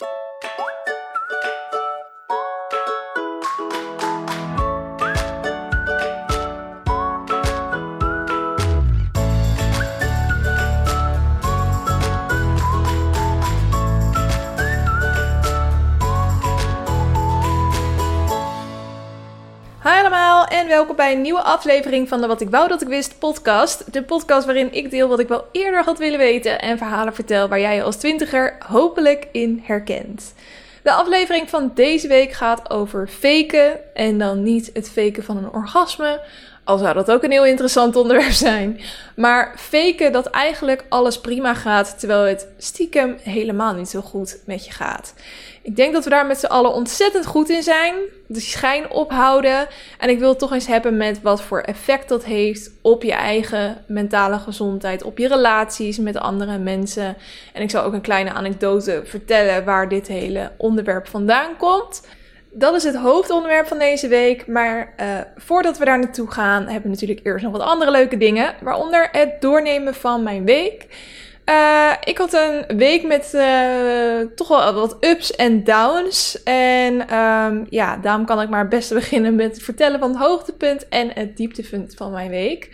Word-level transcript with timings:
you 0.00 0.27
welkom 20.78 20.96
bij 20.96 21.12
een 21.12 21.22
nieuwe 21.22 21.42
aflevering 21.42 22.08
van 22.08 22.20
de 22.20 22.26
Wat 22.26 22.40
ik 22.40 22.50
wou 22.50 22.68
dat 22.68 22.82
ik 22.82 22.88
wist 22.88 23.18
podcast. 23.18 23.92
De 23.92 24.02
podcast 24.02 24.46
waarin 24.46 24.72
ik 24.72 24.90
deel 24.90 25.08
wat 25.08 25.18
ik 25.18 25.28
wel 25.28 25.44
eerder 25.52 25.84
had 25.84 25.98
willen 25.98 26.18
weten 26.18 26.60
en 26.60 26.78
verhalen 26.78 27.14
vertel 27.14 27.48
waar 27.48 27.60
jij 27.60 27.74
je 27.74 27.82
als 27.82 27.96
twintiger 27.96 28.56
hopelijk 28.66 29.28
in 29.32 29.62
herkent. 29.64 30.34
De 30.82 30.92
aflevering 30.92 31.48
van 31.48 31.70
deze 31.74 32.08
week 32.08 32.32
gaat 32.32 32.70
over 32.70 33.08
faken 33.08 33.94
en 33.94 34.18
dan 34.18 34.42
niet 34.42 34.70
het 34.72 34.90
faken 34.90 35.24
van 35.24 35.36
een 35.36 35.52
orgasme, 35.52 36.20
al 36.68 36.78
zou 36.78 36.94
dat 36.94 37.10
ook 37.10 37.22
een 37.22 37.30
heel 37.30 37.44
interessant 37.44 37.96
onderwerp 38.02 38.32
zijn. 38.32 38.80
Maar 39.16 39.54
faken 39.56 40.12
dat 40.12 40.26
eigenlijk 40.26 40.84
alles 40.88 41.20
prima 41.20 41.54
gaat, 41.54 41.98
terwijl 41.98 42.22
het 42.22 42.48
stiekem 42.58 43.16
helemaal 43.22 43.74
niet 43.74 43.88
zo 43.88 44.00
goed 44.00 44.38
met 44.46 44.66
je 44.66 44.72
gaat. 44.72 45.14
Ik 45.62 45.76
denk 45.76 45.92
dat 45.92 46.04
we 46.04 46.10
daar 46.10 46.26
met 46.26 46.38
z'n 46.38 46.46
allen 46.46 46.72
ontzettend 46.72 47.26
goed 47.26 47.48
in 47.48 47.62
zijn. 47.62 47.94
De 48.26 48.40
schijn 48.40 48.90
ophouden. 48.90 49.66
En 49.98 50.08
ik 50.08 50.18
wil 50.18 50.28
het 50.28 50.38
toch 50.38 50.52
eens 50.52 50.66
hebben 50.66 50.96
met 50.96 51.22
wat 51.22 51.42
voor 51.42 51.60
effect 51.60 52.08
dat 52.08 52.24
heeft 52.24 52.70
op 52.82 53.02
je 53.02 53.12
eigen 53.12 53.84
mentale 53.86 54.38
gezondheid, 54.38 55.02
op 55.02 55.18
je 55.18 55.28
relaties 55.28 55.98
met 55.98 56.18
andere 56.18 56.58
mensen. 56.58 57.16
En 57.52 57.62
ik 57.62 57.70
zal 57.70 57.82
ook 57.82 57.92
een 57.92 58.00
kleine 58.00 58.32
anekdote 58.32 59.02
vertellen 59.04 59.64
waar 59.64 59.88
dit 59.88 60.06
hele 60.06 60.50
onderwerp 60.56 61.08
vandaan 61.08 61.56
komt. 61.56 62.00
Dat 62.52 62.74
is 62.74 62.84
het 62.84 62.96
hoofdonderwerp 62.96 63.66
van 63.66 63.78
deze 63.78 64.08
week. 64.08 64.46
Maar 64.46 64.94
uh, 65.00 65.18
voordat 65.36 65.78
we 65.78 65.84
daar 65.84 65.98
naartoe 65.98 66.30
gaan, 66.30 66.62
hebben 66.62 66.82
we 66.82 66.88
natuurlijk 66.88 67.20
eerst 67.22 67.44
nog 67.44 67.52
wat 67.52 67.60
andere 67.60 67.90
leuke 67.90 68.16
dingen. 68.16 68.54
Waaronder 68.60 69.08
het 69.12 69.40
doornemen 69.40 69.94
van 69.94 70.22
mijn 70.22 70.44
week. 70.44 70.86
Uh, 71.48 71.92
ik 72.04 72.18
had 72.18 72.32
een 72.32 72.76
week 72.76 73.02
met 73.02 73.32
uh, 73.34 74.20
toch 74.34 74.48
wel 74.48 74.74
wat 74.74 74.96
ups 75.00 75.36
en 75.36 75.64
downs. 75.64 76.42
En 76.42 77.14
um, 77.18 77.66
ja, 77.70 77.96
daarom 77.96 78.24
kan 78.24 78.40
ik 78.40 78.48
maar 78.48 78.60
het 78.60 78.68
beste 78.68 78.94
beginnen 79.02 79.34
met 79.34 79.54
het 79.54 79.62
vertellen 79.62 79.98
van 79.98 80.10
het 80.10 80.18
hoogtepunt 80.18 80.88
en 80.88 81.10
het 81.14 81.36
dieptepunt 81.36 81.94
van 81.94 82.10
mijn 82.10 82.30
week. 82.30 82.70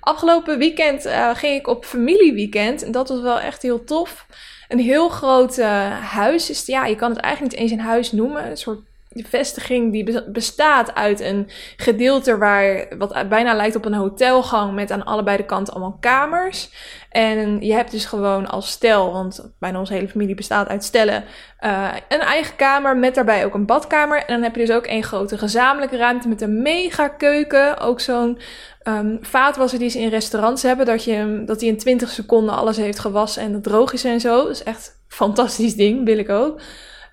Afgelopen 0.00 0.58
weekend 0.58 1.08
ging 1.34 1.58
ik 1.58 1.66
op 1.66 1.84
familieweekend 1.84 2.84
en 2.84 2.92
dat 2.92 3.08
was 3.08 3.20
wel 3.20 3.40
echt 3.40 3.62
heel 3.62 3.84
tof. 3.84 4.26
Een 4.68 4.78
heel 4.78 5.08
groot 5.08 5.60
huis 6.00 6.50
is, 6.50 6.66
ja, 6.66 6.86
je 6.86 6.96
kan 6.96 7.10
het 7.10 7.20
eigenlijk 7.20 7.54
niet 7.54 7.62
eens 7.62 7.72
een 7.72 7.86
huis 7.86 8.12
noemen. 8.12 8.50
Een 8.50 8.56
soort 8.56 8.80
de 9.14 9.28
vestiging 9.28 9.92
die 9.92 10.30
bestaat 10.30 10.94
uit 10.94 11.20
een 11.20 11.48
gedeelte 11.76 12.38
waar 12.38 12.86
wat 12.98 13.28
bijna 13.28 13.54
lijkt 13.54 13.76
op 13.76 13.84
een 13.84 13.94
hotelgang 13.94 14.74
met 14.74 14.90
aan 14.90 15.04
allebei 15.04 15.36
de 15.36 15.44
kanten 15.44 15.74
allemaal 15.74 15.96
kamers. 16.00 16.70
En 17.10 17.60
je 17.60 17.72
hebt 17.72 17.90
dus 17.90 18.04
gewoon 18.04 18.46
als 18.46 18.70
stel, 18.70 19.12
want 19.12 19.52
bijna 19.58 19.78
onze 19.78 19.92
hele 19.92 20.08
familie 20.08 20.34
bestaat 20.34 20.68
uit 20.68 20.84
stellen, 20.84 21.24
uh, 21.60 21.92
een 22.08 22.20
eigen 22.20 22.56
kamer 22.56 22.96
met 22.96 23.14
daarbij 23.14 23.44
ook 23.44 23.54
een 23.54 23.66
badkamer. 23.66 24.18
En 24.18 24.34
dan 24.34 24.42
heb 24.42 24.54
je 24.54 24.66
dus 24.66 24.76
ook 24.76 24.86
één 24.86 25.02
grote 25.02 25.38
gezamenlijke 25.38 25.96
ruimte 25.96 26.28
met 26.28 26.40
een 26.40 26.62
mega 26.62 27.08
keuken. 27.08 27.78
Ook 27.78 28.00
zo'n 28.00 28.38
um, 28.88 29.18
vaatwasser 29.20 29.78
die 29.78 29.88
ze 29.88 30.00
in 30.00 30.08
restaurants 30.08 30.62
hebben, 30.62 30.86
dat, 30.86 31.04
je, 31.04 31.42
dat 31.46 31.58
die 31.60 31.68
in 31.68 31.78
20 31.78 32.10
seconden 32.10 32.54
alles 32.54 32.76
heeft 32.76 32.98
gewassen 32.98 33.42
en 33.42 33.52
dat 33.52 33.62
droog 33.62 33.92
is 33.92 34.04
en 34.04 34.20
zo. 34.20 34.42
Dat 34.42 34.50
is 34.50 34.62
echt 34.62 34.86
een 34.86 35.16
fantastisch 35.16 35.74
ding, 35.74 36.04
wil 36.04 36.18
ik 36.18 36.30
ook. 36.30 36.60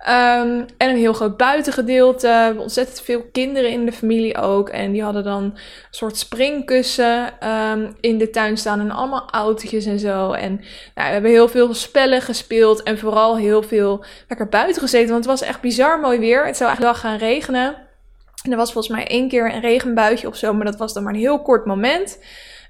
Um, 0.08 0.66
en 0.78 0.90
een 0.90 0.98
heel 0.98 1.14
groot 1.14 1.38
buitengedeelte. 1.38 2.56
Ontzettend 2.58 3.02
veel 3.02 3.24
kinderen 3.32 3.70
in 3.70 3.86
de 3.86 3.92
familie 3.92 4.38
ook. 4.38 4.70
En 4.70 4.92
die 4.92 5.04
hadden 5.04 5.24
dan 5.24 5.44
een 5.44 5.58
soort 5.92 6.18
springkussen 6.18 7.34
um, 7.48 7.96
in 8.00 8.18
de 8.18 8.30
tuin 8.30 8.58
staan. 8.58 8.80
En 8.80 8.92
allemaal 8.92 9.30
autootjes 9.31 9.86
en 9.86 10.00
zo. 10.00 10.31
En 10.31 10.52
nou, 10.96 11.08
we 11.08 11.14
hebben 11.14 11.31
heel 11.31 11.48
veel 11.48 11.74
spellen 11.74 12.22
gespeeld. 12.22 12.84
En 12.84 12.98
vooral 12.98 13.38
heel 13.38 13.64
veel 13.64 14.03
lekker 14.28 14.50
buiten 14.50 14.81
gezeten. 14.81 15.12
Want 15.12 15.25
het 15.25 15.40
was 15.40 15.50
echt 15.50 15.62
bizar 15.62 16.00
mooi 16.00 16.20
weer. 16.20 16.46
Het 16.46 16.58
zou 16.58 16.70
eigenlijk 16.70 17.02
wel 17.02 17.12
gaan 17.12 17.20
regenen. 17.20 17.75
En 18.44 18.52
er 18.52 18.58
was 18.58 18.72
volgens 18.72 18.96
mij 18.96 19.08
één 19.08 19.30
keer 19.30 19.54
een 19.54 19.62
regenbuitje 19.62 20.28
of 20.28 20.36
zo. 20.36 20.54
Maar 20.54 20.66
dat 20.66 20.78
was 20.78 20.94
dan 20.94 21.04
maar 21.04 21.14
een 21.14 21.20
heel 21.20 21.42
kort 21.42 21.66
moment. 21.66 22.20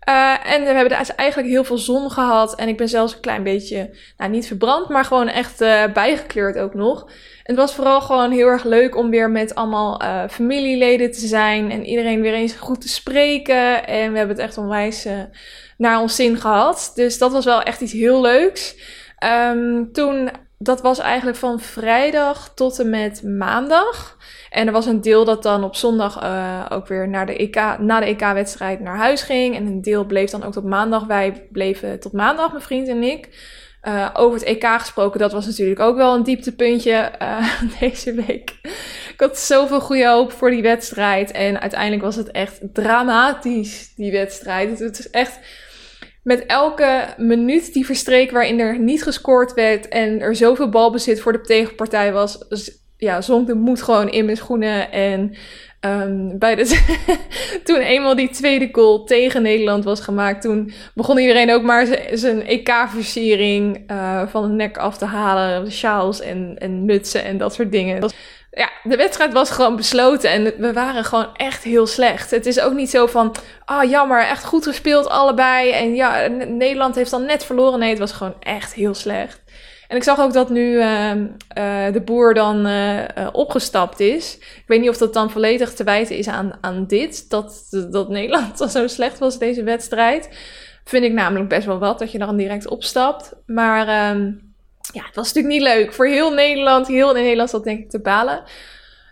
Uh, 0.10 0.54
en 0.54 0.62
we 0.62 0.68
hebben 0.68 0.98
dus 0.98 1.16
eigenlijk 1.16 1.50
heel 1.50 1.64
veel 1.64 1.78
zon 1.78 2.12
gehad. 2.12 2.56
En 2.56 2.68
ik 2.68 2.78
ben 2.78 2.90
zelfs 2.90 3.14
een 3.14 3.20
klein 3.20 3.44
beetje, 3.44 3.96
nou 4.18 4.32
niet 4.32 4.48
verbrand, 4.48 4.90
maar 4.90 5.06
gewoon 5.06 5.28
echt 5.28 5.62
uh, 5.62 5.84
bijgekleurd 5.94 6.58
ook 6.58 6.74
nog. 6.74 7.02
En 7.44 7.56
het 7.56 7.56
was 7.56 7.76
vooral 7.76 8.02
gewoon 8.02 8.32
heel 8.32 8.48
erg 8.48 8.64
leuk 8.64 8.96
om 8.96 9.10
weer 9.10 9.30
met 9.30 9.56
allemaal 9.56 10.04
uh, 10.04 10.24
familieleden 10.30 11.12
te 11.12 11.28
zijn. 11.28 11.72
En 11.72 11.86
iedereen 11.86 12.22
weer 12.22 12.34
eens 12.34 12.54
goed 12.54 12.82
te 12.82 12.90
spreken. 12.90 13.88
En 13.88 14.12
we 14.12 14.18
hebben 14.18 14.36
het 14.36 14.46
echt 14.46 14.58
onwijs 14.58 15.08
naar 15.78 16.00
ons 16.00 16.16
zin 16.16 16.38
gehad. 16.38 16.92
Dus 16.96 17.18
dat 17.18 17.32
was 17.32 17.46
wel 17.46 17.62
echt 17.62 17.82
iets 17.82 17.94
heel 17.94 18.22
leuks. 18.22 18.76
Um, 19.24 19.92
toen, 19.92 20.30
dat 20.64 20.82
was 20.82 21.00
eigenlijk 21.00 21.38
van 21.38 21.60
vrijdag 21.60 22.52
tot 22.56 22.80
en 22.80 22.90
met 22.90 23.24
maandag. 23.24 24.18
En 24.50 24.68
er 24.68 24.74
was 24.74 24.86
een 24.86 25.02
deel 25.02 25.26
dat 25.26 25.44
dan 25.44 25.64
op 25.64 25.76
zondag 25.76 26.24
uh, 26.24 26.66
ook 26.70 26.88
weer 26.88 27.10
naar 27.10 27.26
de 27.26 27.38
EK, 27.38 27.56
na 27.80 28.00
de 28.00 28.06
EK-wedstrijd 28.06 28.80
naar 28.80 28.98
huis 28.98 29.22
ging. 29.22 29.56
En 29.56 29.66
een 29.66 29.82
deel 29.82 30.06
bleef 30.06 30.30
dan 30.30 30.44
ook 30.44 30.54
tot 30.54 30.64
maandag. 30.64 31.06
Wij 31.06 31.48
bleven 31.52 32.00
tot 32.00 32.12
maandag, 32.12 32.52
mijn 32.52 32.64
vriend 32.64 32.88
en 32.88 33.04
ik. 33.04 33.30
Uh, 33.88 34.10
over 34.14 34.40
het 34.40 34.48
EK 34.48 34.66
gesproken, 34.66 35.20
dat 35.20 35.32
was 35.32 35.46
natuurlijk 35.46 35.80
ook 35.80 35.96
wel 35.96 36.16
een 36.16 36.24
dieptepuntje 36.24 37.12
uh, 37.22 37.62
deze 37.80 38.14
week. 38.14 38.54
Ik 39.14 39.16
had 39.18 39.40
zoveel 39.40 39.82
goede 39.82 40.08
hoop 40.08 40.32
voor 40.32 40.50
die 40.50 40.62
wedstrijd. 40.62 41.32
En 41.32 41.62
uiteindelijk 41.62 42.02
was 42.02 42.16
het 42.16 42.32
echt 42.32 42.60
dramatisch, 42.74 43.94
die 43.96 44.12
wedstrijd. 44.12 44.80
Het 44.80 45.00
is 45.00 45.10
echt 45.10 45.40
met 46.24 46.46
elke 46.46 47.14
minuut 47.18 47.74
die 47.74 47.86
verstreek 47.86 48.32
waarin 48.32 48.60
er 48.60 48.80
niet 48.80 49.04
gescoord 49.04 49.54
werd 49.54 49.88
en 49.88 50.20
er 50.20 50.36
zoveel 50.36 50.70
balbezit 50.70 51.22
voor 51.22 51.32
de 51.32 51.42
tegenpartij 51.42 52.14
was, 52.14 52.38
ja, 52.98 53.22
zonk 53.22 53.48
de 53.48 53.56
moed 53.56 53.82
gewoon 53.82 54.10
in 54.10 54.26
mijn 54.26 54.38
schoenen. 54.38 54.92
En 54.92 55.36
um, 55.86 56.40
bij 56.40 56.56
de 56.56 56.82
toen 57.64 57.80
eenmaal 57.80 58.16
die 58.16 58.30
tweede 58.30 58.70
goal 58.72 59.04
tegen 59.04 59.42
Nederland 59.42 59.84
was 59.84 60.02
gemaakt, 60.02 60.42
toen 60.42 60.72
begon 60.94 61.18
iedereen 61.18 61.52
ook 61.52 61.64
maar 61.64 61.88
zijn 62.14 62.46
EK-versiering 62.46 63.92
uh, 63.92 64.28
van 64.28 64.42
de 64.42 64.54
nek 64.54 64.78
af 64.78 64.98
te 64.98 65.06
halen. 65.06 65.72
Sjaals 65.72 66.22
en, 66.22 66.56
en 66.58 66.86
mutsen 66.86 67.24
en 67.24 67.38
dat 67.38 67.54
soort 67.54 67.72
dingen. 67.72 68.12
Ja, 68.54 68.72
de 68.84 68.96
wedstrijd 68.96 69.34
was 69.34 69.52
gewoon 69.52 69.76
besloten 69.76 70.30
en 70.30 70.44
we 70.58 70.74
waren 70.74 71.04
gewoon 71.04 71.36
echt 71.36 71.64
heel 71.64 71.88
slecht. 71.88 72.32
Het 72.32 72.46
is 72.46 72.60
ook 72.60 72.74
niet 72.74 72.90
zo 72.90 73.08
van, 73.08 73.36
ah 73.66 73.84
oh, 73.84 73.90
jammer, 73.90 74.22
echt 74.22 74.44
goed 74.44 74.66
gespeeld 74.66 75.08
allebei. 75.08 75.72
En 75.72 75.96
ja, 75.96 76.28
Nederland 76.48 76.96
heeft 76.96 77.12
dan 77.12 77.26
net 77.26 77.46
verloren. 77.46 77.80
Nee, 77.80 77.90
het 77.90 78.00
was 78.00 78.12
gewoon 78.12 78.36
echt 78.40 78.74
heel 78.74 78.94
slecht. 78.94 79.42
En 79.88 79.98
ik 79.98 80.04
zag 80.04 80.20
ook 80.20 80.34
dat 80.34 80.50
nu 80.50 80.72
uh, 80.72 81.16
uh, 81.16 81.26
de 81.94 82.02
boer 82.06 82.34
dan 82.34 82.68
uh, 82.68 83.04
opgestapt 83.32 84.00
is. 84.00 84.38
Ik 84.38 84.64
weet 84.68 84.80
niet 84.80 84.90
of 84.90 84.98
dat 84.98 85.14
dan 85.14 85.32
volledig 85.32 85.74
te 85.74 85.84
wijten 85.84 86.18
is 86.18 86.28
aan, 86.28 86.58
aan 86.62 86.86
dit. 86.88 87.30
Dat, 87.30 87.68
dat 87.92 88.10
Nederland 88.10 88.58
zo 88.72 88.88
slecht 88.88 89.20
was, 89.20 89.40
deze 89.40 89.64
wedstrijd. 89.64 90.30
Vind 90.84 91.04
ik 91.04 91.14
namelijk 91.14 91.50
best 91.50 91.66
wel 91.66 91.80
wat, 91.80 92.00
dat 92.00 92.12
je 92.12 92.18
dan 92.18 92.38
direct 92.38 92.68
opstapt. 92.68 93.34
Maar 93.46 93.88
ehm, 93.88 94.32
ja, 94.92 95.06
het 95.06 95.16
was 95.16 95.34
natuurlijk 95.34 95.54
niet 95.54 95.74
leuk. 95.74 95.94
Voor 95.94 96.08
heel 96.08 96.34
Nederland, 96.34 96.88
heel 96.88 97.14
Nederland 97.14 97.50
zat 97.50 97.64
denk 97.64 97.80
ik 97.80 97.90
te 97.90 98.02
balen. 98.02 98.38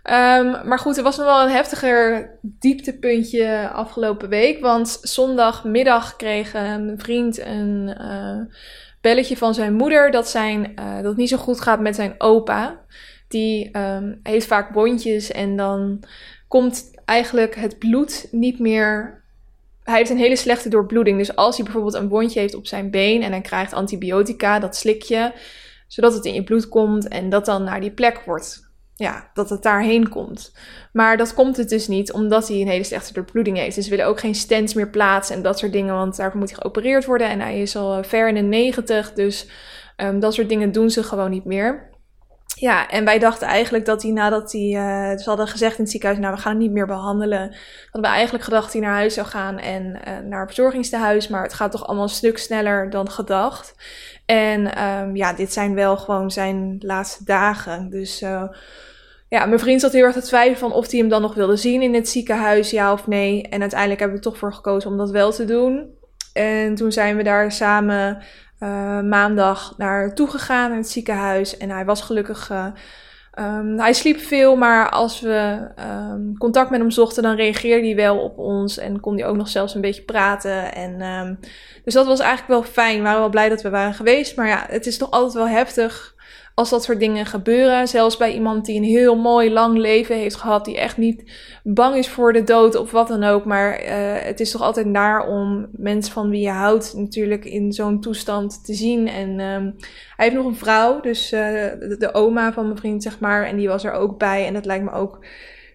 Um, 0.04 0.68
maar 0.68 0.78
goed, 0.78 0.96
er 0.96 1.02
was 1.02 1.16
nog 1.16 1.26
wel 1.26 1.42
een 1.42 1.50
heftiger 1.50 2.30
dieptepuntje 2.42 3.68
afgelopen 3.68 4.28
week. 4.28 4.60
Want 4.60 4.98
zondagmiddag 5.02 6.16
kreeg 6.16 6.54
een 6.54 6.94
vriend 6.96 7.38
een 7.38 7.96
belletje 9.00 9.36
van 9.36 9.54
zijn 9.54 9.72
moeder 9.72 10.10
dat, 10.10 10.28
zijn, 10.28 10.72
uh, 10.78 10.96
dat 10.96 11.04
het 11.04 11.16
niet 11.16 11.28
zo 11.28 11.36
goed 11.36 11.60
gaat 11.60 11.80
met 11.80 11.94
zijn 11.94 12.14
opa. 12.18 12.80
Die 13.28 13.70
heeft 14.22 14.46
vaak 14.46 14.72
bondjes 14.72 15.30
en 15.30 15.56
dan 15.56 16.04
komt 16.48 16.90
eigenlijk 17.04 17.54
het 17.54 17.78
bloed 17.78 18.28
niet 18.30 18.58
meer. 18.58 19.22
Hij 19.82 19.96
heeft 19.96 20.10
een 20.10 20.16
hele 20.18 20.36
slechte 20.36 20.68
doorbloeding. 20.68 21.18
Dus 21.18 21.36
als 21.36 21.56
hij 21.56 21.64
bijvoorbeeld 21.64 21.94
een 21.94 22.08
wondje 22.08 22.40
heeft 22.40 22.54
op 22.54 22.66
zijn 22.66 22.90
been 22.90 23.22
en 23.22 23.30
hij 23.30 23.40
krijgt 23.40 23.72
antibiotica, 23.72 24.58
dat 24.58 24.76
slik 24.76 25.02
je, 25.02 25.32
zodat 25.92 26.14
het 26.14 26.24
in 26.24 26.34
je 26.34 26.44
bloed 26.44 26.68
komt 26.68 27.08
en 27.08 27.28
dat 27.28 27.44
dan 27.44 27.64
naar 27.64 27.80
die 27.80 27.90
plek 27.92 28.22
wordt 28.24 28.68
ja, 29.00 29.30
dat 29.34 29.50
het 29.50 29.62
daarheen 29.62 30.08
komt. 30.08 30.52
Maar 30.92 31.16
dat 31.16 31.34
komt 31.34 31.56
het 31.56 31.68
dus 31.68 31.88
niet, 31.88 32.12
omdat 32.12 32.48
hij 32.48 32.60
een 32.60 32.68
hele 32.68 32.84
slechte 32.84 33.12
doorbloeding 33.12 33.56
heeft. 33.56 33.74
Dus 33.74 33.84
ze 33.84 33.90
willen 33.90 34.06
ook 34.06 34.20
geen 34.20 34.34
stents 34.34 34.74
meer 34.74 34.90
plaatsen 34.90 35.36
en 35.36 35.42
dat 35.42 35.58
soort 35.58 35.72
dingen, 35.72 35.94
want 35.94 36.16
daarvoor 36.16 36.38
moet 36.38 36.50
hij 36.50 36.58
geopereerd 36.60 37.04
worden. 37.04 37.28
En 37.28 37.40
hij 37.40 37.60
is 37.60 37.76
al 37.76 38.04
ver 38.04 38.28
in 38.28 38.34
de 38.34 38.40
90, 38.40 39.12
dus 39.12 39.48
um, 39.96 40.20
dat 40.20 40.34
soort 40.34 40.48
dingen 40.48 40.72
doen 40.72 40.90
ze 40.90 41.02
gewoon 41.02 41.30
niet 41.30 41.44
meer. 41.44 41.89
Ja, 42.60 42.88
en 42.88 43.04
wij 43.04 43.18
dachten 43.18 43.48
eigenlijk 43.48 43.84
dat 43.84 44.02
hij 44.02 44.10
nadat 44.10 44.52
hij, 44.52 44.70
uh, 44.70 45.24
hadden 45.24 45.48
gezegd 45.48 45.76
in 45.76 45.82
het 45.82 45.90
ziekenhuis, 45.90 46.22
nou 46.22 46.34
we 46.34 46.40
gaan 46.40 46.52
hem 46.52 46.60
niet 46.60 46.72
meer 46.72 46.86
behandelen. 46.86 47.54
Dat 47.92 48.00
we 48.02 48.08
eigenlijk 48.08 48.44
gedacht 48.44 48.62
dat 48.62 48.72
hij 48.72 48.82
naar 48.82 48.94
huis 48.94 49.14
zou 49.14 49.26
gaan 49.26 49.58
en 49.58 49.84
uh, 49.84 50.18
naar 50.18 50.40
het 50.40 50.54
verzorgingstehuis, 50.54 51.28
maar 51.28 51.42
het 51.42 51.54
gaat 51.54 51.70
toch 51.70 51.86
allemaal 51.86 52.04
een 52.04 52.10
stuk 52.10 52.38
sneller 52.38 52.90
dan 52.90 53.10
gedacht. 53.10 53.74
En 54.26 54.84
um, 54.84 55.16
ja, 55.16 55.32
dit 55.32 55.52
zijn 55.52 55.74
wel 55.74 55.96
gewoon 55.96 56.30
zijn 56.30 56.76
laatste 56.78 57.24
dagen. 57.24 57.90
Dus 57.90 58.22
uh, 58.22 58.42
ja, 59.28 59.46
mijn 59.46 59.60
vriend 59.60 59.80
zat 59.80 59.92
heel 59.92 60.04
erg 60.04 60.14
te 60.14 60.22
twijfelen 60.22 60.58
van 60.58 60.72
of 60.72 60.90
hij 60.90 61.00
hem 61.00 61.08
dan 61.08 61.22
nog 61.22 61.34
wilde 61.34 61.56
zien 61.56 61.82
in 61.82 61.94
het 61.94 62.08
ziekenhuis, 62.08 62.70
ja 62.70 62.92
of 62.92 63.06
nee. 63.06 63.42
En 63.42 63.60
uiteindelijk 63.60 64.00
hebben 64.00 64.18
we 64.18 64.24
er 64.24 64.30
toch 64.30 64.40
voor 64.40 64.54
gekozen 64.54 64.90
om 64.90 64.96
dat 64.96 65.10
wel 65.10 65.32
te 65.32 65.44
doen. 65.44 65.98
En 66.32 66.74
toen 66.74 66.92
zijn 66.92 67.16
we 67.16 67.22
daar 67.22 67.52
samen 67.52 68.22
uh, 68.60 69.00
maandag 69.00 69.74
naartoe 69.76 70.30
gegaan 70.30 70.70
in 70.70 70.76
het 70.76 70.90
ziekenhuis. 70.90 71.56
En 71.56 71.70
hij 71.70 71.84
was 71.84 72.00
gelukkig. 72.00 72.50
Uh, 72.50 72.66
um, 73.38 73.78
hij 73.78 73.92
sliep 73.92 74.20
veel, 74.20 74.56
maar 74.56 74.90
als 74.90 75.20
we 75.20 75.68
um, 76.10 76.38
contact 76.38 76.70
met 76.70 76.80
hem 76.80 76.90
zochten, 76.90 77.22
dan 77.22 77.36
reageerde 77.36 77.86
hij 77.86 77.96
wel 77.96 78.18
op 78.18 78.38
ons. 78.38 78.78
En 78.78 79.00
kon 79.00 79.14
hij 79.14 79.26
ook 79.26 79.36
nog 79.36 79.48
zelfs 79.48 79.74
een 79.74 79.80
beetje 79.80 80.02
praten. 80.02 80.74
En, 80.74 81.02
um, 81.02 81.38
dus 81.84 81.94
dat 81.94 82.06
was 82.06 82.20
eigenlijk 82.20 82.50
wel 82.50 82.72
fijn. 82.72 82.96
We 82.96 83.02
waren 83.02 83.20
wel 83.20 83.28
blij 83.28 83.48
dat 83.48 83.62
we 83.62 83.70
waren 83.70 83.94
geweest. 83.94 84.36
Maar 84.36 84.48
ja, 84.48 84.66
het 84.68 84.86
is 84.86 84.98
toch 84.98 85.10
altijd 85.10 85.32
wel 85.32 85.48
heftig 85.48 86.14
als 86.60 86.70
dat 86.70 86.84
soort 86.84 87.00
dingen 87.00 87.26
gebeuren. 87.26 87.88
Zelfs 87.88 88.16
bij 88.16 88.32
iemand 88.32 88.64
die 88.64 88.76
een 88.76 88.84
heel 88.84 89.16
mooi 89.16 89.52
lang 89.52 89.78
leven 89.78 90.16
heeft 90.16 90.36
gehad, 90.36 90.64
die 90.64 90.78
echt 90.78 90.96
niet 90.96 91.32
bang 91.62 91.96
is 91.96 92.08
voor 92.08 92.32
de 92.32 92.44
dood 92.44 92.74
of 92.74 92.90
wat 92.90 93.08
dan 93.08 93.24
ook. 93.24 93.44
Maar 93.44 93.82
uh, 93.82 93.88
het 94.22 94.40
is 94.40 94.50
toch 94.50 94.62
altijd 94.62 94.86
naar 94.86 95.26
om 95.26 95.68
mensen 95.72 96.12
van 96.12 96.30
wie 96.30 96.40
je 96.40 96.50
houdt 96.50 96.94
natuurlijk 96.96 97.44
in 97.44 97.72
zo'n 97.72 98.00
toestand 98.00 98.64
te 98.64 98.74
zien. 98.74 99.08
En 99.08 99.28
um, 99.28 99.74
hij 100.16 100.26
heeft 100.26 100.34
nog 100.34 100.46
een 100.46 100.56
vrouw, 100.56 101.00
dus 101.00 101.32
uh, 101.32 101.40
de, 101.98 102.08
oma 102.12 102.52
van 102.52 102.64
mijn 102.64 102.78
vriend, 102.78 103.02
zeg 103.02 103.20
maar. 103.20 103.44
En 103.44 103.56
die 103.56 103.68
was 103.68 103.84
er 103.84 103.92
ook 103.92 104.18
bij. 104.18 104.46
En 104.46 104.54
dat 104.54 104.64
lijkt 104.64 104.84
me 104.84 104.92
ook. 104.92 105.24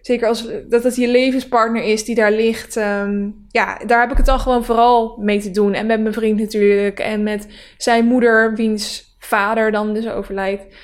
Zeker 0.00 0.28
als 0.28 0.48
dat 0.68 0.82
het 0.82 0.96
je 0.96 1.08
levenspartner 1.08 1.82
is 1.82 2.04
die 2.04 2.14
daar 2.14 2.32
ligt. 2.32 2.76
Um, 2.76 3.46
ja, 3.48 3.78
daar 3.86 4.00
heb 4.00 4.10
ik 4.10 4.16
het 4.16 4.26
dan 4.26 4.40
gewoon 4.40 4.64
vooral 4.64 5.16
mee 5.20 5.40
te 5.40 5.50
doen. 5.50 5.74
En 5.74 5.86
met 5.86 6.00
mijn 6.00 6.14
vriend 6.14 6.38
natuurlijk. 6.38 6.98
En 6.98 7.22
met 7.22 7.46
zijn 7.76 8.04
moeder, 8.04 8.54
wiens 8.54 9.05
vader 9.26 9.70
dan 9.70 9.94
dus 9.94 10.08
overlijdt. 10.08 10.74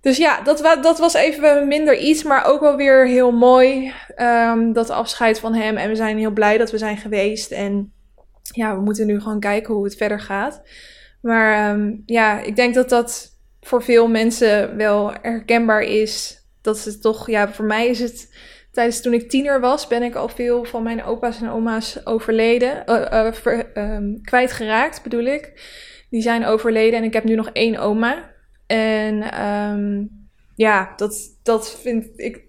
Dus 0.00 0.16
ja, 0.16 0.40
dat, 0.40 0.78
dat 0.82 0.98
was 0.98 1.14
even 1.14 1.68
minder 1.68 1.98
iets, 1.98 2.22
maar 2.22 2.44
ook 2.44 2.60
wel 2.60 2.76
weer 2.76 3.06
heel 3.06 3.32
mooi. 3.32 3.92
Um, 4.16 4.72
dat 4.72 4.90
afscheid 4.90 5.40
van 5.40 5.54
hem. 5.54 5.76
En 5.76 5.88
we 5.88 5.94
zijn 5.94 6.18
heel 6.18 6.30
blij 6.30 6.58
dat 6.58 6.70
we 6.70 6.78
zijn 6.78 6.96
geweest. 6.96 7.50
En 7.50 7.92
ja, 8.42 8.74
we 8.74 8.82
moeten 8.82 9.06
nu 9.06 9.20
gewoon 9.20 9.40
kijken 9.40 9.74
hoe 9.74 9.84
het 9.84 9.96
verder 9.96 10.20
gaat. 10.20 10.62
Maar 11.20 11.74
um, 11.74 12.02
ja, 12.06 12.40
ik 12.40 12.56
denk 12.56 12.74
dat 12.74 12.88
dat 12.88 13.30
voor 13.60 13.82
veel 13.82 14.08
mensen 14.08 14.76
wel 14.76 15.12
herkenbaar 15.22 15.82
is. 15.82 16.40
Dat 16.62 16.78
ze 16.78 16.98
toch, 16.98 17.30
ja, 17.30 17.52
voor 17.52 17.64
mij 17.64 17.86
is 17.86 18.00
het. 18.00 18.34
Tijdens 18.72 19.00
toen 19.00 19.12
ik 19.12 19.30
tiener 19.30 19.60
was, 19.60 19.86
ben 19.86 20.02
ik 20.02 20.14
al 20.14 20.28
veel 20.28 20.64
van 20.64 20.82
mijn 20.82 21.04
opa's 21.04 21.40
en 21.40 21.50
oma's 21.50 22.00
overleden. 22.04 22.82
Uh, 22.86 23.28
uh, 23.74 24.18
kwijtgeraakt, 24.22 25.02
bedoel 25.02 25.24
ik. 25.24 25.52
Die 26.12 26.22
zijn 26.22 26.44
overleden 26.44 26.98
en 26.98 27.04
ik 27.04 27.12
heb 27.12 27.24
nu 27.24 27.34
nog 27.34 27.50
één 27.52 27.76
oma. 27.76 28.30
En 28.66 29.42
um, 29.48 30.10
ja, 30.56 30.92
dat, 30.96 31.38
dat 31.42 31.80
vind 31.80 32.06
ik, 32.16 32.44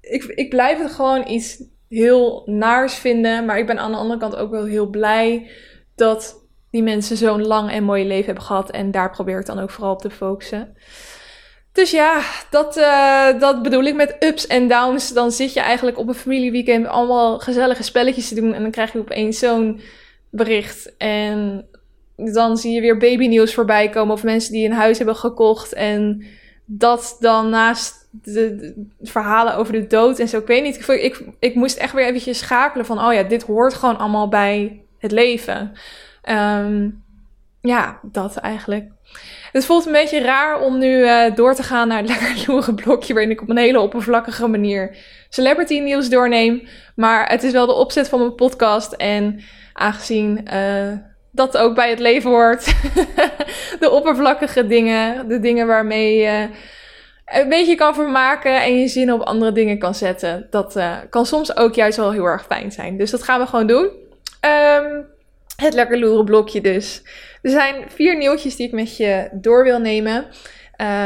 ik. 0.00 0.24
Ik 0.24 0.48
blijf 0.48 0.78
het 0.78 0.90
gewoon 0.90 1.28
iets 1.28 1.62
heel 1.88 2.42
naars 2.46 2.94
vinden. 2.94 3.44
Maar 3.44 3.58
ik 3.58 3.66
ben 3.66 3.78
aan 3.78 3.90
de 3.90 3.96
andere 3.96 4.20
kant 4.20 4.36
ook 4.36 4.50
wel 4.50 4.64
heel 4.64 4.86
blij 4.86 5.50
dat 5.94 6.46
die 6.70 6.82
mensen 6.82 7.16
zo'n 7.16 7.46
lang 7.46 7.70
en 7.70 7.84
mooi 7.84 8.06
leven 8.06 8.26
hebben 8.26 8.44
gehad. 8.44 8.70
En 8.70 8.90
daar 8.90 9.10
probeer 9.10 9.40
ik 9.40 9.46
dan 9.46 9.58
ook 9.58 9.70
vooral 9.70 9.92
op 9.92 10.00
te 10.00 10.10
focussen. 10.10 10.76
Dus 11.72 11.90
ja, 11.90 12.20
dat, 12.50 12.76
uh, 12.76 13.40
dat 13.40 13.62
bedoel 13.62 13.84
ik 13.84 13.94
met 13.94 14.16
ups 14.20 14.46
en 14.46 14.68
downs. 14.68 15.12
Dan 15.12 15.32
zit 15.32 15.52
je 15.52 15.60
eigenlijk 15.60 15.98
op 15.98 16.08
een 16.08 16.14
familieweekend 16.14 16.86
allemaal 16.86 17.38
gezellige 17.38 17.82
spelletjes 17.82 18.28
te 18.28 18.34
doen. 18.34 18.54
En 18.54 18.62
dan 18.62 18.70
krijg 18.70 18.92
je 18.92 18.98
opeens 18.98 19.38
zo'n 19.38 19.80
bericht. 20.30 20.96
En 20.96 21.68
dan 22.16 22.56
zie 22.56 22.72
je 22.72 22.80
weer 22.80 22.96
babynieuws 22.96 23.54
voorbij 23.54 23.88
komen 23.88 24.14
of 24.14 24.22
mensen 24.22 24.52
die 24.52 24.66
een 24.66 24.72
huis 24.72 24.96
hebben 24.98 25.16
gekocht 25.16 25.72
en 25.72 26.24
dat 26.64 27.16
dan 27.20 27.50
naast 27.50 28.08
de, 28.10 28.74
verhalen 29.02 29.56
over 29.56 29.72
de 29.72 29.86
dood 29.86 30.18
en 30.18 30.28
zo. 30.28 30.38
Ik 30.38 30.46
weet 30.46 30.62
niet, 30.62 30.76
ik, 30.76 30.86
ik, 30.86 31.22
ik 31.38 31.54
moest 31.54 31.76
echt 31.76 31.92
weer 31.92 32.06
eventjes 32.06 32.38
schakelen 32.38 32.86
van, 32.86 33.04
oh 33.06 33.12
ja, 33.12 33.22
dit 33.22 33.42
hoort 33.42 33.74
gewoon 33.74 33.98
allemaal 33.98 34.28
bij 34.28 34.82
het 34.98 35.12
leven. 35.12 35.72
Um, 36.28 37.04
ja, 37.60 37.98
dat 38.02 38.36
eigenlijk. 38.36 38.90
Het 39.52 39.64
voelt 39.64 39.86
een 39.86 39.92
beetje 39.92 40.20
raar 40.20 40.60
om 40.60 40.78
nu 40.78 40.98
uh, 40.98 41.34
door 41.34 41.54
te 41.54 41.62
gaan 41.62 41.88
naar 41.88 41.98
het 41.98 42.08
lekker 42.08 42.42
loeren 42.46 42.74
blokje 42.74 43.12
waarin 43.12 43.32
ik 43.32 43.42
op 43.42 43.48
een 43.48 43.56
hele 43.56 43.80
oppervlakkige 43.80 44.46
manier 44.46 44.96
celebrity 45.28 45.78
nieuws 45.78 46.08
doorneem. 46.08 46.68
Maar 46.94 47.28
het 47.28 47.42
is 47.42 47.52
wel 47.52 47.66
de 47.66 47.72
opzet 47.72 48.08
van 48.08 48.18
mijn 48.18 48.34
podcast 48.34 48.92
en 48.92 49.40
aangezien... 49.72 50.48
Uh, 50.54 50.92
dat 51.36 51.56
ook 51.56 51.74
bij 51.74 51.90
het 51.90 51.98
leven 51.98 52.30
hoort. 52.30 52.64
de 53.80 53.90
oppervlakkige 53.90 54.66
dingen, 54.66 55.28
de 55.28 55.40
dingen 55.40 55.66
waarmee 55.66 56.16
je 56.16 56.48
een 57.26 57.48
beetje 57.48 57.74
kan 57.74 57.94
vermaken 57.94 58.62
en 58.62 58.78
je 58.78 58.88
zin 58.88 59.12
op 59.12 59.20
andere 59.20 59.52
dingen 59.52 59.78
kan 59.78 59.94
zetten. 59.94 60.46
Dat 60.50 60.76
uh, 60.76 60.96
kan 61.10 61.26
soms 61.26 61.56
ook 61.56 61.74
juist 61.74 61.96
wel 61.96 62.12
heel 62.12 62.24
erg 62.24 62.46
fijn 62.46 62.72
zijn. 62.72 62.96
Dus 62.96 63.10
dat 63.10 63.22
gaan 63.22 63.40
we 63.40 63.46
gewoon 63.46 63.66
doen. 63.66 63.90
Um, 64.40 65.06
het 65.56 65.74
lekker 65.74 65.98
loeren 65.98 66.24
blokje 66.24 66.60
dus. 66.60 67.02
Er 67.42 67.50
zijn 67.50 67.84
vier 67.88 68.16
nieuwtjes 68.16 68.56
die 68.56 68.66
ik 68.66 68.72
met 68.72 68.96
je 68.96 69.28
door 69.32 69.64
wil 69.64 69.78
nemen. 69.78 70.26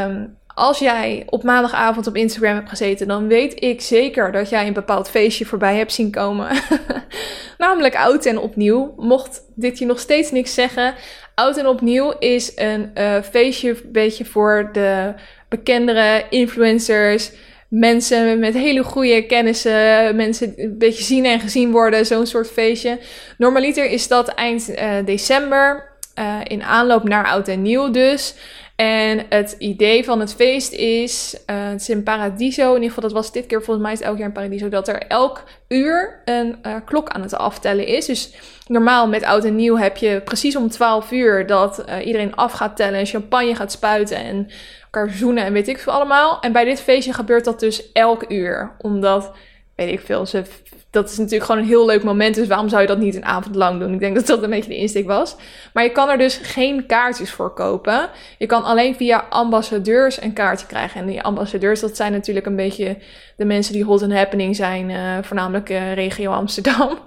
Um, 0.05 0.39
als 0.55 0.79
jij 0.79 1.23
op 1.27 1.43
maandagavond 1.43 2.07
op 2.07 2.17
Instagram 2.17 2.55
hebt 2.55 2.69
gezeten, 2.69 3.09
dan 3.09 3.27
weet 3.27 3.63
ik 3.63 3.81
zeker 3.81 4.33
dat 4.33 4.49
jij 4.49 4.67
een 4.67 4.73
bepaald 4.73 5.11
feestje 5.11 5.47
voorbij 5.47 5.77
hebt 5.77 5.93
zien 5.93 6.11
komen. 6.11 6.49
Namelijk 7.59 7.97
oud 7.97 8.27
en 8.27 8.39
opnieuw. 8.39 8.95
Mocht 8.97 9.43
dit 9.55 9.79
je 9.79 9.87
nog 9.87 9.99
steeds 9.99 10.31
niks 10.31 10.55
zeggen, 10.55 10.95
oud 11.35 11.57
en 11.57 11.67
opnieuw 11.67 12.15
is 12.19 12.53
een 12.57 12.91
uh, 12.95 13.23
feestje 13.31 13.69
een 13.69 13.93
beetje 13.93 14.25
voor 14.25 14.69
de 14.73 15.15
bekendere 15.49 16.25
influencers. 16.31 17.31
Mensen 17.69 18.39
met 18.39 18.55
hele 18.55 18.83
goede 18.83 19.27
kennissen, 19.27 20.17
mensen 20.17 20.53
een 20.57 20.79
beetje 20.79 21.05
zien 21.05 21.25
en 21.25 21.41
gezien 21.41 21.71
worden, 21.71 22.07
zo'n 22.07 22.27
soort 22.27 22.51
feestje. 22.51 22.99
Normaliter 23.39 23.91
is 23.91 24.09
dat 24.09 24.29
eind 24.29 24.71
uh, 24.71 24.93
december, 25.05 25.91
uh, 26.19 26.39
in 26.45 26.63
aanloop 26.63 27.09
naar 27.09 27.27
oud 27.27 27.49
en 27.49 27.63
nieuw 27.63 27.91
dus. 27.91 28.35
En 28.81 29.27
het 29.29 29.57
idee 29.59 30.05
van 30.05 30.21
het 30.21 30.35
feest 30.35 30.73
is, 30.73 31.35
uh, 31.47 31.69
het 31.69 31.81
is 31.81 31.89
in 31.89 32.03
Paradiso, 32.03 32.69
in 32.69 32.75
ieder 32.75 32.89
geval 32.89 33.03
dat 33.03 33.13
was 33.13 33.33
dit 33.33 33.47
keer, 33.47 33.63
volgens 33.63 33.85
mij 33.85 33.93
is 33.93 33.99
het 33.99 34.09
elk 34.09 34.19
jaar 34.19 34.27
in 34.27 34.33
Paradiso, 34.33 34.69
dat 34.69 34.89
er 34.89 35.07
elk 35.07 35.43
uur 35.69 36.23
een 36.25 36.59
uh, 36.67 36.75
klok 36.85 37.09
aan 37.09 37.23
het 37.23 37.35
aftellen 37.35 37.87
is. 37.87 38.07
Dus 38.07 38.35
normaal 38.67 39.09
met 39.09 39.25
oud 39.25 39.45
en 39.45 39.57
nieuw 39.57 39.77
heb 39.77 39.97
je 39.97 40.21
precies 40.25 40.57
om 40.57 40.69
12 40.69 41.11
uur 41.13 41.47
dat 41.47 41.85
uh, 41.89 42.07
iedereen 42.07 42.35
af 42.35 42.53
gaat 42.53 42.77
tellen 42.77 42.99
en 42.99 43.07
champagne 43.07 43.55
gaat 43.55 43.73
spuiten 43.73 44.17
en 44.17 44.49
elkaar 44.83 45.11
zoenen 45.11 45.45
en 45.45 45.53
weet 45.53 45.69
ik 45.69 45.79
veel 45.79 45.93
allemaal. 45.93 46.41
En 46.41 46.53
bij 46.53 46.65
dit 46.65 46.81
feestje 46.81 47.13
gebeurt 47.13 47.45
dat 47.45 47.61
dus 47.61 47.93
elk 47.93 48.25
uur, 48.29 48.77
omdat, 48.79 49.33
weet 49.77 49.93
ik 49.93 50.01
veel, 50.01 50.27
ze 50.27 50.43
dat 50.91 51.11
is 51.11 51.17
natuurlijk 51.17 51.45
gewoon 51.45 51.61
een 51.61 51.69
heel 51.69 51.87
leuk 51.87 52.03
moment. 52.03 52.35
Dus 52.35 52.47
waarom 52.47 52.69
zou 52.69 52.81
je 52.81 52.87
dat 52.87 52.99
niet 52.99 53.15
een 53.15 53.25
avond 53.25 53.55
lang 53.55 53.81
doen? 53.81 53.93
Ik 53.93 54.01
denk 54.01 54.15
dat 54.15 54.27
dat 54.27 54.43
een 54.43 54.51
beetje 54.51 54.71
de 54.71 54.77
insteek 54.77 55.07
was. 55.07 55.37
Maar 55.73 55.85
je 55.85 55.93
kan 55.93 56.09
er 56.09 56.19
dus 56.19 56.37
geen 56.37 56.87
kaartjes 56.87 57.31
voor 57.31 57.55
kopen. 57.55 58.09
Je 58.39 58.47
kan 58.47 58.65
alleen 58.65 58.95
via 58.95 59.27
ambassadeurs 59.29 60.23
een 60.23 60.33
kaartje 60.33 60.67
krijgen. 60.67 61.01
En 61.01 61.07
die 61.07 61.23
ambassadeurs, 61.23 61.81
dat 61.81 61.97
zijn 61.97 62.13
natuurlijk 62.13 62.47
een 62.47 62.57
beetje 62.57 62.97
de 63.37 63.45
mensen 63.45 63.73
die 63.73 63.85
hot 63.85 64.03
and 64.03 64.13
happening 64.13 64.57
zijn. 64.57 64.91
Uh, 64.91 65.19
voornamelijk 65.23 65.71
uh, 65.71 65.95
regio 65.95 66.33
Amsterdam. 66.33 66.99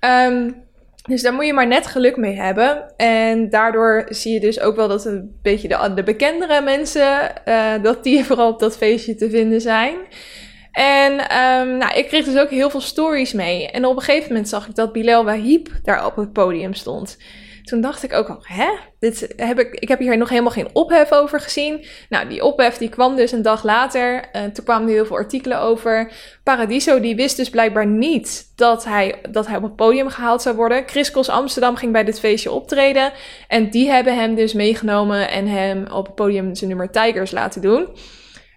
Um, 0.00 0.62
dus 1.10 1.22
daar 1.22 1.32
moet 1.32 1.46
je 1.46 1.52
maar 1.52 1.66
net 1.66 1.86
geluk 1.86 2.16
mee 2.16 2.34
hebben. 2.34 2.92
En 2.96 3.50
daardoor 3.50 4.06
zie 4.08 4.32
je 4.32 4.40
dus 4.40 4.60
ook 4.60 4.76
wel 4.76 4.88
dat 4.88 5.04
een 5.04 5.38
beetje 5.42 5.68
de, 5.68 5.92
de 5.94 6.02
bekendere 6.02 6.60
mensen, 6.60 7.32
uh, 7.48 7.72
dat 7.82 8.02
die 8.02 8.24
vooral 8.24 8.52
op 8.52 8.58
dat 8.58 8.76
feestje 8.76 9.14
te 9.14 9.30
vinden 9.30 9.60
zijn. 9.60 9.96
En 10.74 11.12
um, 11.12 11.76
nou, 11.76 11.94
ik 11.94 12.08
kreeg 12.08 12.24
dus 12.24 12.38
ook 12.38 12.50
heel 12.50 12.70
veel 12.70 12.80
stories 12.80 13.32
mee. 13.32 13.70
En 13.70 13.84
op 13.84 13.96
een 13.96 14.02
gegeven 14.02 14.28
moment 14.28 14.48
zag 14.48 14.68
ik 14.68 14.74
dat 14.74 14.92
Bilal 14.92 15.24
Wahib 15.24 15.68
daar 15.82 16.06
op 16.06 16.16
het 16.16 16.32
podium 16.32 16.74
stond. 16.74 17.16
Toen 17.64 17.80
dacht 17.80 18.02
ik 18.02 18.12
ook 18.12 18.38
hè? 18.40 18.68
Dit 18.98 19.32
heb 19.36 19.58
ik, 19.58 19.74
ik 19.74 19.88
heb 19.88 19.98
hier 19.98 20.16
nog 20.16 20.28
helemaal 20.28 20.50
geen 20.50 20.68
ophef 20.72 21.12
over 21.12 21.40
gezien. 21.40 21.84
Nou, 22.08 22.28
die 22.28 22.44
ophef 22.44 22.76
die 22.76 22.88
kwam 22.88 23.16
dus 23.16 23.32
een 23.32 23.42
dag 23.42 23.62
later. 23.62 24.24
Uh, 24.32 24.42
toen 24.42 24.64
kwamen 24.64 24.88
er 24.88 24.94
heel 24.94 25.06
veel 25.06 25.16
artikelen 25.16 25.60
over. 25.60 26.12
Paradiso 26.42 27.00
die 27.00 27.16
wist 27.16 27.36
dus 27.36 27.50
blijkbaar 27.50 27.86
niet 27.86 28.52
dat 28.56 28.84
hij, 28.84 29.14
dat 29.30 29.46
hij 29.46 29.56
op 29.56 29.62
het 29.62 29.76
podium 29.76 30.08
gehaald 30.08 30.42
zou 30.42 30.56
worden. 30.56 30.82
Chris 30.86 31.28
Amsterdam 31.28 31.76
ging 31.76 31.92
bij 31.92 32.04
dit 32.04 32.20
feestje 32.20 32.50
optreden. 32.50 33.12
En 33.48 33.70
die 33.70 33.90
hebben 33.90 34.16
hem 34.16 34.34
dus 34.34 34.52
meegenomen 34.52 35.30
en 35.30 35.46
hem 35.46 35.86
op 35.92 36.06
het 36.06 36.14
podium 36.14 36.54
zijn 36.54 36.68
nummer 36.68 36.90
Tigers 36.90 37.30
laten 37.30 37.60
doen. 37.62 37.88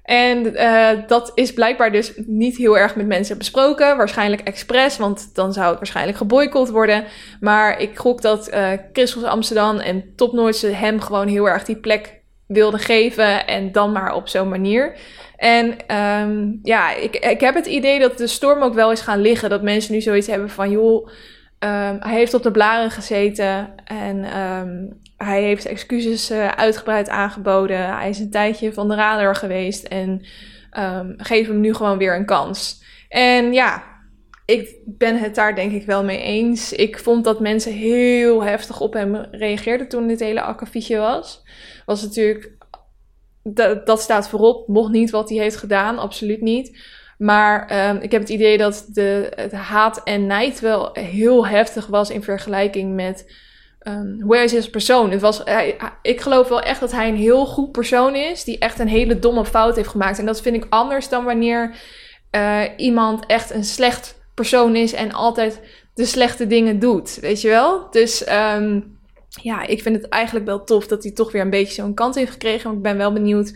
En 0.08 0.46
uh, 0.46 0.90
dat 1.08 1.32
is 1.34 1.54
blijkbaar 1.54 1.92
dus 1.92 2.14
niet 2.16 2.58
heel 2.58 2.78
erg 2.78 2.96
met 2.96 3.08
mensen 3.08 3.38
besproken. 3.38 3.98
Waarschijnlijk 3.98 4.42
expres, 4.42 4.98
want 4.98 5.36
dan 5.36 5.54
zou 5.54 5.68
het 5.68 5.78
waarschijnlijk 5.78 6.18
geboycott 6.18 6.70
worden. 6.70 7.04
Maar 7.40 7.82
ik 7.82 7.98
gok 7.98 8.22
dat 8.22 8.54
uh, 8.54 9.24
Amsterdam 9.24 9.78
en 9.78 10.14
Topnoortse 10.16 10.68
hem 10.68 11.00
gewoon 11.00 11.28
heel 11.28 11.50
erg 11.50 11.64
die 11.64 11.76
plek 11.76 12.22
wilde 12.46 12.78
geven 12.78 13.48
en 13.48 13.72
dan 13.72 13.92
maar 13.92 14.14
op 14.14 14.28
zo'n 14.28 14.50
manier. 14.50 14.98
En 15.36 15.88
ehm, 15.88 16.52
ja, 16.64 16.96
ik, 16.96 17.16
ik 17.16 17.40
heb 17.40 17.56
het 17.56 17.66
idee 17.66 18.00
dat 18.00 18.18
de 18.18 18.28
storm 18.28 18.62
ook 18.62 18.74
wel 18.74 18.92
is 18.92 19.02
gaan 19.02 19.22
liggen. 19.22 19.50
Dat 19.50 19.62
mensen 19.62 19.94
nu 19.94 20.02
zoiets 20.02 20.28
hebben 20.28 20.50
van, 20.50 20.72
joh, 20.72 21.08
um, 21.60 21.98
hij 22.00 22.14
heeft 22.14 22.34
op 22.34 22.44
de 22.44 22.52
blaren 22.52 22.92
gezeten 22.92 23.70
en 23.86 24.40
um, 24.40 25.02
hij 25.18 25.44
heeft 25.44 25.66
excuses 25.66 26.32
uh, 26.32 26.48
uitgebreid 26.48 27.10
aangeboden. 27.10 27.98
Hij 27.98 28.10
is 28.10 28.20
een 28.20 28.30
tijdje 28.30 28.74
van 28.74 28.88
de 28.88 28.96
radar 28.96 29.36
geweest 29.36 29.84
en 29.84 30.26
geef 31.18 31.48
hem 31.48 31.60
nu 31.60 31.74
gewoon 31.74 31.98
weer 31.98 32.16
een 32.16 32.26
kans. 32.26 32.84
En 33.10 33.54
ja, 33.54 33.84
ik 34.46 34.76
ben 34.86 35.18
het 35.20 35.36
daar 35.36 35.56
denk 35.56 35.72
ik 35.72 35.86
wel 35.86 36.04
mee 36.04 36.22
eens. 36.22 36.74
Ik 36.74 37.00
vond 37.00 37.24
dat 37.24 37.40
mensen 37.40 37.74
heel 37.74 38.44
heftig 38.44 38.80
op 38.80 38.94
hem 38.94 39.16
reageerden 39.16 39.88
toen 39.88 40.08
dit 40.08 40.20
hele 40.20 40.42
akkefietje 40.42 40.98
was. 40.98 41.44
Was 41.86 42.02
natuurlijk 42.02 42.52
dat, 43.44 43.86
dat 43.86 44.02
staat 44.02 44.30
voorop. 44.30 44.68
Mocht 44.68 44.92
niet 44.92 45.10
wat 45.10 45.30
hij 45.30 45.38
heeft 45.38 45.56
gedaan, 45.56 45.98
absoluut 45.98 46.42
niet. 46.42 46.78
Maar 47.18 47.90
um, 47.90 48.02
ik 48.02 48.12
heb 48.12 48.22
het 48.22 48.30
idee 48.30 48.58
dat 48.58 48.86
de, 48.94 49.32
het 49.36 49.52
haat 49.52 50.04
en 50.04 50.26
nijd 50.26 50.60
wel 50.60 50.90
heel 50.94 51.48
heftig 51.48 51.88
was 51.88 52.10
in 52.10 52.24
vergelijking 52.24 52.96
met 52.96 53.32
um, 53.88 54.22
hoe 54.22 54.36
hij 54.36 54.44
is 54.44 54.56
als 54.56 54.70
persoon. 54.70 55.20
Was, 55.20 55.42
hij, 55.44 55.78
ik 56.02 56.22
geloof 56.22 56.48
wel 56.48 56.62
echt 56.62 56.80
dat 56.80 56.92
hij 56.92 57.08
een 57.08 57.16
heel 57.16 57.46
goed 57.46 57.72
persoon 57.72 58.16
is, 58.16 58.44
die 58.44 58.58
echt 58.60 58.80
een 58.80 58.88
hele 58.88 59.20
domme 59.20 59.46
fout 59.46 59.76
heeft 59.76 59.90
gemaakt. 59.90 60.20
En 60.20 60.26
dat 60.26 60.42
vind 60.42 60.56
ik 60.56 60.66
anders 60.70 61.10
dan 61.10 61.24
wanneer 61.24 61.76
uh, 62.32 62.62
iemand 62.78 63.26
echt 63.26 63.52
een 63.52 63.64
slecht 63.64 64.22
persoon 64.34 64.76
is 64.76 64.94
en 64.94 65.12
altijd 65.12 65.62
de 65.94 66.06
slechte 66.06 66.48
dingen 66.48 66.80
doet. 66.80 67.18
Weet 67.22 67.42
je 67.42 67.48
wel? 67.48 67.88
Dus 67.92 68.30
um, 68.30 69.00
ja, 69.42 69.68
ik 69.68 69.82
vind 69.82 69.96
het 69.96 70.10
eigenlijk 70.10 70.46
wel 70.46 70.64
tof 70.64 70.88
dat 70.88 71.04
hij 71.04 71.12
toch 71.12 71.32
weer 71.32 71.42
een 71.42 71.50
beetje 71.50 71.74
zo'n 71.74 71.94
kans 71.94 72.16
heeft 72.16 72.32
gekregen. 72.32 72.64
Want 72.64 72.78
ik 72.78 72.84
ben 72.84 72.98
wel 72.98 73.14
benieuwd 73.14 73.54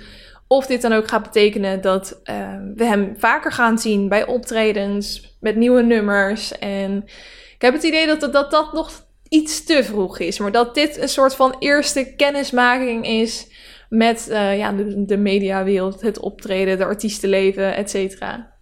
of 0.47 0.65
dit 0.65 0.81
dan 0.81 0.93
ook 0.93 1.07
gaat 1.07 1.23
betekenen 1.23 1.81
dat 1.81 2.21
uh, 2.23 2.55
we 2.75 2.85
hem 2.85 3.13
vaker 3.17 3.51
gaan 3.51 3.77
zien 3.77 4.09
bij 4.09 4.25
optredens 4.25 5.35
met 5.39 5.55
nieuwe 5.55 5.81
nummers. 5.81 6.57
En 6.57 7.03
ik 7.55 7.61
heb 7.61 7.73
het 7.73 7.83
idee 7.83 8.07
dat 8.07 8.19
dat, 8.19 8.33
dat, 8.33 8.51
dat 8.51 8.73
nog 8.73 8.91
iets 9.31 9.63
te 9.63 9.83
vroeg 9.83 10.19
is. 10.19 10.39
Maar 10.39 10.51
dat 10.51 10.75
dit 10.75 10.97
een 10.97 11.09
soort 11.09 11.35
van 11.35 11.55
eerste 11.59 12.15
kennismaking 12.15 13.07
is 13.07 13.47
met 13.89 14.27
uh, 14.29 14.57
ja, 14.57 14.71
de, 14.95 15.17
mediawereld, 15.17 16.01
het 16.01 16.19
optreden, 16.19 16.77
de 16.77 16.85
artiestenleven, 16.85 17.75
et 17.75 17.89
cetera. 17.89 18.53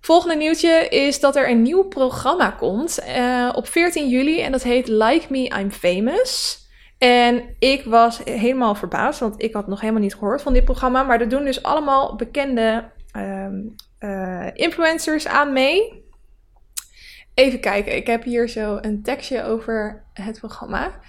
Volgende 0.00 0.36
nieuwtje 0.36 0.88
is 0.88 1.20
dat 1.20 1.36
er 1.36 1.50
een 1.50 1.62
nieuw 1.62 1.82
programma 1.82 2.50
komt 2.50 2.98
uh, 3.08 3.52
op 3.54 3.68
14 3.68 4.08
juli 4.08 4.40
en 4.40 4.52
dat 4.52 4.62
heet 4.62 4.88
Like 4.88 5.26
Me 5.28 5.58
I'm 5.58 5.70
Famous. 5.70 6.58
En 6.98 7.56
ik 7.58 7.84
was 7.84 8.20
helemaal 8.24 8.74
verbaasd, 8.74 9.20
want 9.20 9.42
ik 9.42 9.54
had 9.54 9.66
nog 9.66 9.80
helemaal 9.80 10.02
niet 10.02 10.14
gehoord 10.14 10.42
van 10.42 10.52
dit 10.52 10.64
programma. 10.64 11.02
Maar 11.02 11.20
er 11.20 11.28
doen 11.28 11.44
dus 11.44 11.62
allemaal 11.62 12.16
bekende 12.16 12.90
uh, 14.00 14.46
influencers 14.52 15.26
aan 15.26 15.52
mee. 15.52 16.05
Even 17.36 17.60
kijken, 17.60 17.96
ik 17.96 18.06
heb 18.06 18.22
hier 18.22 18.48
zo 18.48 18.78
een 18.80 19.02
tekstje 19.02 19.44
over 19.44 20.04
het 20.12 20.38
programma. 20.38 21.00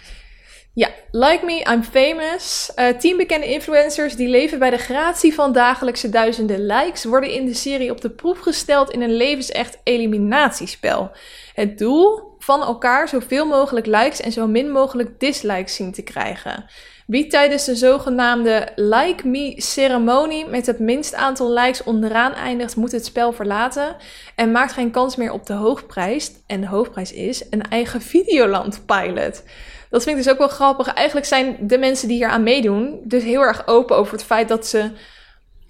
Ja, 0.74 0.90
Like 1.12 1.46
Me, 1.46 1.66
I'm 1.72 1.84
Famous. 1.84 2.72
Uh, 2.76 2.88
tien 2.88 3.18
bekende 3.18 3.46
influencers 3.46 4.16
die 4.16 4.28
leven 4.28 4.60
bij 4.60 4.70
de 4.70 4.78
gratie 4.78 5.34
van 5.34 5.52
dagelijkse 5.52 6.10
duizenden 6.10 6.66
likes 6.66 7.04
worden 7.04 7.32
in 7.32 7.46
de 7.46 7.54
serie 7.54 7.92
op 7.92 8.02
de 8.02 8.10
proef 8.10 8.40
gesteld 8.40 8.90
in 8.90 9.02
een 9.02 9.16
levensecht 9.16 9.78
eliminatiespel. 9.84 11.12
Het 11.54 11.78
doel 11.78 12.36
van 12.40 12.62
elkaar 12.62 13.08
zoveel 13.08 13.46
mogelijk 13.46 13.86
likes 13.86 14.22
en 14.22 14.32
zo 14.32 14.48
min 14.48 14.72
mogelijk 14.72 15.20
dislikes 15.20 15.76
zien 15.76 15.92
te 15.92 16.04
krijgen. 16.04 16.66
Wie 17.08 17.28
tijdens 17.28 17.66
de 17.66 17.76
zogenaamde 17.76 18.68
Like 18.76 19.28
Me 19.28 19.54
ceremonie 19.58 20.46
met 20.46 20.66
het 20.66 20.80
minst 20.80 21.14
aantal 21.14 21.54
likes 21.54 21.84
onderaan 21.84 22.34
eindigt, 22.34 22.76
moet 22.76 22.92
het 22.92 23.06
spel 23.06 23.34
verlaten 23.34 23.96
en 24.36 24.52
maakt 24.52 24.72
geen 24.72 24.92
kans 24.92 25.16
meer 25.16 25.32
op 25.32 25.46
de 25.46 25.54
hoofdprijs. 25.54 26.32
En 26.48 26.62
de 26.62 26.68
hoofdprijs 26.68 27.14
is 27.14 27.44
een 27.50 27.62
eigen 27.62 28.02
Videoland 28.02 28.86
pilot. 28.86 29.44
Dat 29.90 30.04
vind 30.04 30.18
ik 30.18 30.24
dus 30.24 30.32
ook 30.32 30.38
wel 30.38 30.48
grappig. 30.48 30.94
Eigenlijk 30.94 31.28
zijn 31.28 31.58
de 31.62 31.78
mensen 31.78 32.08
die 32.08 32.18
hier 32.18 32.30
aan 32.30 32.44
meedoen 32.44 33.00
dus 33.04 33.24
heel 33.24 33.42
erg 33.42 33.68
open 33.68 33.98
over 33.98 34.14
het 34.14 34.24
feit 34.24 34.48
dat 34.48 34.68
ze 34.68 34.92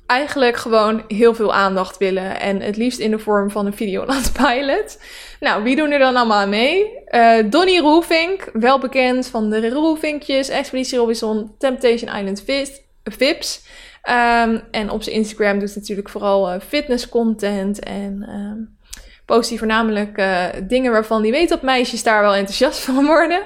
eigenlijk 0.07 0.57
gewoon 0.57 1.03
heel 1.07 1.35
veel 1.35 1.53
aandacht 1.53 1.97
willen. 1.97 2.39
En 2.39 2.61
het 2.61 2.77
liefst 2.77 2.99
in 2.99 3.11
de 3.11 3.19
vorm 3.19 3.51
van 3.51 3.65
een 3.65 3.73
Videoland 3.73 4.31
pilot. 4.43 4.99
Nou, 5.39 5.63
wie 5.63 5.75
doen 5.75 5.91
er 5.91 5.99
dan 5.99 6.15
allemaal 6.15 6.47
mee? 6.47 6.91
Uh, 7.09 7.37
Donnie 7.45 7.81
Roelvink, 7.81 8.49
wel 8.53 8.79
bekend 8.79 9.27
van 9.27 9.49
de 9.49 9.69
Roelvinkjes, 9.69 10.49
Expeditie 10.49 10.97
Robinson, 10.97 11.55
Temptation 11.57 12.15
Island 12.15 12.43
Vips. 13.03 13.61
Um, 14.09 14.61
en 14.71 14.89
op 14.89 15.03
zijn 15.03 15.15
Instagram 15.15 15.59
doet 15.59 15.69
hij 15.69 15.79
natuurlijk 15.79 16.09
vooral 16.09 16.53
uh, 16.53 16.59
fitness 16.67 17.09
content 17.09 17.79
en 17.79 18.29
um, 18.29 18.77
post 19.25 19.49
hij 19.49 19.57
voornamelijk 19.57 20.17
uh, 20.17 20.45
dingen 20.63 20.91
waarvan 20.91 21.21
hij 21.21 21.31
weet 21.31 21.49
dat 21.49 21.61
meisjes 21.61 22.03
daar 22.03 22.21
wel 22.21 22.35
enthousiast 22.35 22.79
van 22.79 23.05
worden. 23.05 23.41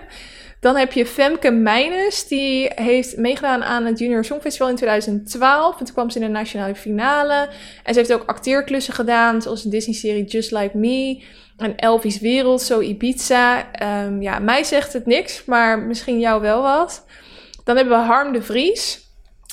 Dan 0.61 0.75
heb 0.75 0.91
je 0.91 1.05
Femke 1.05 1.51
Meijnes, 1.51 2.27
die 2.27 2.71
heeft 2.75 3.17
meegedaan 3.17 3.63
aan 3.63 3.85
het 3.85 3.99
Junior 3.99 4.25
Songfestival 4.25 4.69
in 4.69 4.75
2012. 4.75 5.79
En 5.79 5.85
toen 5.85 5.93
kwam 5.93 6.09
ze 6.09 6.19
in 6.19 6.25
de 6.25 6.31
nationale 6.31 6.75
finale. 6.75 7.49
En 7.83 7.93
ze 7.93 7.99
heeft 7.99 8.13
ook 8.13 8.23
acteerklussen 8.25 8.93
gedaan, 8.93 9.41
zoals 9.41 9.63
de 9.63 9.69
Disney-serie 9.69 10.23
Just 10.23 10.51
Like 10.51 10.77
Me. 10.77 11.23
En 11.57 11.75
Elvis 11.75 12.19
Wereld, 12.19 12.61
zo 12.61 12.79
Ibiza. 12.79 13.67
Um, 14.05 14.21
ja, 14.21 14.39
mij 14.39 14.63
zegt 14.63 14.93
het 14.93 15.05
niks, 15.05 15.45
maar 15.45 15.79
misschien 15.79 16.19
jou 16.19 16.41
wel 16.41 16.61
wat. 16.61 17.05
Dan 17.63 17.75
hebben 17.75 17.99
we 17.99 18.05
Harm 18.05 18.33
de 18.33 18.41
Vries. 18.41 18.99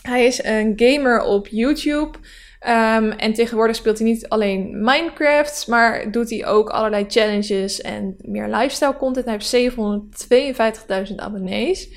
Hij 0.03 0.27
is 0.27 0.45
een 0.45 0.73
gamer 0.77 1.23
op 1.23 1.47
YouTube. 1.47 2.19
Um, 2.67 3.11
en 3.11 3.33
tegenwoordig 3.33 3.77
speelt 3.77 3.99
hij 3.99 4.07
niet 4.07 4.29
alleen 4.29 4.85
Minecraft, 4.85 5.67
maar 5.67 6.11
doet 6.11 6.31
hij 6.31 6.47
ook 6.47 6.69
allerlei 6.69 7.05
challenges 7.09 7.81
en 7.81 8.17
meer 8.19 8.49
lifestyle 8.49 8.97
content. 8.97 9.27
Hij 9.27 9.41
heeft 9.51 11.11
752.000 11.11 11.15
abonnees. 11.17 11.89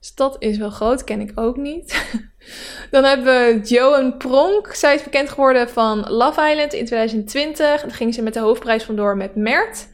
Dus 0.00 0.14
dat 0.14 0.36
is 0.38 0.58
wel 0.58 0.70
groot, 0.70 1.04
ken 1.04 1.20
ik 1.20 1.32
ook 1.34 1.56
niet. 1.56 2.18
Dan 2.90 3.04
hebben 3.04 3.24
we 3.24 3.60
Joan 3.62 4.16
Pronk. 4.16 4.74
Zij 4.74 4.94
is 4.94 5.02
bekend 5.02 5.28
geworden 5.28 5.68
van 5.68 6.10
Love 6.10 6.50
Island 6.50 6.72
in 6.72 6.84
2020. 6.84 7.80
Dan 7.80 7.90
ging 7.90 8.14
ze 8.14 8.22
met 8.22 8.34
de 8.34 8.40
hoofdprijs 8.40 8.82
vandoor 8.82 9.16
met 9.16 9.34
Mert. 9.34 9.88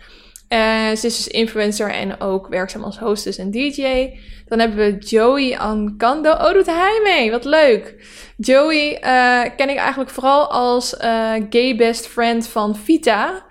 Uh, 0.55 0.87
ze 0.87 1.07
is 1.07 1.17
dus 1.17 1.29
influencer 1.29 1.91
en 1.91 2.21
ook 2.21 2.49
werkzaam 2.49 2.83
als 2.83 2.99
hostess 2.99 3.39
en 3.39 3.51
DJ. 3.51 4.11
Dan 4.47 4.59
hebben 4.59 4.77
we 4.77 4.99
Joey 4.99 5.59
Ancando. 5.59 6.31
Oh, 6.31 6.53
doet 6.53 6.67
hij 6.67 7.01
mee? 7.05 7.31
Wat 7.31 7.45
leuk. 7.45 7.95
Joey 8.37 8.93
uh, 8.93 9.51
ken 9.57 9.69
ik 9.71 9.77
eigenlijk 9.77 10.11
vooral 10.11 10.51
als 10.51 10.95
uh, 10.95 11.33
gay 11.51 11.77
best 11.77 12.07
friend 12.07 12.47
van 12.47 12.77
Vita. 12.77 13.45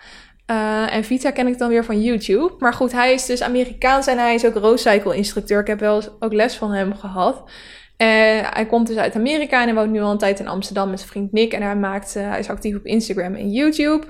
En 0.90 1.04
Vita 1.04 1.32
ken 1.32 1.48
ik 1.48 1.58
dan 1.58 1.70
weer 1.70 1.86
van 1.86 2.02
YouTube. 2.02 2.54
Maar 2.60 2.74
goed, 2.74 2.92
hij 2.92 3.14
is 3.14 3.26
dus 3.26 3.42
Amerikaans 3.42 4.08
en 4.08 4.18
hij 4.18 4.34
is 4.34 4.46
ook 4.46 4.56
roadcycle 4.56 5.16
instructeur. 5.16 5.60
Ik 5.60 5.68
heb 5.68 5.80
wel 5.80 5.96
eens 5.96 6.10
ook 6.20 6.34
les 6.34 6.56
van 6.56 6.72
hem 6.72 6.96
gehad. 6.96 7.52
hij 7.98 8.66
komt 8.70 8.88
dus 8.88 8.98
uit 8.98 9.16
Amerika 9.16 9.60
en 9.60 9.68
hij 9.68 9.76
woont 9.76 9.92
nu 9.92 10.02
al 10.02 10.12
een 10.12 10.18
tijd 10.18 10.40
in 10.40 10.48
Amsterdam 10.48 10.90
met 10.90 11.00
zijn 11.00 11.12
vriend 11.12 11.32
Nick. 11.32 11.54
En 11.54 11.62
hij, 11.62 11.76
maakt, 11.76 12.14
hij 12.14 12.40
is 12.40 12.50
actief 12.50 12.76
op 12.76 12.86
Instagram 12.86 13.36
en 13.36 13.52
YouTube. 13.52 14.06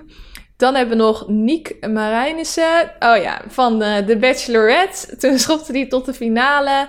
Dan 0.64 0.76
hebben 0.76 0.98
we 0.98 1.04
nog 1.04 1.28
Niek 1.28 1.88
Marijnissen. 1.88 2.92
Oh 3.00 3.18
ja, 3.18 3.42
van 3.48 3.80
de, 3.80 4.04
de 4.06 4.18
Bachelorette. 4.18 5.18
Toen 5.18 5.40
schopte 5.40 5.72
hij 5.72 5.88
tot 5.88 6.06
de 6.06 6.14
finale. 6.14 6.88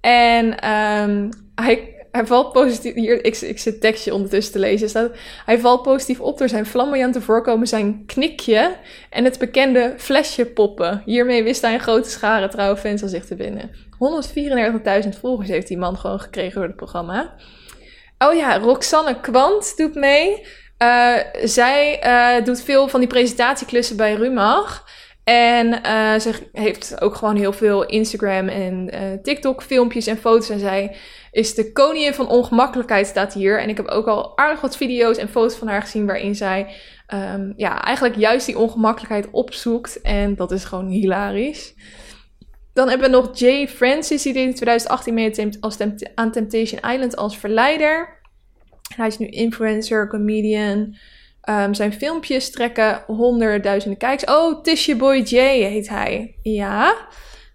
En 0.00 0.70
um, 0.70 1.28
hij, 1.54 1.94
hij 2.10 2.26
valt 2.26 2.52
positief. 2.52 2.94
Hier, 2.94 3.24
ik, 3.24 3.36
ik 3.36 3.58
zit 3.58 3.80
tekstje 3.80 4.14
ondertussen 4.14 4.52
te 4.52 4.58
lezen. 4.58 4.88
Staat, 4.88 5.10
hij 5.44 5.58
valt 5.58 5.82
positief 5.82 6.20
op 6.20 6.38
door 6.38 6.48
zijn 6.48 6.66
flamboyante 6.66 7.20
voorkomen, 7.20 7.66
zijn 7.66 8.06
knikje 8.06 8.76
en 9.10 9.24
het 9.24 9.38
bekende 9.38 9.94
flesje 9.96 10.46
poppen. 10.46 11.02
Hiermee 11.04 11.42
wist 11.42 11.62
hij 11.62 11.74
een 11.74 11.80
grote 11.80 12.10
schare 12.10 12.48
trouwe 12.48 12.76
fans 12.76 13.02
zich 13.02 13.24
te 13.24 13.34
binnen. 13.34 13.70
134.000 15.04 15.08
volgers 15.20 15.48
heeft 15.48 15.68
die 15.68 15.78
man 15.78 15.96
gewoon 15.96 16.20
gekregen 16.20 16.54
door 16.54 16.66
het 16.66 16.76
programma. 16.76 17.34
Oh 18.18 18.34
ja, 18.34 18.58
Roxanne 18.58 19.20
Kwant 19.20 19.76
doet 19.76 19.94
mee. 19.94 20.46
Uh, 20.82 21.16
zij 21.42 22.00
uh, 22.06 22.44
doet 22.44 22.62
veel 22.62 22.88
van 22.88 23.00
die 23.00 23.08
presentatieklussen 23.08 23.96
bij 23.96 24.14
Rumach. 24.14 24.84
En 25.24 25.66
uh, 25.66 26.18
ze 26.18 26.48
heeft 26.52 27.00
ook 27.00 27.14
gewoon 27.14 27.36
heel 27.36 27.52
veel 27.52 27.84
Instagram 27.86 28.48
en 28.48 28.90
TikTok 29.22 29.62
filmpjes 29.62 30.06
en 30.06 30.16
foto's. 30.16 30.48
En 30.48 30.58
zij 30.58 30.96
is 31.30 31.54
de 31.54 31.72
koningin 31.72 32.14
van 32.14 32.28
ongemakkelijkheid 32.28 33.06
staat 33.06 33.34
hier. 33.34 33.60
En 33.60 33.68
ik 33.68 33.76
heb 33.76 33.88
ook 33.88 34.06
al 34.06 34.38
aardig 34.38 34.60
wat 34.60 34.76
video's 34.76 35.16
en 35.16 35.28
foto's 35.28 35.56
van 35.56 35.68
haar 35.68 35.82
gezien 35.82 36.06
waarin 36.06 36.34
zij 36.34 36.74
um, 37.14 37.52
ja, 37.56 37.82
eigenlijk 37.82 38.16
juist 38.16 38.46
die 38.46 38.58
ongemakkelijkheid 38.58 39.28
opzoekt. 39.30 40.00
En 40.00 40.34
dat 40.34 40.52
is 40.52 40.64
gewoon 40.64 40.88
hilarisch. 40.88 41.74
Dan 42.72 42.88
hebben 42.88 43.10
we 43.10 43.16
nog 43.16 43.38
Jay 43.38 43.68
Francis, 43.68 44.22
die 44.22 44.34
in 44.34 44.54
2018 44.54 45.14
mee 45.14 45.56
als 45.60 45.78
aan 46.14 46.32
Temptation 46.32 46.92
Island 46.92 47.16
als 47.16 47.38
verleider. 47.38 48.15
Hij 48.94 49.06
is 49.06 49.18
nu 49.18 49.26
influencer, 49.26 50.08
comedian. 50.08 50.96
Um, 51.48 51.74
zijn 51.74 51.92
filmpjes 51.92 52.50
trekken 52.50 53.02
honderdduizenden 53.06 53.98
kijks. 53.98 54.24
Oh, 54.24 54.62
Tisha 54.62 54.94
Boy 54.94 55.16
J 55.16 55.36
heet 55.38 55.88
hij. 55.88 56.36
Ja. 56.42 56.96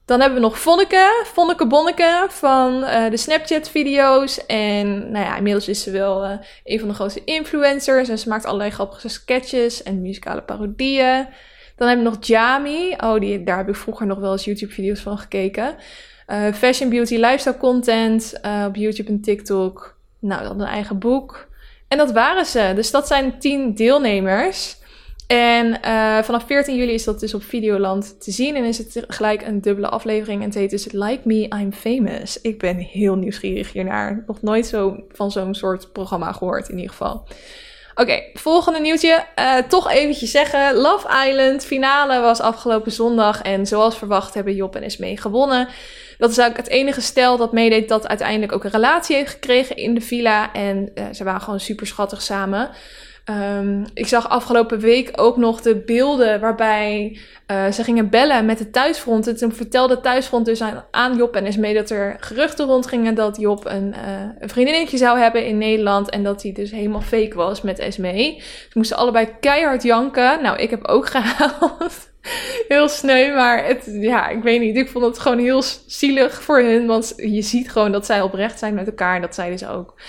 Dan 0.06 0.20
hebben 0.20 0.40
we 0.40 0.46
nog 0.46 0.60
Vonneke, 0.60 1.24
Vonneke 1.34 1.68
Bonneke 1.68 2.26
van 2.30 2.74
uh, 2.84 3.10
de 3.10 3.18
Snapchat-video's. 3.18 4.46
En 4.46 5.12
nou 5.12 5.26
ja, 5.26 5.38
inmiddels 5.38 5.68
is 5.68 5.84
ze 5.84 5.92
wel 5.92 6.26
uh, 6.26 6.32
een 6.64 6.80
van 6.80 6.88
de 6.88 6.94
grootste 6.94 7.24
influencers. 7.24 8.10
En 8.10 8.20
ze 8.20 8.30
maakt 8.30 8.46
allerlei 8.46 8.70
grappige 8.70 9.08
sketches 9.08 9.84
en 9.84 10.02
muzikale 10.02 10.42
parodieën. 10.42 11.28
Dan 11.76 11.88
hebben 11.88 12.06
we 12.06 12.12
nog 12.12 12.26
Jami. 12.26 12.96
Oh, 12.98 13.20
die, 13.20 13.44
daar 13.44 13.58
heb 13.58 13.70
ik 13.70 13.76
vroeger 13.76 14.08
nog 14.08 14.20
wel 14.20 14.32
eens 14.32 14.46
YouTube-video's 14.46 15.00
van 15.00 15.18
gekeken. 15.18 15.76
Uh, 16.28 16.54
fashion, 16.54 16.90
beauty, 16.90 17.16
lifestyle 17.16 17.58
content 17.58 18.40
op 18.68 18.76
YouTube 18.76 19.10
en 19.10 19.22
TikTok. 19.22 20.00
Nou, 20.22 20.44
dan 20.44 20.62
een 20.62 20.68
eigen 20.68 21.00
boek. 21.00 21.48
En 21.88 21.98
dat 21.98 22.12
waren 22.12 22.46
ze. 22.46 22.72
Dus 22.75 22.92
dat 22.92 23.08
zijn 23.08 23.40
tien 23.40 23.74
deelnemers. 23.74 24.80
En 25.28 25.80
uh, 25.86 26.24
vanaf 26.24 26.44
14 26.46 26.75
juli 26.75 26.94
is 26.94 27.04
dat 27.04 27.20
dus 27.20 27.34
op 27.34 27.44
Videoland 27.44 28.22
te 28.22 28.32
zien. 28.32 28.56
En 28.56 28.63
is 28.63 28.78
het 28.78 29.04
gelijk 29.08 29.42
een 29.42 29.62
dubbele 29.62 29.90
aflevering. 29.90 30.42
En 30.42 30.46
het 30.46 30.58
heet 30.58 30.70
dus 30.70 30.92
Like 30.92 31.22
Me, 31.24 31.48
I'm 31.60 31.74
Famous. 31.74 32.42
Ik 32.42 32.60
ben 32.60 32.78
heel 32.78 33.16
nieuwsgierig 33.16 33.72
hiernaar. 33.72 34.24
Nog 34.28 34.42
nooit 34.42 34.66
zo 34.66 35.04
van 35.12 35.32
zo'n 35.32 35.56
soort 35.56 35.92
programma 35.92 36.32
gehoord 36.32 36.70
in 36.70 36.75
ieder 36.75 36.92
geval. 36.92 37.24
Oké, 37.96 38.24
volgende 38.34 38.80
nieuwtje. 38.80 39.25
Uh, 39.40 39.58
toch 39.58 39.92
eventjes 39.92 40.32
zeggen. 40.32 40.75
Love 40.75 41.28
Island 41.28 41.66
finale 41.66 42.20
was 42.20 42.40
afgelopen 42.40 42.92
zondag. 42.92 43.42
En 43.42 43.68
zoals 43.68 43.98
verwacht 43.98 44.34
hebben 44.34 44.56
Job 44.56 44.75
en 44.75 44.84
Esmee 44.84 45.18
gewonnen. 45.18 45.68
Dat 46.22 46.30
is 46.30 46.38
eigenlijk 46.38 46.70
het 46.70 46.80
enige 46.80 47.01
stel 47.01 47.38
dat 47.38 47.51
meedeed 47.51 47.90
dat 47.90 48.08
uiteindelijk 48.08 48.51
ook 48.51 48.63
een 48.63 48.72
relatie 48.72 49.16
heeft 49.16 49.32
gekregen 49.32 49.75
in 49.75 49.94
de 49.94 50.01
villa. 50.01 50.54
En 50.54 50.92
uh, 50.96 51.04
ze 51.12 51.24
waren 51.24 51.42
gewoon 51.42 51.60
super 51.60 51.88
schattig 51.88 52.22
samen. 52.22 52.70
Um, 53.25 53.86
ik 53.94 54.08
zag 54.08 54.30
afgelopen 54.30 54.80
week 54.80 55.12
ook 55.16 55.38
nog 55.38 55.62
de 55.62 55.75
beelden 55.75 56.40
waarbij 56.40 57.20
uh, 57.51 57.72
ze 57.72 57.84
gingen 57.84 58.10
bellen 58.10 58.46
met 58.46 58.58
de 58.58 58.70
thuisfront. 58.70 59.28
En 59.28 59.38
toen 59.38 59.51
vertelde 59.51 59.96
de 59.96 60.01
thuisfront 60.01 60.46
dus 60.46 60.62
aan, 60.62 60.84
aan 60.92 61.18
Job 61.18 61.36
en 61.36 61.46
Esmee 61.46 61.74
dat 61.74 61.90
er 61.90 62.16
geruchten 62.20 62.66
rondgingen 62.66 63.16
dat 63.16 63.38
Job 63.38 63.66
een, 63.66 63.88
uh, 63.88 64.30
een 64.40 64.50
vriendinnetje 64.50 64.98
zou 64.98 65.20
hebben 65.20 65.46
in 65.46 65.58
Nederland. 65.58 66.10
En 66.10 66.24
dat 66.24 66.44
hij 66.44 66.51
dus 66.51 66.72
helemaal 66.72 67.01
fake 67.01 67.36
was 67.36 67.62
met 67.62 67.80
Esmee. 67.80 68.42
Ze 68.42 68.78
moesten 68.78 68.98
allebei 68.98 69.28
keihard 69.40 69.84
janken. 69.84 70.42
Nou, 70.42 70.58
ik 70.58 70.70
heb 70.70 70.86
ook 70.86 71.10
gehaald. 71.16 72.11
Heel 72.68 72.90
sneu, 72.90 73.34
maar 73.34 73.66
het, 73.66 73.88
ja, 73.92 74.28
ik 74.28 74.44
weet 74.44 74.60
niet. 74.60 74.78
Ik 74.78 74.90
vond 74.90 75.06
het 75.06 75.20
gewoon 75.20 75.40
heel 75.40 75.63
zielig 75.88 76.42
voor 76.44 76.60
hun. 76.60 76.88
Want 76.88 77.13
je 77.16 77.42
ziet 77.42 77.72
gewoon 77.72 77.92
dat 77.92 78.06
zij 78.06 78.22
oprecht 78.22 78.60
zijn 78.60 78.74
met 78.74 78.88
elkaar. 78.88 79.16
En 79.16 79.22
dat 79.22 79.36
zeiden 79.36 79.60
ze 79.60 79.70
ook. 79.70 80.00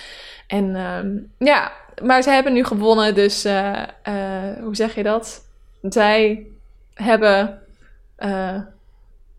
En 0.47 0.77
um, 0.77 1.33
ja, 1.39 1.73
maar 2.03 2.23
ze 2.23 2.31
hebben 2.31 2.53
nu 2.53 2.65
gewonnen, 2.65 3.15
dus 3.15 3.47
uh, 3.47 3.83
uh, 4.09 4.63
hoe 4.63 4.77
zeg 4.77 4.95
je 4.95 5.03
dat? 5.03 5.45
Zij 5.83 6.47
hebben. 6.95 7.63
Uh, 8.19 8.61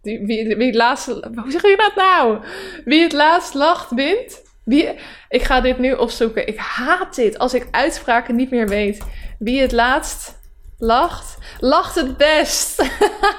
wie, 0.01 0.25
wie, 0.25 0.81
het. 0.81 1.05
Hoe 1.35 1.51
zeg 1.51 1.61
je 1.61 1.77
dat 1.77 1.95
nou? 1.95 2.39
Wie 2.85 3.01
het 3.01 3.13
laatst 3.13 3.53
lacht, 3.53 3.91
wint. 3.91 4.41
Wie, 4.63 4.89
ik 5.29 5.41
ga 5.41 5.61
dit 5.61 5.77
nu 5.77 5.91
opzoeken. 5.91 6.47
Ik 6.47 6.57
haat 6.57 7.15
dit 7.15 7.37
als 7.37 7.53
ik 7.53 7.67
uitspraken 7.71 8.35
niet 8.35 8.49
meer 8.49 8.67
weet. 8.67 9.05
Wie 9.39 9.61
het 9.61 9.71
laatst 9.71 10.41
lacht, 10.83 11.37
lacht 11.59 11.95
het 11.95 12.17
best. 12.17 12.83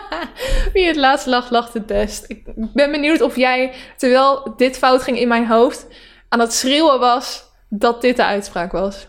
Wie 0.73 0.87
het 0.87 0.97
laatst 0.97 1.27
lacht, 1.27 1.51
lacht 1.51 1.75
het 1.75 1.87
best. 1.87 2.25
Ik 2.29 2.43
ben 2.55 2.91
benieuwd 2.91 3.21
of 3.21 3.37
jij, 3.37 3.73
terwijl 3.97 4.53
dit 4.57 4.79
fout 4.79 5.03
ging 5.03 5.19
in 5.19 5.29
mijn 5.29 5.47
hoofd, 5.47 5.87
aan 6.29 6.41
het 6.41 6.53
schreeuwen 6.53 6.99
was 6.99 7.45
dat 7.69 8.01
dit 8.01 8.17
de 8.17 8.25
uitspraak 8.25 8.73
was. 8.73 9.07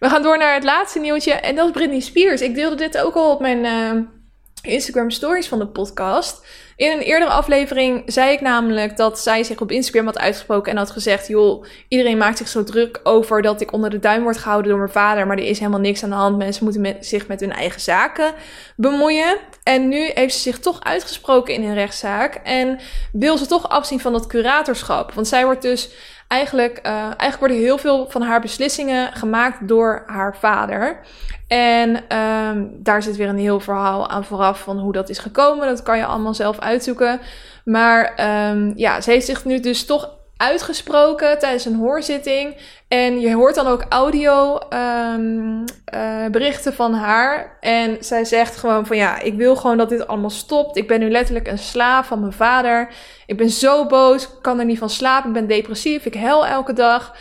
We 0.00 0.08
gaan 0.08 0.22
door 0.22 0.38
naar 0.38 0.54
het 0.54 0.64
laatste 0.64 0.98
nieuwtje 0.98 1.32
en 1.32 1.54
dat 1.54 1.66
is 1.66 1.72
Britney 1.72 2.00
Spears. 2.00 2.40
Ik 2.40 2.54
deelde 2.54 2.76
dit 2.76 2.98
ook 2.98 3.14
al 3.14 3.30
op 3.30 3.40
mijn 3.40 3.64
uh, 3.64 4.02
Instagram 4.72 5.10
stories 5.10 5.48
van 5.48 5.58
de 5.58 5.66
podcast. 5.66 6.46
In 6.76 6.92
een 6.92 7.00
eerdere 7.00 7.30
aflevering 7.30 8.02
zei 8.06 8.32
ik 8.32 8.40
namelijk 8.40 8.96
dat 8.96 9.18
zij 9.18 9.44
zich 9.44 9.60
op 9.60 9.70
Instagram 9.70 10.06
had 10.06 10.18
uitgesproken 10.18 10.72
en 10.72 10.78
had 10.78 10.90
gezegd: 10.90 11.28
joh, 11.28 11.64
iedereen 11.88 12.18
maakt 12.18 12.38
zich 12.38 12.48
zo 12.48 12.64
druk 12.64 13.00
over 13.02 13.42
dat 13.42 13.60
ik 13.60 13.72
onder 13.72 13.90
de 13.90 13.98
duim 13.98 14.22
word 14.22 14.38
gehouden 14.38 14.70
door 14.70 14.80
mijn 14.80 14.92
vader, 14.92 15.26
maar 15.26 15.36
er 15.36 15.44
is 15.44 15.58
helemaal 15.58 15.80
niks 15.80 16.02
aan 16.02 16.10
de 16.10 16.16
hand. 16.16 16.36
Mensen 16.36 16.64
moeten 16.64 16.96
zich 17.00 17.26
met 17.28 17.40
hun 17.40 17.52
eigen 17.52 17.80
zaken 17.80 18.34
bemoeien. 18.76 19.36
En 19.62 19.88
nu 19.88 20.10
heeft 20.14 20.34
ze 20.34 20.40
zich 20.40 20.58
toch 20.58 20.82
uitgesproken 20.82 21.54
in 21.54 21.62
een 21.62 21.74
rechtszaak 21.74 22.34
en 22.34 22.78
wil 23.12 23.38
ze 23.38 23.46
toch 23.46 23.68
afzien 23.68 24.00
van 24.00 24.12
dat 24.12 24.26
curatorschap. 24.26 25.12
Want 25.12 25.28
zij 25.28 25.44
wordt 25.44 25.62
dus 25.62 25.90
eigenlijk, 26.32 26.80
uh, 26.86 26.92
eigenlijk 26.92 27.38
worden 27.38 27.56
heel 27.56 27.78
veel 27.78 28.10
van 28.10 28.22
haar 28.22 28.40
beslissingen 28.40 29.12
gemaakt 29.12 29.68
door 29.68 30.02
haar 30.06 30.36
vader. 30.36 31.00
En 31.48 32.16
um, 32.18 32.70
daar 32.82 33.02
zit 33.02 33.16
weer 33.16 33.28
een 33.28 33.38
heel 33.38 33.60
verhaal 33.60 34.08
aan 34.08 34.24
vooraf 34.24 34.60
van 34.60 34.78
hoe 34.78 34.92
dat 34.92 35.08
is 35.08 35.18
gekomen. 35.18 35.66
Dat 35.66 35.82
kan 35.82 35.98
je 35.98 36.04
allemaal 36.04 36.34
zelf 36.34 36.58
uitzoeken. 36.58 37.20
Maar 37.64 38.12
um, 38.50 38.72
ja, 38.76 39.00
ze 39.00 39.10
heeft 39.10 39.26
zich 39.26 39.44
nu 39.44 39.60
dus 39.60 39.86
toch 39.86 40.10
uitgesproken 40.42 41.38
tijdens 41.38 41.64
een 41.64 41.74
hoorzitting. 41.74 42.56
En 42.88 43.20
je 43.20 43.34
hoort 43.34 43.54
dan 43.54 43.66
ook 43.66 43.84
audio 43.88 44.58
um, 45.14 45.64
uh, 45.94 46.26
berichten 46.30 46.74
van 46.74 46.94
haar. 46.94 47.56
En 47.60 47.96
zij 48.00 48.24
zegt 48.24 48.56
gewoon 48.56 48.86
van 48.86 48.96
ja, 48.96 49.20
ik 49.20 49.34
wil 49.34 49.56
gewoon 49.56 49.76
dat 49.76 49.88
dit 49.88 50.06
allemaal 50.06 50.30
stopt. 50.30 50.76
Ik 50.76 50.88
ben 50.88 51.00
nu 51.00 51.10
letterlijk 51.10 51.48
een 51.48 51.58
slaaf 51.58 52.06
van 52.06 52.20
mijn 52.20 52.32
vader. 52.32 52.88
Ik 53.26 53.36
ben 53.36 53.50
zo 53.50 53.86
boos, 53.86 54.22
ik 54.22 54.28
kan 54.40 54.58
er 54.58 54.64
niet 54.64 54.78
van 54.78 54.90
slapen, 54.90 55.28
ik 55.28 55.34
ben 55.34 55.46
depressief, 55.46 56.04
ik 56.04 56.14
huil 56.14 56.46
elke 56.46 56.72
dag. 56.72 57.14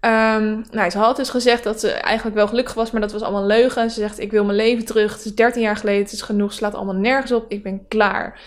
Um, 0.00 0.64
nou, 0.70 0.90
ze 0.90 0.98
had 0.98 1.16
dus 1.16 1.30
gezegd 1.30 1.64
dat 1.64 1.80
ze 1.80 1.90
eigenlijk 1.90 2.36
wel 2.36 2.48
gelukkig 2.48 2.74
was, 2.74 2.90
maar 2.90 3.00
dat 3.00 3.12
was 3.12 3.22
allemaal 3.22 3.46
leugen. 3.46 3.90
Ze 3.90 4.00
zegt, 4.00 4.18
ik 4.18 4.30
wil 4.30 4.44
mijn 4.44 4.56
leven 4.56 4.84
terug. 4.84 5.12
Het 5.12 5.24
is 5.24 5.34
13 5.34 5.62
jaar 5.62 5.76
geleden, 5.76 6.02
het 6.02 6.12
is 6.12 6.22
genoeg, 6.22 6.52
slaat 6.52 6.74
allemaal 6.74 6.94
nergens 6.94 7.32
op. 7.32 7.44
Ik 7.48 7.62
ben 7.62 7.88
klaar. 7.88 8.40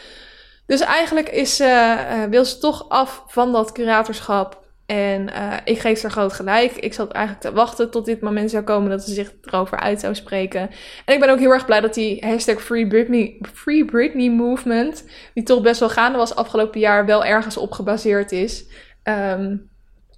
Dus 0.65 0.80
eigenlijk 0.80 1.30
is, 1.30 1.62
uh, 1.62 1.67
uh, 1.67 2.24
wil 2.24 2.45
ze 2.45 2.58
toch 2.58 2.89
af 2.89 3.24
van 3.28 3.52
dat 3.52 3.71
curatorschap. 3.71 4.60
En 4.86 5.30
uh, 5.30 5.54
ik 5.63 5.80
geef 5.80 6.00
ze 6.00 6.10
groot 6.10 6.34
gelijk. 6.34 6.71
Ik 6.71 6.93
zat 6.93 7.12
eigenlijk 7.12 7.45
te 7.45 7.54
wachten 7.54 7.91
tot 7.91 8.06
dit 8.06 8.21
moment 8.21 8.52
zou 8.52 8.63
komen 8.63 8.89
dat 8.89 9.04
ze 9.04 9.13
zich 9.13 9.34
erover 9.41 9.80
uit 9.80 10.00
zou 10.00 10.15
spreken. 10.15 10.69
En 11.06 11.13
ik 11.13 11.19
ben 11.19 11.30
ook 11.30 11.39
heel 11.39 11.52
erg 11.52 11.65
blij 11.65 11.82
dat 11.82 11.93
die 11.93 12.26
hashtag 12.26 12.62
Free 12.62 13.86
Britney, 13.86 14.30
movement, 14.30 15.06
die 15.34 15.43
toch 15.43 15.62
best 15.62 15.80
wel 15.80 15.89
gaande 15.89 16.17
was 16.17 16.36
afgelopen 16.36 16.80
jaar, 16.80 17.06
wel 17.06 17.26
ergens 17.26 17.58
op 17.58 17.71
gebaseerd 17.71 18.32
is. 18.32 18.65
Um, 19.04 19.69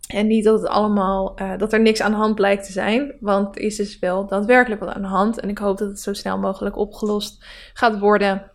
en 0.07 0.27
niet 0.27 0.43
dat 0.43 0.61
het 0.61 0.69
allemaal, 0.69 1.35
dat 1.57 1.73
er 1.73 1.81
niks 1.81 2.01
aan 2.01 2.11
de 2.11 2.17
hand 2.17 2.35
blijkt 2.35 2.65
te 2.65 2.71
zijn. 2.71 3.13
Want 3.19 3.55
er 3.55 3.61
is 3.61 3.75
dus 3.75 3.99
wel 3.99 4.27
daadwerkelijk 4.27 4.81
wat 4.81 4.93
aan 4.93 5.01
de 5.01 5.07
hand. 5.07 5.39
En 5.39 5.49
ik 5.49 5.57
hoop 5.57 5.77
dat 5.77 5.87
het 5.87 5.99
zo 5.99 6.13
snel 6.13 6.37
mogelijk 6.37 6.77
opgelost 6.77 7.45
gaat 7.73 7.99
worden. 7.99 8.51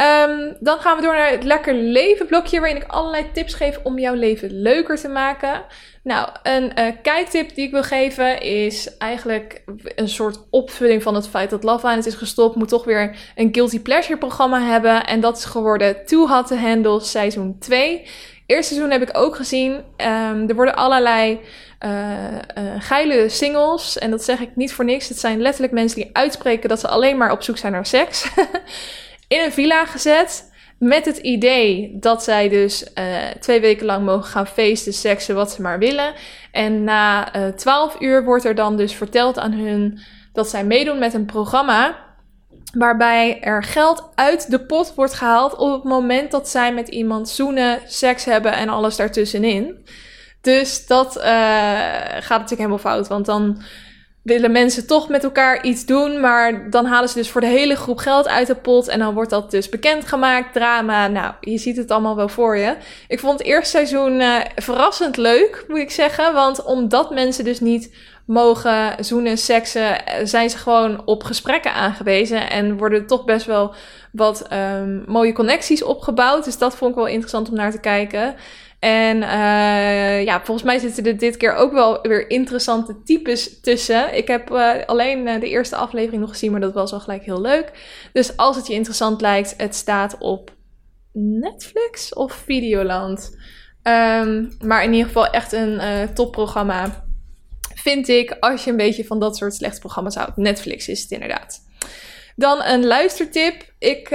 Um, 0.00 0.56
dan 0.60 0.78
gaan 0.78 0.96
we 0.96 1.02
door 1.02 1.14
naar 1.14 1.30
het 1.30 1.44
lekker 1.44 1.74
leven 1.74 2.26
blokje, 2.26 2.60
waarin 2.60 2.82
ik 2.82 2.88
allerlei 2.88 3.30
tips 3.32 3.54
geef 3.54 3.78
om 3.82 3.98
jouw 3.98 4.14
leven 4.14 4.62
leuker 4.62 4.96
te 4.96 5.08
maken. 5.08 5.64
Nou, 6.02 6.28
een 6.42 6.72
uh, 6.78 6.86
kijktip 7.02 7.54
die 7.54 7.66
ik 7.66 7.70
wil 7.70 7.82
geven 7.82 8.40
is 8.40 8.96
eigenlijk 8.98 9.62
een 9.94 10.08
soort 10.08 10.38
opvulling 10.50 11.02
van 11.02 11.14
het 11.14 11.28
feit 11.28 11.50
dat 11.50 11.62
Love 11.62 11.86
Island 11.86 12.06
is 12.06 12.14
gestopt. 12.14 12.56
Moet 12.56 12.68
toch 12.68 12.84
weer 12.84 13.16
een 13.34 13.48
guilty 13.52 13.80
pleasure 13.80 14.18
programma 14.18 14.60
hebben. 14.60 15.06
En 15.06 15.20
dat 15.20 15.36
is 15.36 15.44
geworden 15.44 16.06
Too 16.06 16.28
Hot 16.28 16.46
to 16.46 16.56
Handle 16.56 17.00
seizoen 17.00 17.58
2. 17.58 18.06
Eerste 18.46 18.74
seizoen 18.74 18.92
heb 18.92 19.08
ik 19.08 19.18
ook 19.18 19.36
gezien. 19.36 19.72
Um, 19.72 20.48
er 20.48 20.54
worden 20.54 20.74
allerlei 20.74 21.40
uh, 21.80 21.90
uh, 21.90 22.74
geile 22.78 23.28
singles. 23.28 23.98
En 23.98 24.10
dat 24.10 24.24
zeg 24.24 24.40
ik 24.40 24.56
niet 24.56 24.72
voor 24.72 24.84
niks. 24.84 25.08
Het 25.08 25.18
zijn 25.18 25.40
letterlijk 25.40 25.72
mensen 25.72 26.00
die 26.00 26.10
uitspreken 26.12 26.68
dat 26.68 26.80
ze 26.80 26.88
alleen 26.88 27.16
maar 27.16 27.32
op 27.32 27.42
zoek 27.42 27.56
zijn 27.56 27.72
naar 27.72 27.86
seks. 27.86 28.26
in 29.32 29.44
een 29.44 29.52
villa 29.52 29.86
gezet. 29.86 30.50
Met 30.78 31.04
het 31.04 31.16
idee 31.16 31.96
dat 32.00 32.22
zij 32.22 32.48
dus 32.48 32.86
uh, 32.94 33.16
twee 33.40 33.60
weken 33.60 33.86
lang 33.86 34.04
mogen 34.04 34.30
gaan 34.30 34.46
feesten, 34.46 34.92
seksen, 34.92 35.34
wat 35.34 35.52
ze 35.52 35.62
maar 35.62 35.78
willen. 35.78 36.14
En 36.52 36.84
na 36.84 37.30
twaalf 37.56 37.96
uur 38.00 38.24
wordt 38.24 38.44
er 38.44 38.54
dan 38.54 38.76
dus 38.76 38.94
verteld 38.94 39.38
aan 39.38 39.52
hun 39.52 40.00
dat 40.32 40.48
zij 40.48 40.64
meedoen 40.64 40.98
met 40.98 41.14
een 41.14 41.26
programma 41.26 41.96
waarbij 42.72 43.40
er 43.40 43.62
geld 43.62 44.10
uit 44.14 44.50
de 44.50 44.60
pot 44.60 44.94
wordt 44.94 45.14
gehaald 45.14 45.56
op 45.56 45.72
het 45.72 45.84
moment 45.84 46.30
dat 46.30 46.48
zij 46.48 46.74
met 46.74 46.88
iemand 46.88 47.28
zoenen, 47.28 47.80
seks 47.86 48.24
hebben 48.24 48.52
en 48.52 48.68
alles 48.68 48.96
daartussenin. 48.96 49.86
Dus 50.40 50.86
dat 50.86 51.16
uh, 51.16 51.22
gaat 51.22 52.28
natuurlijk 52.28 52.50
helemaal 52.50 52.78
fout, 52.78 53.08
want 53.08 53.26
dan 53.26 53.62
willen 54.22 54.52
mensen 54.52 54.86
toch 54.86 55.08
met 55.08 55.24
elkaar 55.24 55.64
iets 55.64 55.86
doen, 55.86 56.20
maar 56.20 56.70
dan 56.70 56.84
halen 56.84 57.08
ze 57.08 57.14
dus 57.14 57.30
voor 57.30 57.40
de 57.40 57.46
hele 57.46 57.76
groep 57.76 57.98
geld 57.98 58.28
uit 58.28 58.46
de 58.46 58.54
pot 58.54 58.88
en 58.88 58.98
dan 58.98 59.14
wordt 59.14 59.30
dat 59.30 59.50
dus 59.50 59.68
bekendgemaakt, 59.68 60.52
drama. 60.52 61.08
Nou, 61.08 61.34
je 61.40 61.58
ziet 61.58 61.76
het 61.76 61.90
allemaal 61.90 62.16
wel 62.16 62.28
voor 62.28 62.56
je. 62.56 62.76
Ik 63.08 63.20
vond 63.20 63.38
het 63.38 63.48
eerste 63.48 63.70
seizoen 63.70 64.20
uh, 64.20 64.36
verrassend 64.56 65.16
leuk, 65.16 65.64
moet 65.68 65.78
ik 65.78 65.90
zeggen, 65.90 66.34
want 66.34 66.62
omdat 66.64 67.10
mensen 67.10 67.44
dus 67.44 67.60
niet 67.60 67.94
mogen 68.26 69.04
zoenen, 69.04 69.38
seksen, 69.38 70.06
eh, 70.06 70.26
zijn 70.26 70.50
ze 70.50 70.58
gewoon 70.58 71.02
op 71.04 71.24
gesprekken 71.24 71.72
aangewezen 71.72 72.50
en 72.50 72.76
worden 72.76 73.06
toch 73.06 73.24
best 73.24 73.46
wel 73.46 73.74
wat 74.12 74.46
um, 74.52 75.04
mooie 75.06 75.32
connecties 75.32 75.82
opgebouwd. 75.82 76.44
Dus 76.44 76.58
dat 76.58 76.74
vond 76.76 76.90
ik 76.90 76.96
wel 76.96 77.06
interessant 77.06 77.48
om 77.48 77.54
naar 77.54 77.70
te 77.70 77.80
kijken. 77.80 78.34
En 78.82 79.16
uh, 79.16 80.24
ja, 80.24 80.44
volgens 80.44 80.66
mij 80.66 80.78
zitten 80.78 81.04
er 81.04 81.18
dit 81.18 81.36
keer 81.36 81.54
ook 81.54 81.72
wel 81.72 82.00
weer 82.00 82.30
interessante 82.30 83.02
types 83.04 83.60
tussen. 83.60 84.16
Ik 84.16 84.28
heb 84.28 84.50
uh, 84.50 84.72
alleen 84.86 85.26
uh, 85.26 85.40
de 85.40 85.48
eerste 85.48 85.76
aflevering 85.76 86.20
nog 86.20 86.30
gezien, 86.30 86.50
maar 86.50 86.60
dat 86.60 86.72
was 86.72 86.92
al 86.92 87.00
gelijk 87.00 87.24
heel 87.24 87.40
leuk. 87.40 87.70
Dus 88.12 88.36
als 88.36 88.56
het 88.56 88.66
je 88.66 88.74
interessant 88.74 89.20
lijkt, 89.20 89.54
het 89.56 89.74
staat 89.74 90.16
op 90.18 90.54
Netflix 91.12 92.14
of 92.14 92.32
Videoland. 92.32 93.38
Ehm, 93.82 94.50
maar 94.60 94.84
in 94.84 94.92
ieder 94.92 95.06
geval 95.06 95.26
echt 95.26 95.52
een 95.52 95.80
topprogramma. 96.14 97.04
Vind 97.74 98.08
ik, 98.08 98.36
als 98.40 98.64
je 98.64 98.70
een 98.70 98.76
beetje 98.76 99.04
van 99.04 99.20
dat 99.20 99.36
soort 99.36 99.54
slechte 99.54 99.80
programma's 99.80 100.14
houdt. 100.14 100.36
Netflix 100.36 100.88
is 100.88 101.02
het 101.02 101.10
inderdaad. 101.10 101.60
Dan 102.36 102.62
een 102.62 102.86
luistertip. 102.86 103.72
Ik 103.78 104.08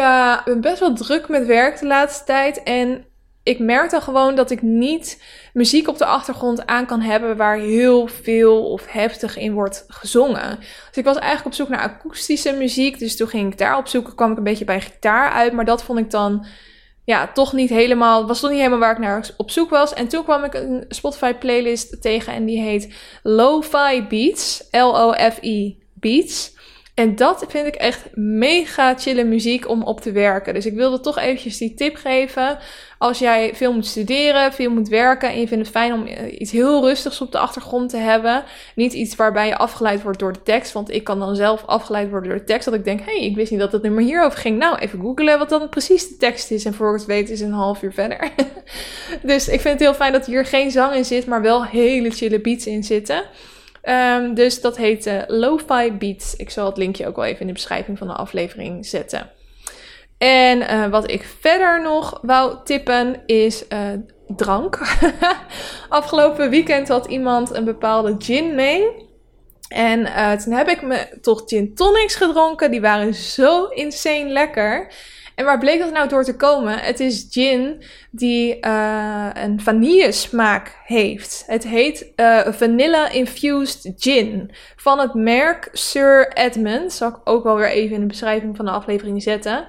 ben 0.45 0.61
best 0.61 0.79
wel 0.79 0.93
druk 0.93 1.27
met 1.27 1.45
werk 1.45 1.79
de 1.79 1.87
laatste 1.87 2.23
tijd. 2.25 2.63
En 2.63 3.05
ik 3.47 3.59
merk 3.59 3.89
dan 3.89 4.01
gewoon 4.01 4.35
dat 4.35 4.51
ik 4.51 4.61
niet 4.61 5.23
muziek 5.53 5.87
op 5.87 5.97
de 5.97 6.05
achtergrond 6.05 6.65
aan 6.65 6.85
kan 6.85 7.01
hebben 7.01 7.37
waar 7.37 7.57
heel 7.57 8.07
veel 8.07 8.71
of 8.71 8.85
heftig 8.87 9.37
in 9.37 9.53
wordt 9.53 9.85
gezongen. 9.87 10.57
Dus 10.59 10.97
ik 10.97 11.03
was 11.03 11.17
eigenlijk 11.17 11.45
op 11.45 11.53
zoek 11.53 11.69
naar 11.69 11.79
akoestische 11.79 12.53
muziek. 12.53 12.99
Dus 12.99 13.17
toen 13.17 13.27
ging 13.27 13.51
ik 13.51 13.57
daar 13.57 13.77
op 13.77 13.87
zoeken, 13.87 14.15
kwam 14.15 14.31
ik 14.31 14.37
een 14.37 14.43
beetje 14.43 14.65
bij 14.65 14.81
gitaar 14.81 15.31
uit. 15.31 15.53
Maar 15.53 15.65
dat 15.65 15.83
vond 15.83 15.99
ik 15.99 16.11
dan 16.11 16.45
ja, 17.03 17.27
toch 17.27 17.53
niet 17.53 17.69
helemaal, 17.69 18.27
was 18.27 18.39
toch 18.39 18.49
niet 18.49 18.59
helemaal 18.59 18.79
waar 18.79 18.91
ik 18.91 18.99
naar 18.99 19.29
op 19.37 19.51
zoek 19.51 19.69
was. 19.69 19.93
En 19.93 20.07
toen 20.07 20.23
kwam 20.23 20.43
ik 20.43 20.53
een 20.53 20.85
Spotify 20.89 21.33
playlist 21.33 22.01
tegen 22.01 22.33
en 22.33 22.45
die 22.45 22.61
heet 22.61 22.93
Lo-Fi 23.23 24.05
Beats, 24.09 24.67
L-O-F-I 24.71 25.83
Beats. 25.93 26.56
En 26.97 27.15
dat 27.15 27.45
vind 27.47 27.67
ik 27.67 27.75
echt 27.75 28.07
mega 28.13 28.95
chille 28.97 29.23
muziek 29.23 29.69
om 29.69 29.83
op 29.83 30.01
te 30.01 30.11
werken. 30.11 30.53
Dus 30.53 30.65
ik 30.65 30.73
wilde 30.73 30.99
toch 30.99 31.17
eventjes 31.17 31.57
die 31.57 31.73
tip 31.73 31.95
geven. 31.95 32.57
Als 32.97 33.19
jij 33.19 33.55
veel 33.55 33.73
moet 33.73 33.85
studeren, 33.85 34.53
veel 34.53 34.71
moet 34.71 34.87
werken 34.87 35.29
en 35.29 35.39
je 35.39 35.47
vindt 35.47 35.63
het 35.63 35.73
fijn 35.73 35.93
om 35.93 36.05
eh, 36.05 36.39
iets 36.39 36.51
heel 36.51 36.87
rustigs 36.87 37.21
op 37.21 37.31
de 37.31 37.37
achtergrond 37.37 37.89
te 37.89 37.97
hebben. 37.97 38.43
Niet 38.75 38.93
iets 38.93 39.15
waarbij 39.15 39.47
je 39.47 39.57
afgeleid 39.57 40.01
wordt 40.01 40.19
door 40.19 40.33
de 40.33 40.43
tekst. 40.43 40.71
Want 40.71 40.91
ik 40.91 41.03
kan 41.03 41.19
dan 41.19 41.35
zelf 41.35 41.65
afgeleid 41.65 42.09
worden 42.09 42.29
door 42.29 42.39
de 42.39 42.45
tekst. 42.45 42.65
Dat 42.65 42.73
ik 42.73 42.83
denk, 42.83 42.99
hé, 42.99 43.17
hey, 43.17 43.25
ik 43.25 43.35
wist 43.35 43.51
niet 43.51 43.59
dat 43.59 43.71
het 43.71 43.81
nummer 43.81 44.03
hierover 44.03 44.39
ging. 44.39 44.57
Nou, 44.57 44.77
even 44.77 44.99
googlen 44.99 45.39
wat 45.39 45.49
dan 45.49 45.69
precies 45.69 46.07
de 46.07 46.17
tekst 46.17 46.51
is. 46.51 46.65
En 46.65 46.73
voor 46.73 46.93
het 46.93 47.05
weet 47.05 47.29
is 47.29 47.41
een 47.41 47.51
half 47.51 47.81
uur 47.81 47.93
verder. 47.93 48.29
dus 49.21 49.47
ik 49.47 49.61
vind 49.61 49.73
het 49.73 49.83
heel 49.83 49.93
fijn 49.93 50.11
dat 50.11 50.25
hier 50.25 50.45
geen 50.45 50.71
zang 50.71 50.93
in 50.93 51.05
zit, 51.05 51.25
maar 51.25 51.41
wel 51.41 51.65
hele 51.65 52.11
chille 52.11 52.41
beats 52.41 52.65
in 52.65 52.83
zitten. 52.83 53.23
Um, 53.89 54.33
dus 54.33 54.61
dat 54.61 54.77
heet 54.77 55.23
Lo-Fi 55.27 55.91
Beats. 55.91 56.35
Ik 56.35 56.49
zal 56.49 56.65
het 56.65 56.77
linkje 56.77 57.07
ook 57.07 57.15
wel 57.15 57.25
even 57.25 57.41
in 57.41 57.47
de 57.47 57.53
beschrijving 57.53 57.97
van 57.97 58.07
de 58.07 58.13
aflevering 58.13 58.85
zetten. 58.85 59.31
En 60.17 60.61
uh, 60.61 60.87
wat 60.87 61.11
ik 61.11 61.23
verder 61.39 61.81
nog 61.81 62.19
wou 62.21 62.55
tippen 62.63 63.21
is 63.25 63.65
uh, 63.69 63.79
drank. 64.27 64.79
Afgelopen 65.89 66.49
weekend 66.49 66.87
had 66.87 67.05
iemand 67.05 67.55
een 67.55 67.65
bepaalde 67.65 68.15
gin 68.19 68.55
mee. 68.55 69.05
En 69.67 70.05
toen 70.37 70.53
heb 70.53 70.67
ik 70.67 70.81
me 70.81 71.17
toch 71.21 71.41
gin 71.45 71.75
tonics 71.75 72.15
gedronken. 72.15 72.71
Die 72.71 72.81
waren 72.81 73.13
zo 73.13 73.65
insane 73.65 74.29
lekker. 74.29 74.93
En 75.37 75.45
waar 75.45 75.57
bleek 75.59 75.79
dat 75.79 75.91
nou 75.91 76.09
door 76.09 76.23
te 76.23 76.35
komen? 76.35 76.79
Het 76.79 76.99
is 76.99 77.27
gin 77.29 77.83
die 78.11 78.57
uh, 78.61 79.29
een 79.33 79.61
vanillesmaak 79.61 80.77
heeft. 80.83 81.43
Het 81.47 81.67
heet 81.67 82.11
uh, 82.15 82.47
Vanilla 82.47 83.09
Infused 83.09 83.93
Gin 83.97 84.51
van 84.75 84.99
het 84.99 85.13
merk 85.13 85.69
Sir 85.71 86.33
Edmund. 86.33 86.93
Zal 86.93 87.09
ik 87.09 87.15
ook 87.23 87.43
wel 87.43 87.55
weer 87.55 87.69
even 87.69 87.95
in 87.95 88.01
de 88.01 88.07
beschrijving 88.07 88.55
van 88.55 88.65
de 88.65 88.71
aflevering 88.71 89.23
zetten. 89.23 89.65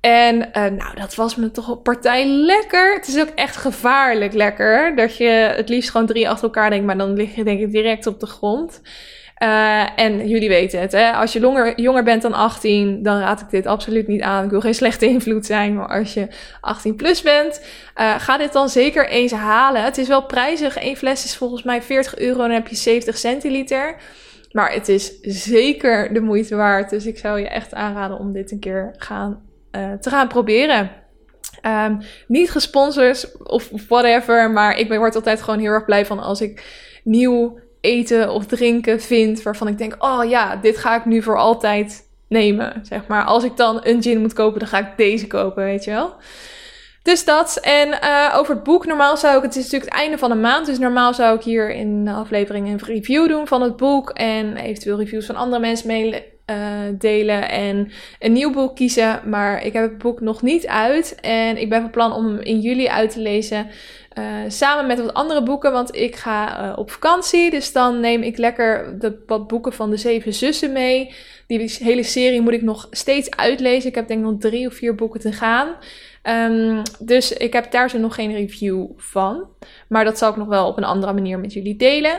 En 0.00 0.36
uh, 0.36 0.52
nou, 0.52 0.94
dat 0.94 1.14
was 1.14 1.36
me 1.36 1.50
toch 1.50 1.68
een 1.68 1.82
partij 1.82 2.26
lekker. 2.26 2.94
Het 2.94 3.08
is 3.08 3.20
ook 3.20 3.32
echt 3.34 3.56
gevaarlijk 3.56 4.32
lekker. 4.32 4.96
Dat 4.96 5.16
je 5.16 5.28
het 5.56 5.68
liefst 5.68 5.90
gewoon 5.90 6.06
drie 6.06 6.28
achter 6.28 6.44
elkaar 6.44 6.70
denkt, 6.70 6.86
maar 6.86 6.98
dan 6.98 7.12
lig 7.12 7.34
je 7.34 7.44
denk 7.44 7.60
ik 7.60 7.70
direct 7.70 8.06
op 8.06 8.20
de 8.20 8.26
grond. 8.26 8.80
Uh, 9.42 9.98
en 9.98 10.28
jullie 10.28 10.48
weten 10.48 10.80
het, 10.80 10.92
hè? 10.92 11.12
als 11.12 11.32
je 11.32 11.74
jonger, 11.76 12.02
bent 12.02 12.22
dan 12.22 12.32
18, 12.32 13.02
dan 13.02 13.18
raad 13.18 13.40
ik 13.40 13.50
dit 13.50 13.66
absoluut 13.66 14.06
niet 14.06 14.22
aan. 14.22 14.44
Ik 14.44 14.50
wil 14.50 14.60
geen 14.60 14.74
slechte 14.74 15.06
invloed 15.06 15.46
zijn, 15.46 15.74
maar 15.74 15.88
als 15.88 16.14
je 16.14 16.28
18 16.60 16.96
plus 16.96 17.22
bent, 17.22 17.60
uh, 17.96 18.14
ga 18.18 18.36
dit 18.38 18.52
dan 18.52 18.68
zeker 18.68 19.08
eens 19.08 19.32
halen. 19.32 19.84
Het 19.84 19.98
is 19.98 20.08
wel 20.08 20.26
prijzig. 20.26 20.82
Eén 20.82 20.96
fles 20.96 21.24
is 21.24 21.36
volgens 21.36 21.62
mij 21.62 21.82
40 21.82 22.18
euro 22.18 22.42
en 22.42 22.48
dan 22.48 22.50
heb 22.50 22.68
je 22.68 22.76
70 22.76 23.18
centiliter. 23.18 23.96
Maar 24.52 24.72
het 24.72 24.88
is 24.88 25.20
zeker 25.22 26.12
de 26.12 26.20
moeite 26.20 26.56
waard. 26.56 26.90
Dus 26.90 27.06
ik 27.06 27.18
zou 27.18 27.40
je 27.40 27.48
echt 27.48 27.74
aanraden 27.74 28.18
om 28.18 28.32
dit 28.32 28.50
een 28.50 28.58
keer 28.58 28.94
gaan, 28.96 29.42
uh, 29.72 29.92
te 29.92 30.10
gaan 30.10 30.28
proberen. 30.28 30.90
Um, 31.66 31.98
niet 32.26 32.50
gesponsord 32.50 33.32
of 33.42 33.70
whatever, 33.88 34.50
maar 34.50 34.78
ik 34.78 34.88
word 34.88 35.14
altijd 35.14 35.42
gewoon 35.42 35.60
heel 35.60 35.72
erg 35.72 35.84
blij 35.84 36.06
van 36.06 36.18
als 36.18 36.40
ik 36.40 36.64
nieuw 37.04 37.58
eten 37.80 38.30
of 38.30 38.46
drinken 38.46 39.00
vind 39.00 39.42
waarvan 39.42 39.68
ik 39.68 39.78
denk, 39.78 39.96
oh 39.98 40.28
ja, 40.28 40.56
dit 40.56 40.76
ga 40.76 40.96
ik 40.96 41.04
nu 41.04 41.22
voor 41.22 41.38
altijd 41.38 42.08
nemen. 42.28 42.80
Zeg 42.82 43.06
maar, 43.06 43.24
als 43.24 43.44
ik 43.44 43.56
dan 43.56 43.80
een 43.82 44.02
gin 44.02 44.20
moet 44.20 44.32
kopen, 44.32 44.58
dan 44.58 44.68
ga 44.68 44.78
ik 44.78 44.96
deze 44.96 45.26
kopen, 45.26 45.64
weet 45.64 45.84
je 45.84 45.90
wel. 45.90 46.14
Dus 47.02 47.24
dat. 47.24 47.58
En 47.62 47.88
uh, 47.88 48.34
over 48.36 48.54
het 48.54 48.64
boek, 48.64 48.86
normaal 48.86 49.16
zou 49.16 49.36
ik, 49.36 49.42
het 49.42 49.56
is 49.56 49.62
natuurlijk 49.62 49.90
het 49.90 50.00
einde 50.00 50.18
van 50.18 50.30
de 50.30 50.36
maand, 50.36 50.66
dus 50.66 50.78
normaal 50.78 51.14
zou 51.14 51.36
ik 51.36 51.42
hier 51.42 51.70
in 51.70 52.04
de 52.04 52.10
aflevering 52.10 52.68
een 52.68 52.80
review 52.84 53.28
doen 53.28 53.46
van 53.46 53.62
het 53.62 53.76
boek 53.76 54.10
en 54.10 54.56
eventueel 54.56 54.98
reviews 54.98 55.26
van 55.26 55.36
andere 55.36 55.60
mensen 55.60 55.86
mee 55.86 56.24
uh, 56.50 56.56
delen 56.98 57.48
en 57.48 57.90
een 58.18 58.32
nieuw 58.32 58.52
boek 58.52 58.76
kiezen. 58.76 59.20
Maar 59.24 59.64
ik 59.64 59.72
heb 59.72 59.82
het 59.82 59.98
boek 59.98 60.20
nog 60.20 60.42
niet 60.42 60.66
uit 60.66 61.18
en 61.20 61.60
ik 61.60 61.68
ben 61.68 61.80
van 61.80 61.90
plan 61.90 62.12
om 62.12 62.26
hem 62.26 62.40
in 62.40 62.60
juli 62.60 62.88
uit 62.88 63.10
te 63.10 63.20
lezen. 63.20 63.66
Uh, 64.18 64.24
samen 64.48 64.86
met 64.86 65.00
wat 65.00 65.14
andere 65.14 65.42
boeken, 65.42 65.72
want 65.72 65.96
ik 65.96 66.16
ga 66.16 66.64
uh, 66.70 66.78
op 66.78 66.90
vakantie. 66.90 67.50
Dus 67.50 67.72
dan 67.72 68.00
neem 68.00 68.22
ik 68.22 68.38
lekker 68.38 68.98
de, 68.98 69.22
wat 69.26 69.46
boeken 69.46 69.72
van 69.72 69.90
de 69.90 69.96
Zeven 69.96 70.34
Zussen 70.34 70.72
mee. 70.72 71.14
Die 71.46 71.76
hele 71.78 72.02
serie 72.02 72.40
moet 72.40 72.52
ik 72.52 72.62
nog 72.62 72.86
steeds 72.90 73.30
uitlezen. 73.30 73.88
Ik 73.88 73.94
heb 73.94 74.08
denk 74.08 74.20
ik 74.20 74.26
nog 74.26 74.38
drie 74.38 74.66
of 74.66 74.74
vier 74.74 74.94
boeken 74.94 75.20
te 75.20 75.32
gaan. 75.32 75.74
Um, 76.22 76.82
dus 76.98 77.32
ik 77.32 77.52
heb 77.52 77.70
daar 77.70 77.90
zo 77.90 77.98
nog 77.98 78.14
geen 78.14 78.32
review 78.32 78.86
van. 78.96 79.48
Maar 79.88 80.04
dat 80.04 80.18
zal 80.18 80.30
ik 80.30 80.36
nog 80.36 80.48
wel 80.48 80.68
op 80.68 80.76
een 80.76 80.84
andere 80.84 81.12
manier 81.12 81.38
met 81.38 81.52
jullie 81.52 81.76
delen. 81.76 82.18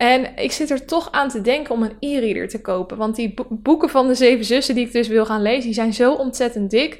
En 0.00 0.36
ik 0.36 0.52
zit 0.52 0.70
er 0.70 0.84
toch 0.84 1.12
aan 1.12 1.28
te 1.28 1.40
denken 1.40 1.74
om 1.74 1.82
een 1.82 1.96
e-reader 2.00 2.48
te 2.48 2.60
kopen. 2.60 2.96
Want 2.96 3.16
die 3.16 3.34
boeken 3.48 3.88
van 3.88 4.06
de 4.06 4.14
Zeven 4.14 4.44
Zussen 4.44 4.74
die 4.74 4.86
ik 4.86 4.92
dus 4.92 5.08
wil 5.08 5.26
gaan 5.26 5.42
lezen, 5.42 5.64
die 5.64 5.74
zijn 5.74 5.94
zo 5.94 6.12
ontzettend 6.12 6.70
dik. 6.70 6.98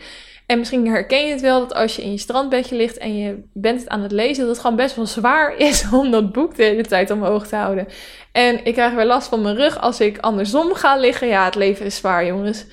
En 0.51 0.59
misschien 0.59 0.87
herken 0.87 1.27
je 1.27 1.33
het 1.33 1.41
wel 1.41 1.61
dat 1.61 1.75
als 1.75 1.97
je 1.97 2.03
in 2.03 2.11
je 2.11 2.19
strandbedje 2.19 2.77
ligt 2.77 2.99
en 2.99 3.17
je 3.17 3.43
bent 3.53 3.81
het 3.81 3.89
aan 3.89 4.03
het 4.03 4.13
lezen, 4.13 4.39
dat 4.39 4.49
het 4.49 4.61
gewoon 4.61 4.77
best 4.77 4.97
wel 4.97 5.07
zwaar 5.07 5.57
is 5.69 5.85
om 5.93 6.11
dat 6.11 6.33
boek 6.33 6.57
de 6.57 6.63
hele 6.63 6.83
tijd 6.83 7.11
omhoog 7.11 7.47
te 7.47 7.57
houden. 7.57 7.87
En 8.33 8.65
ik 8.65 8.73
krijg 8.75 8.95
weer 8.95 9.05
last 9.05 9.29
van 9.29 9.43
mijn 9.43 9.57
rug 9.57 9.81
als 9.81 10.01
ik 10.01 10.19
andersom 10.19 10.75
ga 10.75 10.97
liggen. 10.97 11.29
Ja, 11.29 11.45
het 11.45 11.55
leven 11.55 11.87
is 11.87 11.97
zwaar, 11.97 12.27
jongens. 12.27 12.67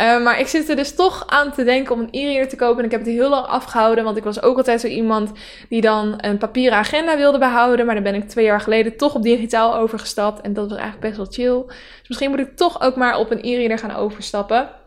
Uh, 0.00 0.22
maar 0.22 0.40
ik 0.40 0.46
zit 0.46 0.68
er 0.68 0.76
dus 0.76 0.94
toch 0.94 1.24
aan 1.26 1.52
te 1.52 1.64
denken 1.64 1.94
om 1.94 2.00
een 2.00 2.08
e-reader 2.10 2.48
te 2.48 2.56
kopen. 2.56 2.78
En 2.78 2.84
ik 2.84 2.90
heb 2.90 3.00
het 3.00 3.10
heel 3.10 3.28
lang 3.28 3.46
afgehouden, 3.46 4.04
want 4.04 4.16
ik 4.16 4.24
was 4.24 4.42
ook 4.42 4.56
altijd 4.56 4.80
zo 4.80 4.86
iemand 4.86 5.32
die 5.68 5.80
dan 5.80 6.14
een 6.16 6.38
papieren 6.38 6.78
agenda 6.78 7.16
wilde 7.16 7.38
behouden. 7.38 7.86
Maar 7.86 7.94
dan 7.94 8.04
ben 8.04 8.14
ik 8.14 8.28
twee 8.28 8.44
jaar 8.44 8.60
geleden 8.60 8.96
toch 8.96 9.14
op 9.14 9.22
digitaal 9.22 9.76
overgestapt. 9.76 10.40
En 10.40 10.52
dat 10.52 10.68
was 10.68 10.78
eigenlijk 10.78 11.06
best 11.06 11.16
wel 11.16 11.46
chill. 11.46 11.64
Dus 11.66 12.08
misschien 12.08 12.30
moet 12.30 12.38
ik 12.38 12.56
toch 12.56 12.82
ook 12.82 12.96
maar 12.96 13.18
op 13.18 13.30
een 13.30 13.44
e-reader 13.44 13.78
gaan 13.78 13.96
overstappen. 13.96 14.82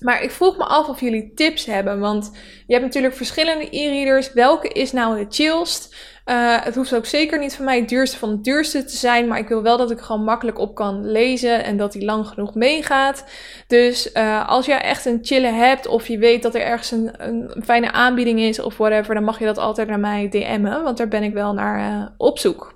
Maar 0.00 0.22
ik 0.22 0.30
vroeg 0.30 0.56
me 0.56 0.64
af 0.64 0.88
of 0.88 1.00
jullie 1.00 1.32
tips 1.34 1.66
hebben. 1.66 2.00
Want 2.00 2.30
je 2.66 2.72
hebt 2.72 2.86
natuurlijk 2.86 3.14
verschillende 3.14 3.68
e-readers. 3.70 4.32
Welke 4.32 4.68
is 4.68 4.92
nou 4.92 5.18
het 5.18 5.34
chillst? 5.34 5.94
Uh, 6.26 6.64
het 6.64 6.74
hoeft 6.74 6.94
ook 6.94 7.06
zeker 7.06 7.38
niet 7.38 7.56
voor 7.56 7.64
mij 7.64 7.78
het 7.78 7.88
duurste 7.88 8.18
van 8.18 8.30
het 8.30 8.44
duurste 8.44 8.84
te 8.84 8.96
zijn. 8.96 9.28
Maar 9.28 9.38
ik 9.38 9.48
wil 9.48 9.62
wel 9.62 9.76
dat 9.76 9.90
ik 9.90 10.00
gewoon 10.00 10.24
makkelijk 10.24 10.58
op 10.58 10.74
kan 10.74 11.10
lezen. 11.10 11.64
En 11.64 11.76
dat 11.76 11.92
die 11.92 12.04
lang 12.04 12.26
genoeg 12.26 12.54
meegaat. 12.54 13.24
Dus 13.66 14.12
uh, 14.14 14.48
als 14.48 14.66
jij 14.66 14.80
echt 14.80 15.04
een 15.04 15.18
chille 15.22 15.52
hebt. 15.52 15.86
Of 15.86 16.06
je 16.06 16.18
weet 16.18 16.42
dat 16.42 16.54
er 16.54 16.62
ergens 16.62 16.90
een, 16.90 17.10
een, 17.28 17.62
fijne 17.64 17.92
aanbieding 17.92 18.40
is. 18.40 18.60
Of 18.60 18.76
whatever. 18.76 19.14
Dan 19.14 19.24
mag 19.24 19.38
je 19.38 19.44
dat 19.44 19.58
altijd 19.58 19.88
naar 19.88 20.00
mij 20.00 20.28
DM'en. 20.28 20.82
Want 20.82 20.96
daar 20.96 21.08
ben 21.08 21.22
ik 21.22 21.32
wel 21.32 21.52
naar 21.52 21.92
uh, 21.92 22.06
op 22.16 22.38
zoek. 22.38 22.74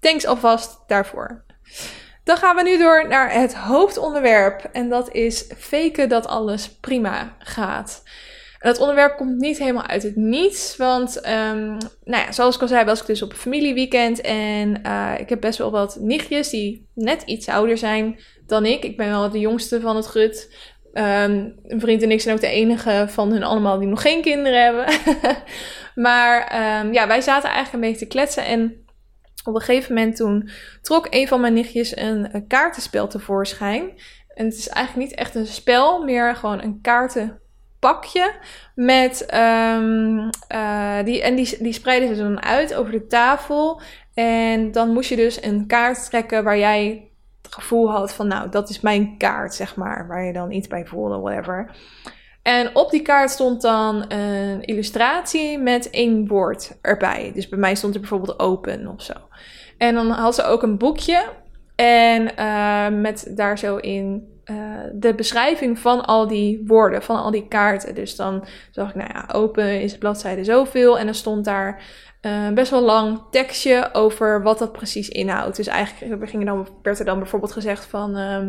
Thanks 0.00 0.26
alvast 0.26 0.78
daarvoor. 0.86 1.44
Dan 2.26 2.36
gaan 2.36 2.56
we 2.56 2.62
nu 2.62 2.78
door 2.78 3.08
naar 3.08 3.32
het 3.32 3.54
hoofdonderwerp. 3.54 4.68
En 4.72 4.88
dat 4.88 5.12
is 5.12 5.46
faken 5.56 6.08
dat 6.08 6.26
alles 6.26 6.68
prima 6.80 7.36
gaat. 7.38 8.02
En 8.58 8.70
dat 8.70 8.80
onderwerp 8.80 9.16
komt 9.16 9.38
niet 9.38 9.58
helemaal 9.58 9.86
uit 9.86 10.02
het 10.02 10.16
niets. 10.16 10.76
Want, 10.76 11.16
um, 11.16 11.76
nou 12.04 12.24
ja, 12.24 12.32
zoals 12.32 12.54
ik 12.54 12.62
al 12.62 12.68
zei, 12.68 12.84
was 12.84 13.00
ik 13.00 13.06
dus 13.06 13.22
op 13.22 13.30
een 13.30 13.36
familieweekend. 13.36 14.20
En 14.20 14.80
uh, 14.86 15.12
ik 15.18 15.28
heb 15.28 15.40
best 15.40 15.58
wel 15.58 15.70
wat 15.70 15.96
nichtjes 16.00 16.48
die 16.48 16.88
net 16.94 17.22
iets 17.22 17.48
ouder 17.48 17.78
zijn 17.78 18.18
dan 18.46 18.64
ik. 18.64 18.84
Ik 18.84 18.96
ben 18.96 19.08
wel 19.08 19.30
de 19.30 19.40
jongste 19.40 19.80
van 19.80 19.96
het 19.96 20.06
gut. 20.06 20.54
Um, 20.94 21.54
een 21.66 21.80
vriend 21.80 22.02
en 22.02 22.10
ik 22.10 22.20
zijn 22.20 22.34
ook 22.34 22.40
de 22.40 22.46
enige 22.46 23.04
van 23.08 23.32
hun 23.32 23.42
allemaal 23.42 23.78
die 23.78 23.88
nog 23.88 24.02
geen 24.02 24.22
kinderen 24.22 24.62
hebben. 24.62 24.86
maar 26.06 26.40
um, 26.84 26.92
ja, 26.92 27.06
wij 27.06 27.20
zaten 27.20 27.50
eigenlijk 27.50 27.74
een 27.74 27.90
beetje 27.90 28.06
te 28.06 28.12
kletsen. 28.12 28.44
En 28.44 28.85
op 29.46 29.54
een 29.54 29.60
gegeven 29.60 29.94
moment 29.94 30.16
toen 30.16 30.48
trok 30.80 31.06
een 31.10 31.28
van 31.28 31.40
mijn 31.40 31.52
nichtjes 31.52 31.96
een, 31.96 32.34
een 32.34 32.46
kaartenspel 32.46 33.08
tevoorschijn. 33.08 33.90
En 34.34 34.44
het 34.44 34.54
is 34.54 34.68
eigenlijk 34.68 35.08
niet 35.08 35.18
echt 35.18 35.34
een 35.34 35.46
spel, 35.46 36.04
meer 36.04 36.36
gewoon 36.36 36.62
een 36.62 36.80
kaartenpakje. 36.80 38.32
Met, 38.74 39.34
um, 39.34 40.30
uh, 40.54 41.04
die, 41.04 41.22
en 41.22 41.34
die, 41.34 41.62
die 41.62 41.72
spreiden 41.72 42.16
ze 42.16 42.22
dan 42.22 42.42
uit 42.42 42.74
over 42.74 42.92
de 42.92 43.06
tafel. 43.06 43.80
En 44.14 44.72
dan 44.72 44.92
moest 44.92 45.08
je 45.08 45.16
dus 45.16 45.42
een 45.42 45.66
kaart 45.66 46.04
trekken 46.04 46.44
waar 46.44 46.58
jij 46.58 47.10
het 47.42 47.54
gevoel 47.54 47.90
had 47.90 48.14
van, 48.14 48.26
nou, 48.26 48.50
dat 48.50 48.68
is 48.68 48.80
mijn 48.80 49.16
kaart, 49.16 49.54
zeg 49.54 49.76
maar. 49.76 50.06
Waar 50.06 50.24
je 50.24 50.32
dan 50.32 50.50
iets 50.50 50.68
bij 50.68 50.86
voelde, 50.86 51.18
whatever. 51.18 51.76
En 52.46 52.76
op 52.76 52.90
die 52.90 53.02
kaart 53.02 53.30
stond 53.30 53.62
dan 53.62 54.04
een 54.08 54.62
illustratie 54.62 55.58
met 55.58 55.90
één 55.90 56.26
woord 56.26 56.78
erbij. 56.80 57.30
Dus 57.34 57.48
bij 57.48 57.58
mij 57.58 57.74
stond 57.74 57.94
er 57.94 58.00
bijvoorbeeld 58.00 58.38
open 58.38 58.88
of 58.88 59.02
zo. 59.02 59.12
En 59.78 59.94
dan 59.94 60.10
had 60.10 60.34
ze 60.34 60.44
ook 60.44 60.62
een 60.62 60.78
boekje. 60.78 61.24
En 61.74 62.30
uh, 62.38 62.88
met 63.00 63.32
daar 63.36 63.58
zo 63.58 63.76
in 63.76 64.28
uh, 64.50 64.56
de 64.92 65.14
beschrijving 65.14 65.78
van 65.78 66.04
al 66.04 66.26
die 66.26 66.62
woorden, 66.66 67.02
van 67.02 67.16
al 67.16 67.30
die 67.30 67.48
kaarten. 67.48 67.94
Dus 67.94 68.16
dan 68.16 68.44
zag 68.70 68.88
ik, 68.88 68.94
nou 68.94 69.10
ja, 69.12 69.28
open 69.32 69.80
is 69.80 69.98
bladzijde 69.98 70.44
zoveel. 70.44 70.98
En 70.98 71.04
dan 71.04 71.14
stond 71.14 71.44
daar 71.44 71.82
uh, 72.22 72.48
best 72.48 72.70
wel 72.70 72.82
lang 72.82 73.20
tekstje 73.30 73.88
over 73.92 74.42
wat 74.42 74.58
dat 74.58 74.72
precies 74.72 75.08
inhoudt. 75.08 75.56
Dus 75.56 75.66
eigenlijk 75.66 76.46
dan, 76.46 76.68
werd 76.82 76.98
er 76.98 77.04
dan 77.04 77.18
bijvoorbeeld 77.18 77.52
gezegd 77.52 77.84
van... 77.84 78.16
Uh, 78.18 78.46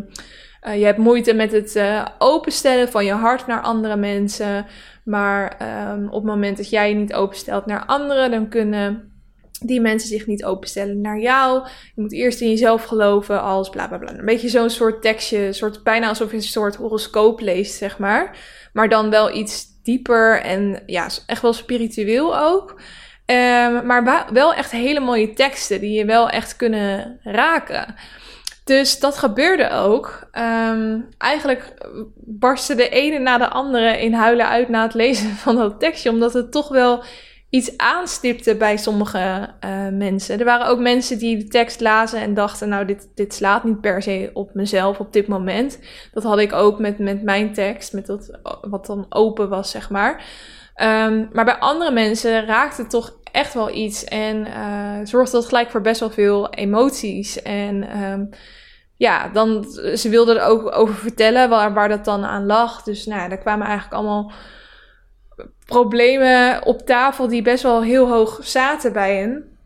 je 0.62 0.86
hebt 0.86 0.98
moeite 0.98 1.34
met 1.34 1.52
het 1.52 1.82
openstellen 2.18 2.90
van 2.90 3.06
je 3.06 3.14
hart 3.14 3.48
naar 3.48 3.62
andere 3.62 3.96
mensen. 3.96 4.66
Maar 5.04 5.58
um, 5.92 6.06
op 6.08 6.14
het 6.14 6.24
moment 6.24 6.58
dat 6.58 6.70
jij 6.70 6.90
je 6.90 6.96
niet 6.96 7.14
openstelt 7.14 7.66
naar 7.66 7.86
anderen, 7.86 8.32
dan 8.32 8.50
kunnen 8.50 9.17
die 9.60 9.82
mensen 9.82 10.10
zich 10.10 10.28
niet 10.28 10.46
openstellen 10.46 11.02
naar 11.02 11.20
jou. 11.20 11.68
Je 11.96 12.02
moet 12.02 12.14
eerst 12.14 12.42
in 12.42 12.50
jezelf 12.50 12.84
geloven 12.84 13.42
als 13.42 13.70
bla 13.70 13.88
bla 13.88 13.98
bla. 13.98 14.18
Een 14.18 14.26
beetje 14.26 14.50
zo'n 14.50 14.70
soort 14.70 15.02
tekstje, 15.02 15.54
soort, 15.54 15.84
bijna 15.84 16.08
alsof 16.08 16.30
je 16.30 16.36
een 16.36 16.44
soort 16.44 16.76
horoscoop 16.76 17.40
leest, 17.40 17.76
zeg 17.76 17.98
maar. 17.98 18.38
Maar 18.74 18.90
dan 18.90 19.10
wel 19.10 19.36
iets 19.36 19.66
dieper 19.84 20.42
en 20.42 20.84
ja, 20.86 21.10
echt 21.26 21.42
wel 21.42 21.54
spiritueel 21.54 22.40
ook. 22.40 22.82
Um, 23.26 23.86
maar 23.86 24.28
wel 24.34 24.54
echt 24.54 24.72
hele 24.72 25.00
mooie 25.00 25.34
teksten 25.34 25.80
die 25.80 25.92
je 25.92 26.06
wel 26.06 26.30
echt 26.30 26.56
kunnen 26.56 27.20
raken. 27.24 27.96
Dus 28.64 29.00
dat 29.00 29.18
gebeurde 29.18 29.70
ook. 29.70 30.30
Um, 30.70 31.08
eigenlijk 31.18 31.74
barstte 32.16 32.76
de 32.76 32.90
ene 32.90 33.20
na 33.20 33.38
de 33.38 33.50
andere 33.50 34.02
in 34.02 34.14
huilen 34.14 34.48
uit 34.48 34.70
na 34.70 34.84
het 34.84 34.94
lezen 34.94 35.30
van 35.46 35.56
dat 35.56 35.80
tekstje, 35.80 36.10
omdat 36.10 36.34
het 36.34 36.52
toch 36.52 36.68
wel 36.68 37.04
iets 37.50 37.78
aanstipte 37.78 38.56
bij 38.56 38.78
sommige 38.78 39.50
uh, 39.66 39.88
mensen. 39.92 40.40
Er 40.40 40.46
waren 40.46 40.68
ook 40.68 40.80
mensen 40.80 41.18
die 41.18 41.38
de 41.38 41.48
tekst 41.48 41.82
lazen 41.82 42.22
en 42.22 42.34
dachten: 42.34 42.70
Nou, 42.70 42.86
dit, 42.86 43.08
dit 43.16 43.34
slaat 43.34 43.64
niet 43.64 43.82
per 43.82 44.02
se 44.02 44.30
op 44.34 44.54
mezelf 44.54 45.00
op 45.00 45.14
dit 45.14 45.28
moment. 45.28 45.80
Dat 46.12 46.24
had 46.24 46.40
ik 46.40 46.54
ook 46.54 46.80
met, 46.80 47.00
met 47.00 47.24
mijn 47.24 47.54
tekst, 47.54 47.94
met 47.94 48.06
dat, 48.06 48.40
wat 48.62 48.86
dan 48.86 49.06
open 49.10 49.50
was, 49.50 49.72
zeg 49.72 49.90
maar. 49.90 50.26
Um, 50.82 51.30
maar 51.32 51.46
bij 51.46 51.58
andere 51.58 51.92
mensen 51.92 52.46
raakte 52.46 52.82
het 52.82 52.90
toch 52.90 53.20
echt 53.32 53.54
wel 53.54 53.76
iets 53.76 54.04
en 54.04 54.48
uh, 54.48 55.00
zorgde 55.04 55.38
dat 55.38 55.46
gelijk 55.46 55.70
voor 55.70 55.82
best 55.82 56.00
wel 56.00 56.10
veel 56.10 56.50
emoties. 56.50 57.42
En 57.42 58.04
um, 58.04 58.30
ja, 58.96 59.30
dan, 59.30 59.64
ze 59.96 60.10
wilden 60.10 60.38
er 60.38 60.44
ook 60.44 60.76
over 60.76 60.96
vertellen 60.96 61.50
waar, 61.50 61.74
waar 61.74 61.90
dat 61.90 62.06
dan 62.06 62.26
aan 62.26 62.46
lag. 62.46 62.84
Dus 62.84 63.06
nou, 63.06 63.30
daar 63.30 63.38
kwamen 63.38 63.68
eigenlijk 63.68 63.96
allemaal 63.96 64.32
problemen 65.68 66.66
op 66.66 66.82
tafel 66.82 67.28
die 67.28 67.42
best 67.42 67.64
wel 67.64 67.82
heel 67.82 68.08
hoog 68.08 68.40
zaten 68.42 68.94
bij 68.94 69.18
hen. 69.18 69.58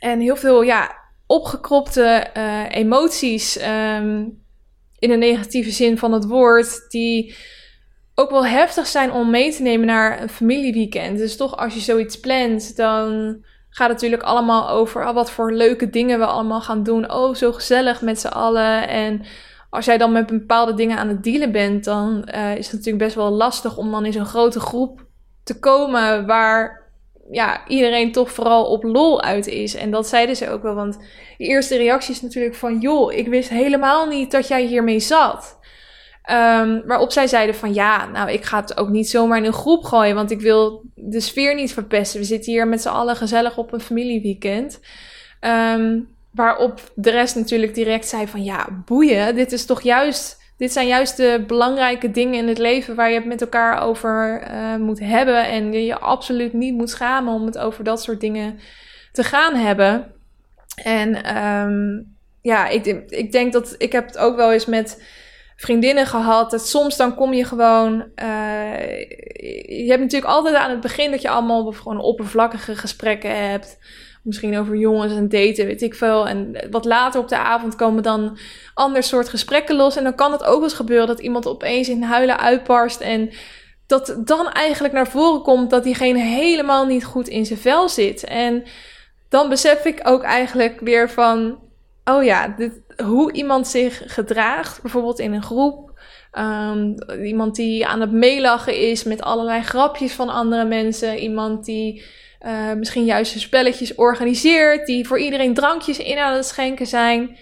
En 0.00 0.20
heel 0.20 0.36
veel, 0.36 0.62
ja, 0.62 0.96
opgekropte 1.26 2.26
uh, 2.36 2.70
emoties 2.70 3.60
um, 3.60 4.42
in 4.98 5.08
de 5.08 5.16
negatieve 5.16 5.70
zin 5.70 5.98
van 5.98 6.12
het 6.12 6.26
woord, 6.26 6.84
die 6.88 7.36
ook 8.14 8.30
wel 8.30 8.46
heftig 8.46 8.86
zijn 8.86 9.12
om 9.12 9.30
mee 9.30 9.52
te 9.52 9.62
nemen 9.62 9.86
naar 9.86 10.22
een 10.22 10.28
familieweekend. 10.28 11.18
Dus 11.18 11.36
toch, 11.36 11.56
als 11.56 11.74
je 11.74 11.80
zoiets 11.80 12.20
plant, 12.20 12.76
dan 12.76 13.36
gaat 13.68 13.88
het 13.88 13.96
natuurlijk 13.96 14.22
allemaal 14.22 14.68
over 14.68 15.06
oh, 15.06 15.14
wat 15.14 15.30
voor 15.30 15.52
leuke 15.52 15.90
dingen 15.90 16.18
we 16.18 16.26
allemaal 16.26 16.60
gaan 16.60 16.82
doen. 16.82 17.12
Oh, 17.12 17.34
zo 17.34 17.52
gezellig 17.52 18.02
met 18.02 18.20
z'n 18.20 18.26
allen. 18.26 18.88
En 18.88 19.22
als 19.70 19.84
jij 19.84 19.98
dan 19.98 20.12
met 20.12 20.26
bepaalde 20.26 20.74
dingen 20.74 20.98
aan 20.98 21.08
het 21.08 21.22
dealen 21.22 21.52
bent, 21.52 21.84
dan 21.84 22.28
uh, 22.34 22.56
is 22.56 22.66
het 22.66 22.76
natuurlijk 22.76 23.04
best 23.04 23.14
wel 23.14 23.30
lastig 23.30 23.76
om 23.76 23.90
dan 23.90 24.04
in 24.04 24.12
zo'n 24.12 24.24
grote 24.24 24.60
groep 24.60 25.05
te 25.46 25.58
komen 25.58 26.26
waar 26.26 26.82
ja, 27.30 27.66
iedereen 27.68 28.12
toch 28.12 28.32
vooral 28.32 28.64
op 28.64 28.82
lol 28.82 29.22
uit 29.22 29.46
is. 29.46 29.74
En 29.74 29.90
dat 29.90 30.08
zeiden 30.08 30.36
ze 30.36 30.50
ook 30.50 30.62
wel, 30.62 30.74
want 30.74 30.98
de 31.38 31.44
eerste 31.44 31.76
reactie 31.76 32.14
is 32.14 32.22
natuurlijk 32.22 32.54
van... 32.54 32.80
joh, 32.80 33.12
ik 33.12 33.28
wist 33.28 33.48
helemaal 33.48 34.06
niet 34.06 34.30
dat 34.30 34.48
jij 34.48 34.64
hiermee 34.64 35.00
zat. 35.00 35.58
Um, 36.30 36.82
waarop 36.86 37.12
zij 37.12 37.26
zeiden 37.26 37.54
van 37.54 37.74
ja, 37.74 38.06
nou 38.06 38.30
ik 38.30 38.44
ga 38.44 38.60
het 38.60 38.76
ook 38.76 38.88
niet 38.88 39.10
zomaar 39.10 39.38
in 39.38 39.44
een 39.44 39.52
groep 39.52 39.84
gooien, 39.84 40.14
want 40.14 40.30
ik 40.30 40.40
wil 40.40 40.82
de 40.94 41.20
sfeer 41.20 41.54
niet 41.54 41.72
verpesten. 41.72 42.20
We 42.20 42.26
zitten 42.26 42.52
hier 42.52 42.68
met 42.68 42.82
z'n 42.82 42.88
allen 42.88 43.16
gezellig 43.16 43.58
op 43.58 43.72
een 43.72 43.80
familieweekend. 43.80 44.80
Um, 45.40 46.08
waarop 46.32 46.80
de 46.94 47.10
rest 47.10 47.34
natuurlijk 47.34 47.74
direct 47.74 48.08
zei 48.08 48.26
van 48.26 48.44
ja, 48.44 48.82
boeien, 48.84 49.34
dit 49.34 49.52
is 49.52 49.66
toch 49.66 49.82
juist, 49.82 50.42
dit 50.56 50.72
zijn 50.72 50.86
juist 50.86 51.16
de 51.16 51.44
belangrijke 51.46 52.10
dingen 52.10 52.38
in 52.38 52.48
het 52.48 52.58
leven 52.58 52.94
waar 52.94 53.08
je 53.08 53.14
het 53.14 53.24
met 53.24 53.40
elkaar 53.40 53.82
over 53.82 54.42
uh, 54.50 54.76
moet 54.76 55.00
hebben. 55.00 55.46
En 55.46 55.72
je 55.72 55.84
je 55.84 55.98
absoluut 55.98 56.52
niet 56.52 56.74
moet 56.74 56.90
schamen 56.90 57.34
om 57.34 57.46
het 57.46 57.58
over 57.58 57.84
dat 57.84 58.02
soort 58.02 58.20
dingen 58.20 58.58
te 59.12 59.24
gaan 59.24 59.54
hebben. 59.54 60.14
En 60.82 61.36
um, 61.36 62.16
ja, 62.42 62.68
ik, 62.68 62.86
ik 63.08 63.32
denk 63.32 63.52
dat 63.52 63.74
ik 63.78 63.92
heb 63.92 64.06
het 64.06 64.18
ook 64.18 64.36
wel 64.36 64.52
eens 64.52 64.66
met 64.66 65.04
vriendinnen 65.56 66.06
gehad. 66.06 66.50
Dat 66.50 66.68
soms 66.68 66.96
dan 66.96 67.14
kom 67.14 67.32
je 67.32 67.44
gewoon. 67.44 67.94
Uh, 68.22 68.98
je 69.66 69.86
hebt 69.88 70.02
natuurlijk 70.02 70.32
altijd 70.32 70.54
aan 70.54 70.70
het 70.70 70.80
begin 70.80 71.10
dat 71.10 71.22
je 71.22 71.28
allemaal 71.28 71.72
gewoon 71.72 72.00
oppervlakkige 72.00 72.76
gesprekken 72.76 73.48
hebt. 73.50 73.78
Misschien 74.26 74.58
over 74.58 74.76
jongens 74.76 75.12
en 75.12 75.28
daten, 75.28 75.66
weet 75.66 75.82
ik 75.82 75.94
veel. 75.94 76.28
En 76.28 76.56
wat 76.70 76.84
later 76.84 77.20
op 77.20 77.28
de 77.28 77.36
avond 77.36 77.76
komen 77.76 78.02
dan 78.02 78.38
ander 78.74 79.02
soort 79.02 79.28
gesprekken 79.28 79.76
los. 79.76 79.96
En 79.96 80.04
dan 80.04 80.14
kan 80.14 80.32
het 80.32 80.44
ook 80.44 80.54
wel 80.54 80.62
eens 80.62 80.72
gebeuren 80.72 81.06
dat 81.06 81.20
iemand 81.20 81.46
opeens 81.46 81.88
in 81.88 82.02
huilen 82.02 82.38
uitbarst. 82.38 83.00
En 83.00 83.30
dat 83.86 84.16
dan 84.24 84.48
eigenlijk 84.48 84.94
naar 84.94 85.08
voren 85.08 85.42
komt 85.42 85.70
dat 85.70 85.84
diegene 85.84 86.18
helemaal 86.18 86.86
niet 86.86 87.04
goed 87.04 87.28
in 87.28 87.46
zijn 87.46 87.58
vel 87.58 87.88
zit. 87.88 88.24
En 88.24 88.64
dan 89.28 89.48
besef 89.48 89.84
ik 89.84 90.00
ook 90.02 90.22
eigenlijk 90.22 90.80
weer 90.80 91.10
van. 91.10 91.58
Oh 92.04 92.24
ja, 92.24 92.48
dit, 92.48 92.80
hoe 93.04 93.32
iemand 93.32 93.68
zich 93.68 94.02
gedraagt, 94.06 94.82
bijvoorbeeld 94.82 95.18
in 95.18 95.32
een 95.32 95.42
groep. 95.42 96.00
Um, 96.32 96.94
iemand 97.22 97.54
die 97.54 97.86
aan 97.86 98.00
het 98.00 98.12
meelachen 98.12 98.76
is 98.76 99.04
met 99.04 99.22
allerlei 99.22 99.62
grapjes 99.62 100.12
van 100.12 100.28
andere 100.28 100.64
mensen. 100.64 101.18
Iemand 101.18 101.64
die 101.64 102.04
uh, 102.42 102.72
misschien 102.72 103.04
juist 103.04 103.40
spelletjes 103.40 103.94
organiseert. 103.94 104.86
Die 104.86 105.06
voor 105.06 105.18
iedereen 105.18 105.54
drankjes 105.54 105.98
in 105.98 106.18
aan 106.18 106.34
het 106.34 106.46
schenken 106.46 106.86
zijn. 106.86 107.36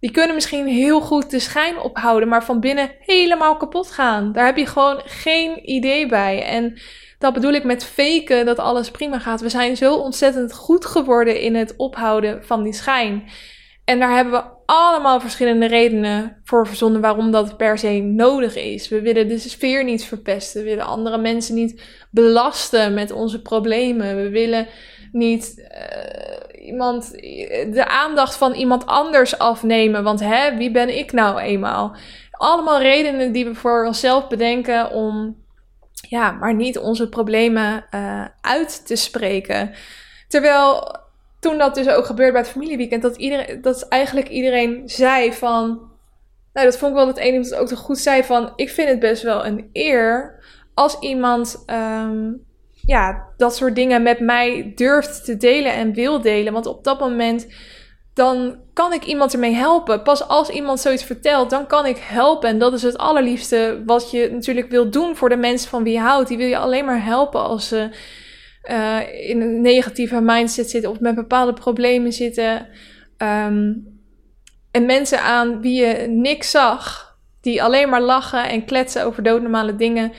Die 0.00 0.10
kunnen 0.10 0.34
misschien 0.34 0.66
heel 0.66 1.00
goed 1.00 1.30
de 1.30 1.38
schijn 1.38 1.78
ophouden, 1.78 2.28
maar 2.28 2.44
van 2.44 2.60
binnen 2.60 2.90
helemaal 3.00 3.56
kapot 3.56 3.90
gaan. 3.90 4.32
Daar 4.32 4.46
heb 4.46 4.56
je 4.56 4.66
gewoon 4.66 5.00
geen 5.04 5.70
idee 5.70 6.06
bij. 6.06 6.42
En 6.42 6.78
dat 7.18 7.32
bedoel 7.32 7.52
ik 7.52 7.64
met 7.64 7.84
faken 7.84 8.46
dat 8.46 8.58
alles 8.58 8.90
prima 8.90 9.18
gaat. 9.18 9.40
We 9.40 9.48
zijn 9.48 9.76
zo 9.76 9.94
ontzettend 9.94 10.52
goed 10.52 10.86
geworden 10.86 11.40
in 11.40 11.54
het 11.54 11.74
ophouden 11.76 12.44
van 12.44 12.62
die 12.62 12.72
schijn. 12.72 13.28
En 13.86 13.98
daar 13.98 14.14
hebben 14.14 14.32
we 14.32 14.44
allemaal 14.66 15.20
verschillende 15.20 15.66
redenen 15.66 16.40
voor 16.44 16.66
verzonnen 16.66 17.00
waarom 17.00 17.30
dat 17.30 17.56
per 17.56 17.78
se 17.78 18.00
nodig 18.00 18.56
is. 18.56 18.88
We 18.88 19.00
willen 19.00 19.28
de 19.28 19.38
sfeer 19.38 19.84
niet 19.84 20.04
verpesten. 20.04 20.62
We 20.62 20.68
willen 20.68 20.86
andere 20.86 21.18
mensen 21.18 21.54
niet 21.54 21.82
belasten 22.10 22.94
met 22.94 23.10
onze 23.10 23.42
problemen. 23.42 24.16
We 24.16 24.28
willen 24.28 24.66
niet 25.12 25.54
uh, 25.58 26.66
iemand 26.66 27.10
de 27.72 27.86
aandacht 27.88 28.36
van 28.36 28.52
iemand 28.52 28.86
anders 28.86 29.38
afnemen. 29.38 30.02
Want 30.02 30.20
hè, 30.20 30.56
wie 30.56 30.70
ben 30.70 30.98
ik 30.98 31.12
nou 31.12 31.40
eenmaal? 31.40 31.96
Allemaal 32.30 32.80
redenen 32.80 33.32
die 33.32 33.44
we 33.44 33.54
voor 33.54 33.86
onszelf 33.86 34.28
bedenken 34.28 34.90
om 34.90 35.36
ja, 36.08 36.30
maar 36.30 36.54
niet 36.54 36.78
onze 36.78 37.08
problemen 37.08 37.86
uh, 37.90 38.24
uit 38.40 38.86
te 38.86 38.96
spreken. 38.96 39.74
Terwijl 40.28 40.96
toen 41.40 41.58
dat 41.58 41.74
dus 41.74 41.88
ook 41.88 42.06
gebeurde 42.06 42.32
bij 42.32 42.40
het 42.40 42.50
familieweekend, 42.50 43.02
dat, 43.02 43.16
iedereen, 43.16 43.62
dat 43.62 43.88
eigenlijk 43.88 44.28
iedereen 44.28 44.82
zei 44.84 45.32
van. 45.32 45.66
Nou, 46.52 46.66
dat 46.66 46.78
vond 46.78 46.90
ik 46.90 46.98
wel 46.98 47.06
het 47.06 47.16
enige 47.16 47.50
dat 47.50 47.58
ook 47.58 47.68
toch 47.68 47.78
goed 47.78 47.98
zei 47.98 48.24
van. 48.24 48.52
Ik 48.56 48.70
vind 48.70 48.88
het 48.88 48.98
best 48.98 49.22
wel 49.22 49.46
een 49.46 49.70
eer 49.72 50.42
als 50.74 50.98
iemand. 51.00 51.64
Um, 51.70 52.44
ja, 52.86 53.28
dat 53.36 53.56
soort 53.56 53.74
dingen 53.74 54.02
met 54.02 54.20
mij 54.20 54.72
durft 54.74 55.24
te 55.24 55.36
delen 55.36 55.72
en 55.72 55.92
wil 55.92 56.20
delen. 56.20 56.52
Want 56.52 56.66
op 56.66 56.84
dat 56.84 57.00
moment 57.00 57.46
dan 58.14 58.58
kan 58.72 58.92
ik 58.92 59.04
iemand 59.04 59.32
ermee 59.32 59.54
helpen. 59.54 60.02
Pas 60.02 60.28
als 60.28 60.48
iemand 60.48 60.80
zoiets 60.80 61.04
vertelt, 61.04 61.50
dan 61.50 61.66
kan 61.66 61.86
ik 61.86 61.96
helpen. 62.00 62.48
En 62.48 62.58
dat 62.58 62.72
is 62.72 62.82
het 62.82 62.98
allerliefste 62.98 63.82
wat 63.86 64.10
je 64.10 64.30
natuurlijk 64.32 64.70
wil 64.70 64.90
doen 64.90 65.16
voor 65.16 65.28
de 65.28 65.36
mensen 65.36 65.70
van 65.70 65.82
wie 65.82 65.92
je 65.92 66.00
houdt. 66.00 66.28
Die 66.28 66.36
wil 66.36 66.46
je 66.46 66.58
alleen 66.58 66.84
maar 66.84 67.04
helpen 67.04 67.40
als 67.40 67.68
ze 67.68 67.88
uh, 68.70 69.28
in 69.28 69.40
een 69.40 69.60
negatieve 69.60 70.20
mindset 70.20 70.70
zitten 70.70 70.90
of 70.90 71.00
met 71.00 71.14
bepaalde 71.14 71.52
problemen 71.52 72.12
zitten. 72.12 72.68
Um, 73.18 73.94
en 74.70 74.86
mensen 74.86 75.22
aan 75.22 75.60
wie 75.60 75.80
je 75.80 76.06
niks 76.08 76.50
zag, 76.50 77.16
die 77.40 77.62
alleen 77.62 77.88
maar 77.88 78.02
lachen 78.02 78.48
en 78.48 78.64
kletsen 78.64 79.04
over 79.04 79.22
doodnormale 79.22 79.76
dingen, 79.76 80.12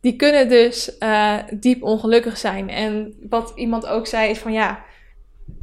die 0.00 0.16
kunnen 0.16 0.48
dus 0.48 0.96
uh, 1.00 1.36
diep 1.60 1.82
ongelukkig 1.82 2.36
zijn. 2.36 2.68
En 2.68 3.14
wat 3.28 3.52
iemand 3.54 3.86
ook 3.86 4.06
zei 4.06 4.30
is 4.30 4.38
van 4.38 4.52
ja, 4.52 4.84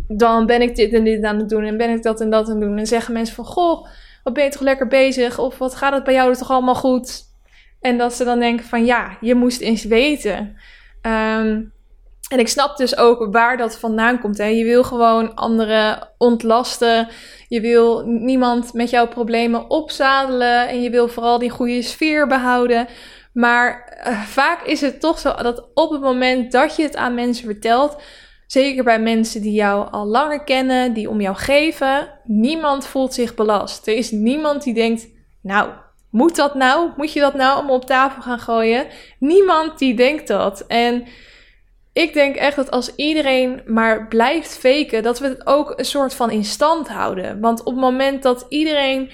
dan 0.07 0.45
ben 0.45 0.61
ik 0.61 0.75
dit 0.75 0.93
en 0.93 1.03
dit 1.03 1.23
aan 1.23 1.37
het 1.37 1.49
doen 1.49 1.63
en 1.63 1.77
ben 1.77 1.89
ik 1.89 2.03
dat 2.03 2.21
en 2.21 2.29
dat 2.29 2.45
aan 2.45 2.55
het 2.55 2.61
doen. 2.61 2.77
En 2.77 2.87
zeggen 2.87 3.13
mensen 3.13 3.35
van 3.35 3.45
goh, 3.45 3.87
wat 4.23 4.33
ben 4.33 4.43
je 4.43 4.49
toch 4.49 4.61
lekker 4.61 4.87
bezig? 4.87 5.39
Of 5.39 5.57
wat 5.57 5.75
gaat 5.75 5.93
het 5.93 6.03
bij 6.03 6.13
jou 6.13 6.35
toch 6.35 6.51
allemaal 6.51 6.75
goed? 6.75 7.21
En 7.81 7.97
dat 7.97 8.13
ze 8.13 8.23
dan 8.23 8.39
denken 8.39 8.65
van 8.65 8.85
ja, 8.85 9.17
je 9.21 9.35
moest 9.35 9.61
eens 9.61 9.83
weten. 9.83 10.55
Ehm, 11.01 11.61
en 12.33 12.39
ik 12.39 12.47
snap 12.47 12.77
dus 12.77 12.97
ook 12.97 13.27
waar 13.31 13.57
dat 13.57 13.79
vandaan 13.79 14.19
komt. 14.19 14.37
Hè. 14.37 14.45
Je 14.45 14.63
wil 14.63 14.83
gewoon 14.83 15.35
anderen 15.35 16.09
ontlasten. 16.17 17.07
Je 17.47 17.61
wil 17.61 18.05
niemand 18.05 18.73
met 18.73 18.89
jouw 18.89 19.07
problemen 19.07 19.69
opzadelen. 19.69 20.67
En 20.67 20.81
je 20.81 20.89
wil 20.89 21.07
vooral 21.07 21.39
die 21.39 21.49
goede 21.49 21.81
sfeer 21.81 22.27
behouden. 22.27 22.87
Maar 23.33 23.97
eh, 24.03 24.21
vaak 24.21 24.61
is 24.65 24.81
het 24.81 24.99
toch 24.99 25.19
zo 25.19 25.33
dat 25.33 25.69
op 25.73 25.91
het 25.91 26.01
moment 26.01 26.51
dat 26.51 26.75
je 26.75 26.83
het 26.83 26.95
aan 26.95 27.13
mensen 27.13 27.45
vertelt, 27.45 28.01
zeker 28.47 28.83
bij 28.83 28.99
mensen 28.99 29.41
die 29.41 29.53
jou 29.53 29.91
al 29.91 30.05
langer 30.05 30.43
kennen, 30.43 30.93
die 30.93 31.09
om 31.09 31.21
jou 31.21 31.35
geven, 31.35 32.07
niemand 32.23 32.87
voelt 32.87 33.13
zich 33.13 33.35
belast. 33.35 33.87
Er 33.87 33.95
is 33.95 34.11
niemand 34.11 34.63
die 34.63 34.73
denkt, 34.73 35.07
nou, 35.41 35.69
moet 36.09 36.35
dat 36.35 36.55
nou? 36.55 36.89
Moet 36.97 37.13
je 37.13 37.19
dat 37.19 37.33
nou 37.33 37.55
allemaal 37.55 37.75
op 37.75 37.85
tafel 37.85 38.21
gaan 38.21 38.39
gooien? 38.39 38.87
Niemand 39.19 39.79
die 39.79 39.95
denkt 39.95 40.27
dat. 40.27 40.63
En 40.67 41.05
ik 41.93 42.13
denk 42.13 42.35
echt 42.35 42.55
dat 42.55 42.71
als 42.71 42.95
iedereen 42.95 43.61
maar 43.65 44.07
blijft 44.07 44.57
faken, 44.57 45.03
dat 45.03 45.19
we 45.19 45.27
het 45.27 45.47
ook 45.47 45.73
een 45.75 45.85
soort 45.85 46.13
van 46.13 46.31
in 46.31 46.45
stand 46.45 46.87
houden. 46.87 47.39
Want 47.39 47.59
op 47.59 47.65
het 47.65 47.81
moment 47.81 48.23
dat 48.23 48.45
iedereen 48.49 49.11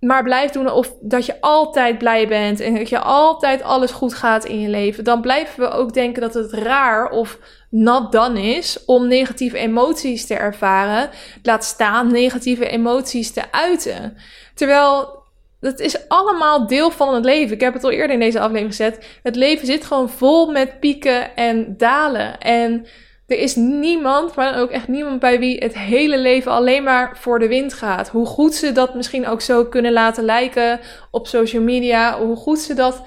maar 0.00 0.22
blijft 0.22 0.52
doen 0.52 0.70
of 0.70 0.94
dat 1.00 1.26
je 1.26 1.40
altijd 1.40 1.98
blij 1.98 2.28
bent 2.28 2.60
en 2.60 2.74
dat 2.74 2.88
je 2.88 2.98
altijd 2.98 3.62
alles 3.62 3.90
goed 3.90 4.14
gaat 4.14 4.44
in 4.44 4.60
je 4.60 4.68
leven, 4.68 5.04
dan 5.04 5.20
blijven 5.20 5.60
we 5.60 5.70
ook 5.70 5.92
denken 5.92 6.22
dat 6.22 6.34
het 6.34 6.52
raar 6.52 7.10
of 7.10 7.38
not 7.70 8.12
done 8.12 8.42
is 8.42 8.84
om 8.84 9.08
negatieve 9.08 9.58
emoties 9.58 10.26
te 10.26 10.34
ervaren, 10.34 11.10
laat 11.42 11.64
staan 11.64 12.12
negatieve 12.12 12.68
emoties 12.68 13.32
te 13.32 13.42
uiten. 13.52 14.16
Terwijl 14.54 15.24
dat 15.60 15.80
is 15.80 16.08
allemaal 16.08 16.66
deel 16.66 16.90
van 16.90 17.14
het 17.14 17.24
leven. 17.24 17.54
Ik 17.54 17.60
heb 17.60 17.74
het 17.74 17.84
al 17.84 17.90
eerder 17.90 18.10
in 18.10 18.20
deze 18.20 18.40
aflevering 18.40 18.70
gezet. 18.70 19.18
Het 19.22 19.36
leven 19.36 19.66
zit 19.66 19.84
gewoon 19.84 20.10
vol 20.10 20.50
met 20.50 20.80
pieken 20.80 21.36
en 21.36 21.74
dalen. 21.76 22.38
En 22.40 22.86
er 23.26 23.38
is 23.38 23.54
niemand, 23.54 24.34
maar 24.34 24.60
ook 24.60 24.70
echt 24.70 24.88
niemand 24.88 25.20
bij 25.20 25.38
wie 25.38 25.58
het 25.58 25.78
hele 25.78 26.18
leven 26.18 26.52
alleen 26.52 26.82
maar 26.82 27.18
voor 27.18 27.38
de 27.38 27.48
wind 27.48 27.72
gaat. 27.72 28.08
Hoe 28.08 28.26
goed 28.26 28.54
ze 28.54 28.72
dat 28.72 28.94
misschien 28.94 29.26
ook 29.26 29.40
zo 29.40 29.64
kunnen 29.64 29.92
laten 29.92 30.24
lijken 30.24 30.80
op 31.10 31.26
social 31.26 31.62
media. 31.62 32.18
Hoe 32.18 32.36
goed 32.36 32.58
ze 32.58 32.74
dat 32.74 33.02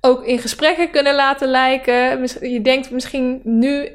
ook 0.00 0.24
in 0.24 0.38
gesprekken 0.38 0.90
kunnen 0.90 1.14
laten 1.14 1.48
lijken. 1.48 2.28
Je 2.50 2.60
denkt 2.62 2.90
misschien 2.90 3.40
nu, 3.44 3.88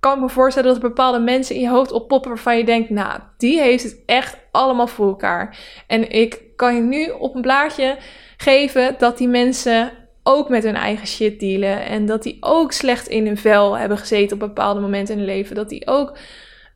kan 0.00 0.14
ik 0.14 0.20
me 0.20 0.28
voorstellen 0.28 0.68
dat 0.68 0.82
er 0.82 0.88
bepaalde 0.88 1.18
mensen 1.18 1.54
in 1.54 1.60
je 1.60 1.68
hoofd 1.68 1.92
oppoppen 1.92 2.30
waarvan 2.30 2.56
je 2.56 2.64
denkt, 2.64 2.90
nou, 2.90 3.20
die 3.36 3.60
heeft 3.60 3.82
het 3.82 4.02
echt 4.06 4.36
allemaal 4.50 4.86
voor 4.86 5.06
elkaar. 5.06 5.58
En 5.86 6.10
ik 6.10 6.40
kan 6.62 6.74
je 6.74 6.80
nu 6.80 7.08
op 7.18 7.34
een 7.34 7.40
blaadje 7.40 7.96
geven 8.36 8.94
dat 8.98 9.18
die 9.18 9.28
mensen 9.28 9.90
ook 10.22 10.48
met 10.48 10.62
hun 10.62 10.74
eigen 10.74 11.06
shit 11.06 11.40
dealen. 11.40 11.84
En 11.84 12.06
dat 12.06 12.22
die 12.22 12.36
ook 12.40 12.72
slecht 12.72 13.06
in 13.08 13.26
hun 13.26 13.36
vel 13.36 13.78
hebben 13.78 13.98
gezeten 13.98 14.32
op 14.32 14.38
bepaalde 14.38 14.80
momenten 14.80 15.14
in 15.14 15.20
hun 15.20 15.28
leven. 15.28 15.54
Dat 15.54 15.68
die 15.68 15.86
ook 15.86 16.18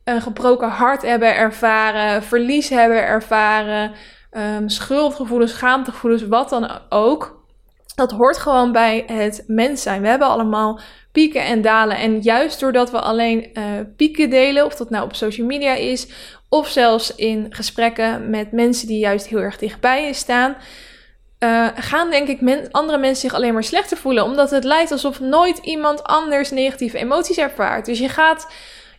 een 0.03 0.21
gebroken 0.21 0.69
hart 0.69 1.01
hebben 1.01 1.35
ervaren, 1.35 2.23
verlies 2.23 2.69
hebben 2.69 3.03
ervaren, 3.03 3.91
um, 4.31 4.69
schuldgevoelens, 4.69 5.51
schaamtegevoelens, 5.51 6.27
wat 6.27 6.49
dan 6.49 6.69
ook. 6.89 7.45
Dat 7.95 8.11
hoort 8.11 8.37
gewoon 8.37 8.71
bij 8.71 9.03
het 9.07 9.43
mens 9.47 9.81
zijn. 9.81 10.01
We 10.01 10.07
hebben 10.07 10.27
allemaal 10.27 10.79
pieken 11.17 11.45
en 11.45 11.61
dalen. 11.61 11.97
En 11.97 12.19
juist 12.21 12.59
doordat 12.59 12.91
we 12.91 12.99
alleen 12.99 13.49
uh, 13.53 13.63
pieken 13.95 14.29
delen, 14.29 14.65
of 14.65 14.75
dat 14.75 14.89
nou 14.89 15.03
op 15.03 15.15
social 15.15 15.47
media 15.47 15.73
is, 15.73 16.07
of 16.49 16.67
zelfs 16.67 17.15
in 17.15 17.47
gesprekken 17.49 18.29
met 18.29 18.51
mensen 18.51 18.87
die 18.87 18.99
juist 18.99 19.27
heel 19.27 19.39
erg 19.39 19.57
dichtbij 19.57 20.05
je 20.05 20.13
staan, 20.13 20.55
uh, 21.39 21.67
gaan 21.75 22.09
denk 22.09 22.27
ik 22.27 22.67
andere 22.71 22.97
mensen 22.97 23.29
zich 23.29 23.33
alleen 23.33 23.53
maar 23.53 23.63
slechter 23.63 23.97
voelen. 23.97 24.23
Omdat 24.23 24.51
het 24.51 24.63
lijkt 24.63 24.91
alsof 24.91 25.19
nooit 25.19 25.57
iemand 25.57 26.03
anders 26.03 26.51
negatieve 26.51 26.97
emoties 26.97 27.37
ervaart. 27.37 27.85
Dus 27.85 27.99
je 27.99 28.09
gaat 28.09 28.47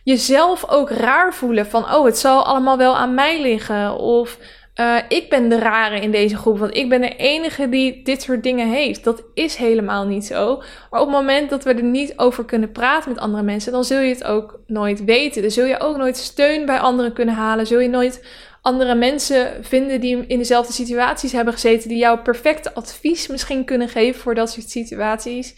jezelf 0.03 0.69
ook 0.69 0.89
raar 0.89 1.33
voelen 1.33 1.65
van, 1.65 1.93
oh, 1.93 2.05
het 2.05 2.17
zal 2.17 2.45
allemaal 2.45 2.77
wel 2.77 2.97
aan 2.97 3.13
mij 3.13 3.41
liggen. 3.41 3.95
Of 3.95 4.37
uh, 4.79 4.97
ik 5.07 5.29
ben 5.29 5.49
de 5.49 5.59
rare 5.59 5.99
in 5.99 6.11
deze 6.11 6.37
groep, 6.37 6.59
want 6.59 6.75
ik 6.75 6.89
ben 6.89 7.01
de 7.01 7.15
enige 7.15 7.69
die 7.69 8.03
dit 8.03 8.21
soort 8.21 8.43
dingen 8.43 8.69
heeft. 8.69 9.03
Dat 9.03 9.23
is 9.33 9.55
helemaal 9.55 10.05
niet 10.05 10.25
zo. 10.25 10.57
Maar 10.91 11.01
op 11.01 11.07
het 11.07 11.15
moment 11.15 11.49
dat 11.49 11.63
we 11.63 11.73
er 11.73 11.83
niet 11.83 12.13
over 12.15 12.45
kunnen 12.45 12.71
praten 12.71 13.09
met 13.09 13.19
andere 13.19 13.43
mensen, 13.43 13.71
dan 13.71 13.83
zul 13.83 13.99
je 13.99 14.13
het 14.13 14.23
ook 14.23 14.59
nooit 14.67 15.03
weten. 15.03 15.41
Dan 15.41 15.51
zul 15.51 15.65
je 15.65 15.79
ook 15.79 15.97
nooit 15.97 16.17
steun 16.17 16.65
bij 16.65 16.79
anderen 16.79 17.13
kunnen 17.13 17.35
halen. 17.35 17.67
Zul 17.67 17.79
je 17.79 17.89
nooit 17.89 18.25
andere 18.61 18.95
mensen 18.95 19.63
vinden 19.63 20.01
die 20.01 20.27
in 20.27 20.37
dezelfde 20.37 20.73
situaties 20.73 21.31
hebben 21.31 21.53
gezeten, 21.53 21.89
die 21.89 21.97
jou 21.97 22.19
perfecte 22.19 22.73
advies 22.73 23.27
misschien 23.27 23.65
kunnen 23.65 23.89
geven 23.89 24.21
voor 24.21 24.35
dat 24.35 24.51
soort 24.51 24.69
situaties. 24.69 25.55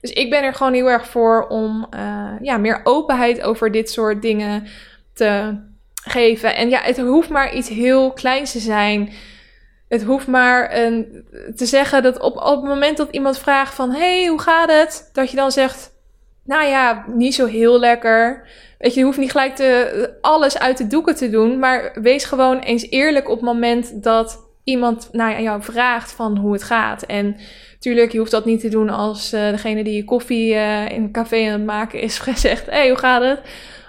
Dus 0.00 0.12
ik 0.12 0.30
ben 0.30 0.42
er 0.42 0.54
gewoon 0.54 0.72
heel 0.72 0.90
erg 0.90 1.06
voor 1.06 1.46
om 1.46 1.86
uh, 1.94 2.30
ja, 2.40 2.56
meer 2.56 2.80
openheid 2.84 3.42
over 3.42 3.70
dit 3.70 3.90
soort 3.90 4.22
dingen 4.22 4.66
te 5.12 5.56
geven. 6.04 6.56
En 6.56 6.68
ja, 6.68 6.80
het 6.80 6.98
hoeft 6.98 7.28
maar 7.28 7.54
iets 7.54 7.68
heel 7.68 8.12
kleins 8.12 8.52
te 8.52 8.58
zijn. 8.58 9.12
Het 9.88 10.02
hoeft 10.02 10.26
maar 10.26 10.76
een, 10.76 11.24
te 11.56 11.66
zeggen 11.66 12.02
dat 12.02 12.20
op, 12.20 12.36
op 12.36 12.56
het 12.56 12.64
moment 12.64 12.96
dat 12.96 13.08
iemand 13.10 13.38
vraagt 13.38 13.74
van... 13.74 13.90
hey, 13.90 14.26
hoe 14.26 14.40
gaat 14.40 14.70
het? 14.70 15.10
Dat 15.12 15.30
je 15.30 15.36
dan 15.36 15.52
zegt... 15.52 15.92
Nou 16.44 16.64
ja, 16.66 17.04
niet 17.06 17.34
zo 17.34 17.46
heel 17.46 17.78
lekker. 17.78 18.48
Weet 18.78 18.94
je, 18.94 19.00
je 19.00 19.06
hoeft 19.06 19.18
niet 19.18 19.30
gelijk 19.30 19.62
alles 20.20 20.58
uit 20.58 20.78
de 20.78 20.86
doeken 20.86 21.14
te 21.14 21.30
doen. 21.30 21.58
Maar 21.58 21.96
wees 22.02 22.24
gewoon 22.24 22.58
eens 22.58 22.90
eerlijk 22.90 23.28
op 23.28 23.36
het 23.36 23.44
moment 23.44 24.02
dat 24.02 24.44
iemand 24.64 25.08
naar 25.12 25.42
jou 25.42 25.62
vraagt 25.62 26.12
van 26.12 26.36
hoe 26.36 26.52
het 26.52 26.62
gaat. 26.62 27.02
En 27.02 27.36
tuurlijk, 27.78 28.12
je 28.12 28.18
hoeft 28.18 28.30
dat 28.30 28.44
niet 28.44 28.60
te 28.60 28.68
doen 28.68 28.88
als 28.88 29.32
uh, 29.32 29.50
degene 29.50 29.84
die 29.84 29.96
je 29.96 30.04
koffie 30.04 30.54
uh, 30.54 30.88
in 30.88 31.02
een 31.02 31.12
café 31.12 31.46
aan 31.46 31.52
het 31.52 31.64
maken 31.64 32.00
is 32.00 32.18
gezegd... 32.28 32.66
hey, 32.70 32.88
hoe 32.88 32.98
gaat 32.98 33.22
het? 33.22 33.40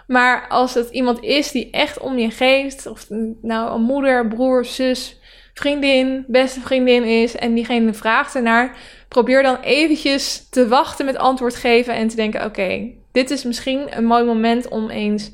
Maar 0.08 0.48
als 0.48 0.74
het 0.74 0.90
iemand 0.90 1.24
is 1.24 1.52
die 1.52 1.70
echt 1.72 2.00
om 2.00 2.18
je 2.18 2.32
geeft, 2.32 2.88
of 2.88 3.08
nou 3.42 3.74
een 3.74 3.82
moeder, 3.82 4.28
broer, 4.28 4.66
zus, 4.66 5.20
vriendin, 5.54 6.26
beste 6.28 6.60
vriendin 6.60 7.04
is 7.04 7.36
en 7.36 7.54
diegene 7.54 7.94
vraagt 7.94 8.36
ernaar, 8.36 8.78
probeer 9.08 9.44
dan 9.44 9.60
eventjes 9.60 10.50
te 10.50 10.68
wachten 10.68 11.06
met 11.06 11.18
antwoord 11.18 11.56
geven 11.56 11.94
en 11.94 12.08
te 12.08 12.16
denken: 12.16 12.46
oké, 12.46 12.92
dit 13.12 13.32
is 13.32 13.44
misschien 13.44 13.98
een 13.98 14.06
mooi 14.06 14.24
moment 14.24 14.68
om 14.68 14.90
eens 14.90 15.32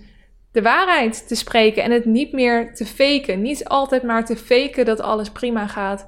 de 0.52 0.62
waarheid 0.62 1.28
te 1.28 1.36
spreken 1.36 1.84
en 1.84 1.92
het 1.92 2.06
niet 2.06 2.32
meer 2.32 2.74
te 2.74 2.86
faken. 2.86 3.42
Niet 3.42 3.66
altijd 3.66 4.04
maar 4.04 4.26
te 4.26 4.36
faken 4.36 4.86
dat 4.86 5.00
alles 5.00 5.30
prima 5.30 5.68
gaat. 5.68 6.06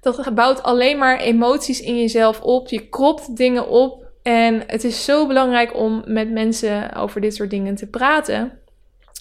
Dat 0.00 0.34
bouwt 0.34 0.62
alleen 0.62 0.98
maar 0.98 1.20
emoties 1.20 1.80
in 1.80 1.96
jezelf 1.96 2.40
op. 2.40 2.68
Je 2.68 2.88
kropt 2.88 3.36
dingen 3.36 3.68
op 3.68 4.03
en 4.24 4.62
het 4.66 4.84
is 4.84 5.04
zo 5.04 5.26
belangrijk 5.26 5.76
om 5.76 6.02
met 6.06 6.30
mensen 6.30 6.94
over 6.94 7.20
dit 7.20 7.34
soort 7.34 7.50
dingen 7.50 7.74
te 7.74 7.86
praten. 7.86 8.58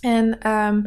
En 0.02 0.50
um, 0.52 0.86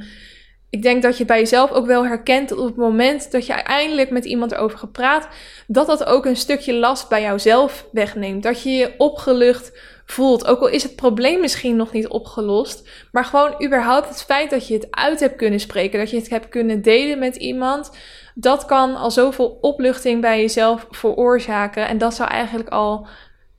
ik 0.71 0.83
denk 0.83 1.03
dat 1.03 1.19
je 1.19 1.25
bij 1.25 1.39
jezelf 1.39 1.71
ook 1.71 1.87
wel 1.87 2.07
herkent 2.07 2.49
dat 2.49 2.59
op 2.59 2.67
het 2.67 2.77
moment 2.77 3.31
dat 3.31 3.47
je 3.47 3.53
eindelijk 3.53 4.11
met 4.11 4.25
iemand 4.25 4.53
erover 4.53 4.79
gepraat, 4.79 5.29
dat 5.67 5.87
dat 5.87 6.05
ook 6.05 6.25
een 6.27 6.37
stukje 6.37 6.75
last 6.75 7.09
bij 7.09 7.23
jouzelf 7.23 7.89
wegneemt. 7.93 8.43
Dat 8.43 8.63
je 8.63 8.71
je 8.71 8.95
opgelucht 8.99 9.79
voelt. 10.07 10.47
Ook 10.47 10.61
al 10.61 10.69
is 10.69 10.83
het 10.83 10.97
probleem 10.97 11.41
misschien 11.41 11.77
nog 11.77 11.93
niet 11.93 12.09
opgelost, 12.09 12.89
maar 13.13 13.25
gewoon 13.25 13.65
überhaupt 13.65 14.09
het 14.09 14.23
feit 14.23 14.51
dat 14.51 14.69
je 14.69 14.75
het 14.75 14.87
uit 14.91 15.21
hebt 15.21 15.37
kunnen 15.37 15.61
spreken, 15.61 15.99
dat 15.99 16.11
je 16.11 16.17
het 16.17 16.31
hebt 16.31 16.49
kunnen 16.49 16.83
delen 16.83 17.19
met 17.19 17.37
iemand, 17.37 17.91
dat 18.35 18.65
kan 18.65 18.97
al 18.97 19.11
zoveel 19.11 19.59
opluchting 19.61 20.21
bij 20.21 20.41
jezelf 20.41 20.87
veroorzaken. 20.91 21.89
En 21.89 21.99
dat 21.99 22.15
zou 22.15 22.31
eigenlijk 22.31 22.69
al 22.69 23.07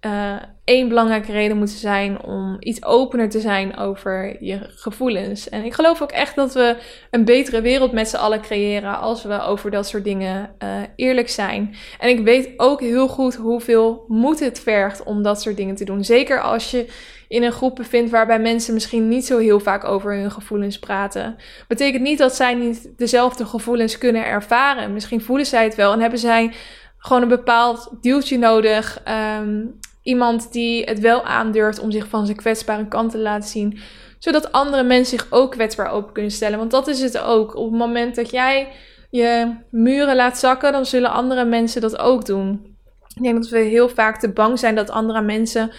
uh, 0.08 0.36
één 0.64 0.88
belangrijke 0.88 1.32
reden 1.32 1.58
moeten 1.58 1.78
zijn 1.78 2.24
om 2.24 2.58
iets 2.60 2.84
opener 2.84 3.30
te 3.30 3.40
zijn 3.40 3.78
over 3.78 4.44
je 4.44 4.60
gevoelens. 4.62 5.50
En 5.50 5.64
ik 5.64 5.74
geloof 5.74 6.02
ook 6.02 6.12
echt 6.12 6.36
dat 6.36 6.54
we 6.54 6.76
een 7.12 7.26
betere 7.26 7.62
wereld 7.62 7.92
met 7.92 8.10
z'n 8.10 8.16
allen 8.16 8.42
creëren 8.42 9.00
als 9.00 9.24
we 9.24 9.42
over 9.42 9.72
dat 9.72 9.88
soort 9.88 10.04
dingen 10.04 10.50
uh, 10.64 10.70
eerlijk 10.96 11.30
zijn. 11.30 11.76
En 12.00 12.10
ik 12.10 12.24
weet 12.24 12.50
ook 12.58 12.80
heel 12.80 13.08
goed 13.08 13.36
hoeveel 13.36 14.06
moed 14.08 14.40
het 14.40 14.60
vergt 14.60 15.04
om 15.04 15.24
dat 15.24 15.42
soort 15.42 15.58
dingen 15.58 15.76
te 15.76 15.86
doen. 15.86 16.04
Zeker 16.04 16.42
als 16.42 16.72
je 16.72 16.86
in 17.28 17.44
een 17.44 17.52
groep 17.52 17.76
bevindt 17.76 18.12
waarbij 18.12 18.40
mensen 18.40 18.74
misschien 18.74 19.08
niet 19.08 19.26
zo 19.26 19.38
heel 19.38 19.60
vaak 19.60 19.84
over 19.84 20.14
hun 20.14 20.32
gevoelens 20.32 20.80
praten. 20.80 21.36
Betekent 21.68 22.04
niet 22.04 22.18
dat 22.18 22.36
zij 22.36 22.54
niet 22.54 22.90
dezelfde 22.98 23.46
gevoelens 23.46 23.98
kunnen 23.98 24.26
ervaren. 24.26 24.94
Misschien 24.94 25.22
voelen 25.22 25.46
zij 25.46 25.64
het 25.64 25.76
wel 25.76 25.94
en 25.94 26.00
hebben 26.00 26.20
zij 26.20 26.54
gewoon 26.98 27.22
een 27.22 27.28
bepaald 27.28 27.90
duwtje 28.02 28.38
nodig. 28.38 29.02
Um, 29.40 29.80
iemand 30.08 30.52
die 30.52 30.84
het 30.84 31.00
wel 31.00 31.24
aandurft 31.24 31.80
om 31.80 31.92
zich 31.92 32.08
van 32.08 32.26
zijn 32.26 32.38
kwetsbare 32.38 32.88
kant 32.88 33.12
te 33.12 33.18
laten 33.18 33.50
zien. 33.50 33.80
Zodat 34.20 34.52
andere 34.52 34.84
mensen 34.84 35.20
zich 35.20 35.28
ook 35.30 35.52
kwetsbaar 35.52 35.92
open 35.92 36.14
kunnen 36.14 36.32
stellen. 36.32 36.58
Want 36.58 36.72
dat 36.72 36.88
is 36.88 37.02
het 37.02 37.18
ook. 37.18 37.56
Op 37.56 37.70
het 37.70 37.80
moment 37.80 38.16
dat 38.16 38.30
jij 38.30 38.72
je 39.10 39.56
muren 39.72 40.16
laat 40.16 40.38
zakken, 40.38 40.72
dan 40.72 40.86
zullen 40.86 41.12
andere 41.12 41.46
mensen 41.46 41.82
dat 41.82 42.00
ook 42.00 42.26
doen. 42.26 42.76
Ik 43.16 43.24
denk 43.24 43.36
dat 43.36 43.50
we 43.50 43.60
heel 43.60 43.90
vaak 43.90 44.20
te 44.20 44.30
bang 44.30 44.60
zijn 44.60 44.76
dat 44.76 44.90
andere 44.90 45.22
mensen 45.22 45.72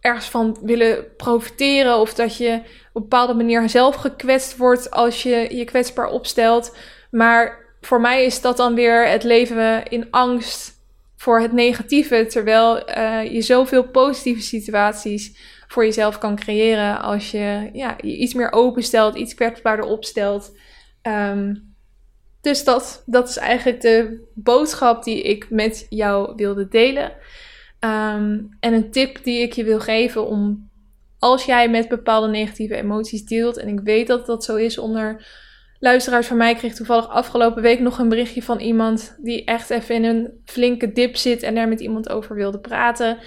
ergens 0.00 0.28
van 0.28 0.58
willen 0.62 1.16
profiteren. 1.16 1.96
Of 1.96 2.14
dat 2.14 2.36
je 2.36 2.54
op 2.54 2.62
een 2.92 3.02
bepaalde 3.02 3.34
manier 3.34 3.68
zelf 3.68 3.94
gekwetst 3.94 4.56
wordt 4.56 4.90
als 4.90 5.22
je 5.22 5.56
je 5.56 5.64
kwetsbaar 5.64 6.08
opstelt. 6.08 6.76
Maar 7.10 7.58
voor 7.80 8.00
mij 8.00 8.24
is 8.24 8.40
dat 8.40 8.56
dan 8.56 8.74
weer 8.74 9.08
het 9.08 9.22
leven 9.22 9.86
in 9.86 10.06
angst 10.10 10.79
voor 11.20 11.40
het 11.40 11.52
negatieve, 11.52 12.26
terwijl 12.26 12.88
uh, 12.98 13.32
je 13.32 13.42
zoveel 13.42 13.88
positieve 13.88 14.40
situaties 14.42 15.38
voor 15.68 15.84
jezelf 15.84 16.18
kan 16.18 16.36
creëren 16.36 17.00
als 17.00 17.30
je 17.30 17.70
ja, 17.72 17.96
je 18.00 18.16
iets 18.16 18.34
meer 18.34 18.52
openstelt, 18.52 19.16
iets 19.16 19.34
kwetsbaarder 19.34 19.84
opstelt. 19.84 20.56
Um, 21.02 21.74
dus 22.40 22.64
dat, 22.64 23.02
dat 23.06 23.28
is 23.28 23.36
eigenlijk 23.36 23.80
de 23.80 24.26
boodschap 24.34 25.04
die 25.04 25.22
ik 25.22 25.50
met 25.50 25.86
jou 25.88 26.32
wilde 26.36 26.68
delen. 26.68 27.12
Um, 27.80 28.56
en 28.60 28.72
een 28.72 28.90
tip 28.90 29.24
die 29.24 29.40
ik 29.40 29.52
je 29.52 29.64
wil 29.64 29.80
geven 29.80 30.26
om 30.26 30.70
als 31.18 31.44
jij 31.44 31.70
met 31.70 31.88
bepaalde 31.88 32.28
negatieve 32.28 32.76
emoties 32.76 33.24
deelt, 33.24 33.56
en 33.56 33.68
ik 33.68 33.80
weet 33.80 34.06
dat 34.06 34.26
dat 34.26 34.44
zo 34.44 34.56
is 34.56 34.78
onder 34.78 35.26
luisteraars 35.80 36.26
van 36.26 36.36
mij, 36.36 36.54
kreeg 36.54 36.74
toevallig 36.74 37.08
afgelopen 37.08 37.62
week 37.62 37.80
nog 37.80 37.98
een 37.98 38.08
berichtje 38.08 38.42
van 38.42 38.58
iemand 38.58 39.16
die 39.22 39.44
echt 39.44 39.70
even 39.70 39.94
in 39.94 40.04
een 40.04 40.40
flinke 40.44 40.92
dip 40.92 41.16
zit 41.16 41.42
en 41.42 41.54
daar 41.54 41.68
met 41.68 41.80
iemand 41.80 42.10
over 42.10 42.34
wilde 42.34 42.58
praten. 42.58 43.18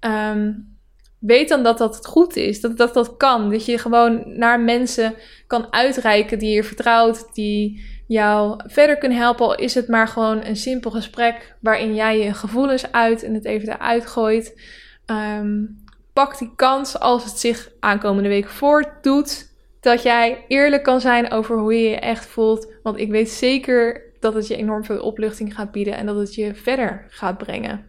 Um, 0.00 0.74
weet 1.18 1.48
dan 1.48 1.62
dat 1.62 1.78
dat 1.78 2.06
goed 2.06 2.36
is, 2.36 2.60
dat, 2.60 2.76
dat 2.76 2.94
dat 2.94 3.16
kan. 3.16 3.50
Dat 3.50 3.66
je 3.66 3.78
gewoon 3.78 4.38
naar 4.38 4.60
mensen 4.60 5.14
kan 5.46 5.72
uitreiken 5.72 6.38
die 6.38 6.54
je 6.54 6.64
vertrouwt, 6.64 7.34
die 7.34 7.84
jou 8.06 8.60
verder 8.66 8.98
kunnen 8.98 9.18
helpen. 9.18 9.46
Al 9.46 9.54
is 9.54 9.74
het 9.74 9.88
maar 9.88 10.08
gewoon 10.08 10.44
een 10.44 10.56
simpel 10.56 10.90
gesprek 10.90 11.56
waarin 11.60 11.94
jij 11.94 12.18
je 12.18 12.34
gevoelens 12.34 12.92
uit 12.92 13.22
en 13.22 13.34
het 13.34 13.44
even 13.44 13.68
eruit 13.68 14.06
gooit. 14.06 14.60
Um, 15.06 15.84
pak 16.12 16.38
die 16.38 16.52
kans 16.56 16.98
als 16.98 17.24
het 17.24 17.38
zich 17.38 17.70
aankomende 17.80 18.28
week 18.28 18.48
voordoet. 18.48 19.54
Dat 19.86 20.02
jij 20.02 20.44
eerlijk 20.48 20.82
kan 20.82 21.00
zijn 21.00 21.30
over 21.30 21.58
hoe 21.58 21.74
je 21.74 21.88
je 21.88 21.96
echt 21.96 22.26
voelt. 22.26 22.72
Want 22.82 22.98
ik 22.98 23.10
weet 23.10 23.30
zeker 23.30 24.02
dat 24.20 24.34
het 24.34 24.46
je 24.46 24.56
enorm 24.56 24.84
veel 24.84 25.00
opluchting 25.00 25.54
gaat 25.54 25.72
bieden 25.72 25.94
en 25.94 26.06
dat 26.06 26.16
het 26.16 26.34
je 26.34 26.54
verder 26.54 27.06
gaat 27.08 27.38
brengen. 27.38 27.84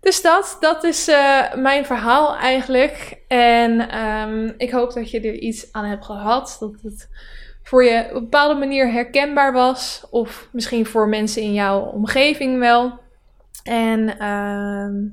Dus 0.00 0.22
dat, 0.22 0.56
dat 0.60 0.84
is 0.84 1.08
uh, 1.08 1.54
mijn 1.54 1.86
verhaal 1.86 2.36
eigenlijk. 2.36 3.18
En 3.28 3.98
um, 4.04 4.54
ik 4.56 4.70
hoop 4.70 4.92
dat 4.92 5.10
je 5.10 5.20
er 5.20 5.34
iets 5.34 5.72
aan 5.72 5.84
hebt 5.84 6.04
gehad. 6.04 6.56
Dat 6.60 6.74
het 6.82 7.08
voor 7.62 7.84
je 7.84 8.04
op 8.08 8.14
een 8.14 8.22
bepaalde 8.22 8.58
manier 8.58 8.92
herkenbaar 8.92 9.52
was. 9.52 10.06
Of 10.10 10.48
misschien 10.52 10.86
voor 10.86 11.08
mensen 11.08 11.42
in 11.42 11.52
jouw 11.52 11.80
omgeving 11.80 12.58
wel. 12.58 12.98
En 13.64 14.26
um, 14.26 15.12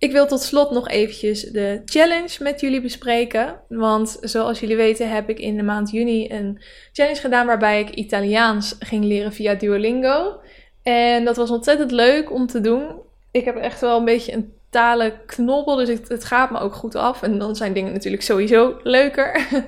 ik 0.00 0.12
wil 0.12 0.26
tot 0.26 0.42
slot 0.42 0.70
nog 0.70 0.88
eventjes 0.88 1.42
de 1.42 1.82
challenge 1.84 2.36
met 2.42 2.60
jullie 2.60 2.80
bespreken. 2.80 3.60
Want 3.68 4.16
zoals 4.20 4.60
jullie 4.60 4.76
weten 4.76 5.10
heb 5.10 5.28
ik 5.28 5.38
in 5.38 5.56
de 5.56 5.62
maand 5.62 5.90
juni 5.90 6.30
een 6.30 6.62
challenge 6.92 7.20
gedaan 7.20 7.46
waarbij 7.46 7.80
ik 7.80 7.90
Italiaans 7.90 8.76
ging 8.78 9.04
leren 9.04 9.32
via 9.32 9.54
Duolingo. 9.54 10.40
En 10.82 11.24
dat 11.24 11.36
was 11.36 11.50
ontzettend 11.50 11.90
leuk 11.90 12.32
om 12.32 12.46
te 12.46 12.60
doen. 12.60 12.84
Ik 13.30 13.44
heb 13.44 13.56
echt 13.56 13.80
wel 13.80 13.98
een 13.98 14.04
beetje 14.04 14.32
een 14.32 14.52
talenknobbel, 14.70 15.76
dus 15.76 15.88
het, 15.88 16.08
het 16.08 16.24
gaat 16.24 16.50
me 16.50 16.58
ook 16.58 16.74
goed 16.74 16.94
af. 16.94 17.22
En 17.22 17.38
dan 17.38 17.56
zijn 17.56 17.72
dingen 17.72 17.92
natuurlijk 17.92 18.22
sowieso 18.22 18.80
leuker. 18.82 19.46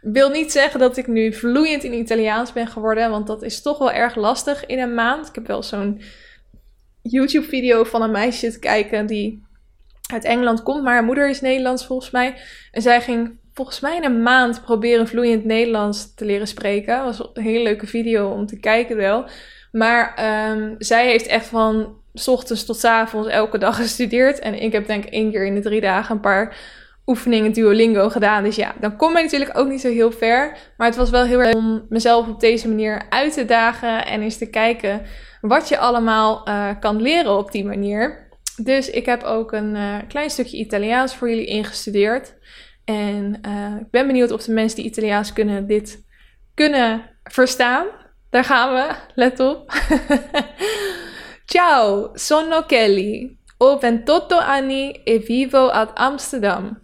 wil 0.00 0.30
niet 0.30 0.52
zeggen 0.52 0.80
dat 0.80 0.96
ik 0.96 1.06
nu 1.06 1.32
vloeiend 1.32 1.84
in 1.84 1.92
Italiaans 1.92 2.52
ben 2.52 2.66
geworden, 2.66 3.10
want 3.10 3.26
dat 3.26 3.42
is 3.42 3.62
toch 3.62 3.78
wel 3.78 3.92
erg 3.92 4.14
lastig 4.14 4.66
in 4.66 4.78
een 4.78 4.94
maand. 4.94 5.28
Ik 5.28 5.34
heb 5.34 5.46
wel 5.46 5.62
zo'n 5.62 6.00
YouTube-video 7.02 7.84
van 7.84 8.02
een 8.02 8.10
meisje 8.10 8.50
te 8.50 8.58
kijken 8.58 9.06
die 9.06 9.45
uit 10.12 10.24
Engeland 10.24 10.62
komt, 10.62 10.82
maar 10.82 10.94
haar 10.94 11.04
moeder 11.04 11.28
is 11.28 11.40
Nederlands 11.40 11.86
volgens 11.86 12.10
mij. 12.10 12.34
En 12.72 12.82
zij 12.82 13.00
ging 13.00 13.38
volgens 13.52 13.80
mij 13.80 13.96
in 13.96 14.04
een 14.04 14.22
maand 14.22 14.62
proberen 14.62 15.08
vloeiend 15.08 15.44
Nederlands 15.44 16.14
te 16.14 16.24
leren 16.24 16.46
spreken. 16.46 17.04
Was 17.04 17.30
een 17.32 17.42
hele 17.42 17.62
leuke 17.62 17.86
video 17.86 18.30
om 18.30 18.46
te 18.46 18.60
kijken 18.60 18.96
wel. 18.96 19.24
Maar 19.72 20.14
um, 20.50 20.74
zij 20.78 21.06
heeft 21.06 21.26
echt 21.26 21.46
van 21.46 21.96
s 22.14 22.28
ochtends 22.28 22.64
tot 22.64 22.76
s 22.76 22.84
avonds 22.84 23.28
elke 23.28 23.58
dag 23.58 23.76
gestudeerd. 23.82 24.38
En 24.38 24.62
ik 24.62 24.72
heb 24.72 24.86
denk 24.86 25.04
ik 25.04 25.12
één 25.12 25.30
keer 25.30 25.46
in 25.46 25.54
de 25.54 25.60
drie 25.60 25.80
dagen 25.80 26.14
een 26.14 26.20
paar 26.20 26.56
oefeningen 27.06 27.52
Duolingo 27.52 28.08
gedaan. 28.08 28.44
Dus 28.44 28.56
ja, 28.56 28.74
dan 28.80 28.96
kom 28.96 29.16
je 29.16 29.22
natuurlijk 29.22 29.58
ook 29.58 29.68
niet 29.68 29.80
zo 29.80 29.88
heel 29.88 30.12
ver. 30.12 30.56
Maar 30.76 30.86
het 30.86 30.96
was 30.96 31.10
wel 31.10 31.24
heel 31.24 31.40
erg 31.40 31.54
om 31.54 31.86
mezelf 31.88 32.28
op 32.28 32.40
deze 32.40 32.68
manier 32.68 33.06
uit 33.08 33.32
te 33.32 33.44
dagen 33.44 34.06
en 34.06 34.22
eens 34.22 34.38
te 34.38 34.50
kijken 34.50 35.02
wat 35.40 35.68
je 35.68 35.78
allemaal 35.78 36.48
uh, 36.48 36.68
kan 36.80 37.02
leren 37.02 37.38
op 37.38 37.52
die 37.52 37.64
manier. 37.64 38.25
Dus 38.62 38.90
ik 38.90 39.06
heb 39.06 39.22
ook 39.22 39.52
een 39.52 39.74
uh, 39.74 39.98
klein 40.08 40.30
stukje 40.30 40.56
Italiaans 40.56 41.14
voor 41.14 41.28
jullie 41.28 41.46
ingestudeerd. 41.46 42.34
En 42.84 43.40
uh, 43.46 43.80
ik 43.80 43.90
ben 43.90 44.06
benieuwd 44.06 44.30
of 44.30 44.42
de 44.42 44.52
mensen 44.52 44.76
die 44.76 44.86
Italiaans 44.86 45.32
kunnen 45.32 45.66
dit 45.66 46.04
kunnen 46.54 47.10
verstaan. 47.22 47.86
Daar 48.30 48.44
gaan 48.44 48.74
we, 48.74 48.94
let 49.14 49.40
op. 49.40 49.72
Ciao, 51.52 52.10
sono 52.14 52.62
Kelly. 52.62 53.38
Ho 53.58 53.78
28 53.78 54.38
anni 54.38 55.00
e 55.04 55.18
vivo 55.18 55.68
ad 55.68 55.90
Amsterdam. 55.94 56.80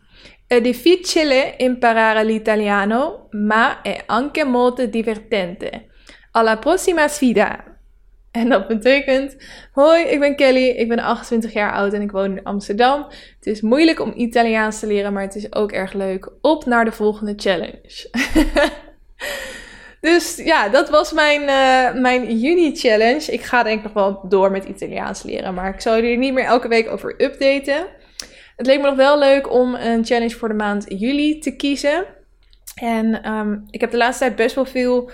È 0.47 0.61
difficile 0.61 1.55
imparare 1.59 2.25
l'italiano, 2.25 3.29
ma 3.31 3.83
è 3.83 4.03
anche 4.07 4.45
molto 4.45 4.87
divertente. 4.87 5.89
Alla 6.33 6.57
prossima 6.57 7.09
sfida! 7.09 7.72
En 8.33 8.49
dat 8.49 8.69
betekent: 8.69 9.37
Hoi, 9.73 10.03
ik 10.03 10.21
ben 10.21 10.37
Kelly, 10.37 10.69
ik 10.69 10.89
ben 10.89 10.99
28 10.99 11.53
jaar 11.53 11.73
oud 11.73 11.93
en 11.93 12.03
ik 12.03 12.11
woon 12.11 12.37
in 12.37 12.45
Amsterdam. 12.45 13.07
Het 13.37 13.47
is 13.47 13.61
moeilijk 13.61 14.01
om 14.01 14.13
Italiaans 14.17 14.79
te 14.79 14.87
leren, 14.87 15.13
maar 15.13 15.23
het 15.23 15.35
is 15.35 15.55
ook 15.55 15.73
erg 15.73 15.93
leuk. 15.93 16.31
Op 16.41 16.65
naar 16.65 16.85
de 16.85 16.93
volgende 16.93 17.33
challenge. 17.37 18.11
dus 20.01 20.37
ja, 20.37 20.69
dat 20.69 20.91
was 20.91 21.13
mijn, 21.13 21.41
uh, 21.41 22.01
mijn 22.03 22.39
juni-challenge. 22.39 23.33
Ik 23.33 23.43
ga 23.43 23.63
denk 23.63 23.79
ik 23.79 23.85
nog 23.85 23.93
wel 23.93 24.29
door 24.29 24.51
met 24.51 24.65
Italiaans 24.65 25.23
leren, 25.23 25.55
maar 25.55 25.75
ik 25.75 25.81
zal 25.81 25.95
jullie 25.95 26.19
niet 26.19 26.33
meer 26.33 26.45
elke 26.45 26.69
week 26.69 26.89
over 26.89 27.15
updaten. 27.23 27.87
Het 28.57 28.67
leek 28.67 28.81
me 28.81 28.87
nog 28.87 28.97
wel 28.97 29.19
leuk 29.19 29.53
om 29.53 29.75
een 29.75 30.05
challenge 30.05 30.37
voor 30.37 30.49
de 30.49 30.55
maand 30.55 30.85
juli 30.89 31.39
te 31.39 31.57
kiezen. 31.57 32.05
En 32.75 33.33
um, 33.33 33.65
ik 33.71 33.81
heb 33.81 33.91
de 33.91 33.97
laatste 33.97 34.25
tijd 34.25 34.37
best 34.37 34.55
wel 34.55 34.65
veel 34.65 35.11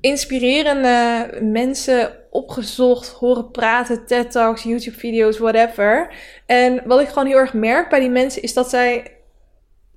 inspirerende 0.00 1.28
mensen 1.42 2.19
opgezocht, 2.30 3.08
horen 3.08 3.50
praten, 3.50 4.06
TED 4.06 4.30
Talks, 4.30 4.62
YouTube 4.62 4.98
video's, 4.98 5.38
whatever. 5.38 6.14
En 6.46 6.82
wat 6.84 7.00
ik 7.00 7.08
gewoon 7.08 7.26
heel 7.26 7.36
erg 7.36 7.54
merk 7.54 7.88
bij 7.88 8.00
die 8.00 8.10
mensen 8.10 8.42
is 8.42 8.54
dat 8.54 8.70
zij 8.70 9.16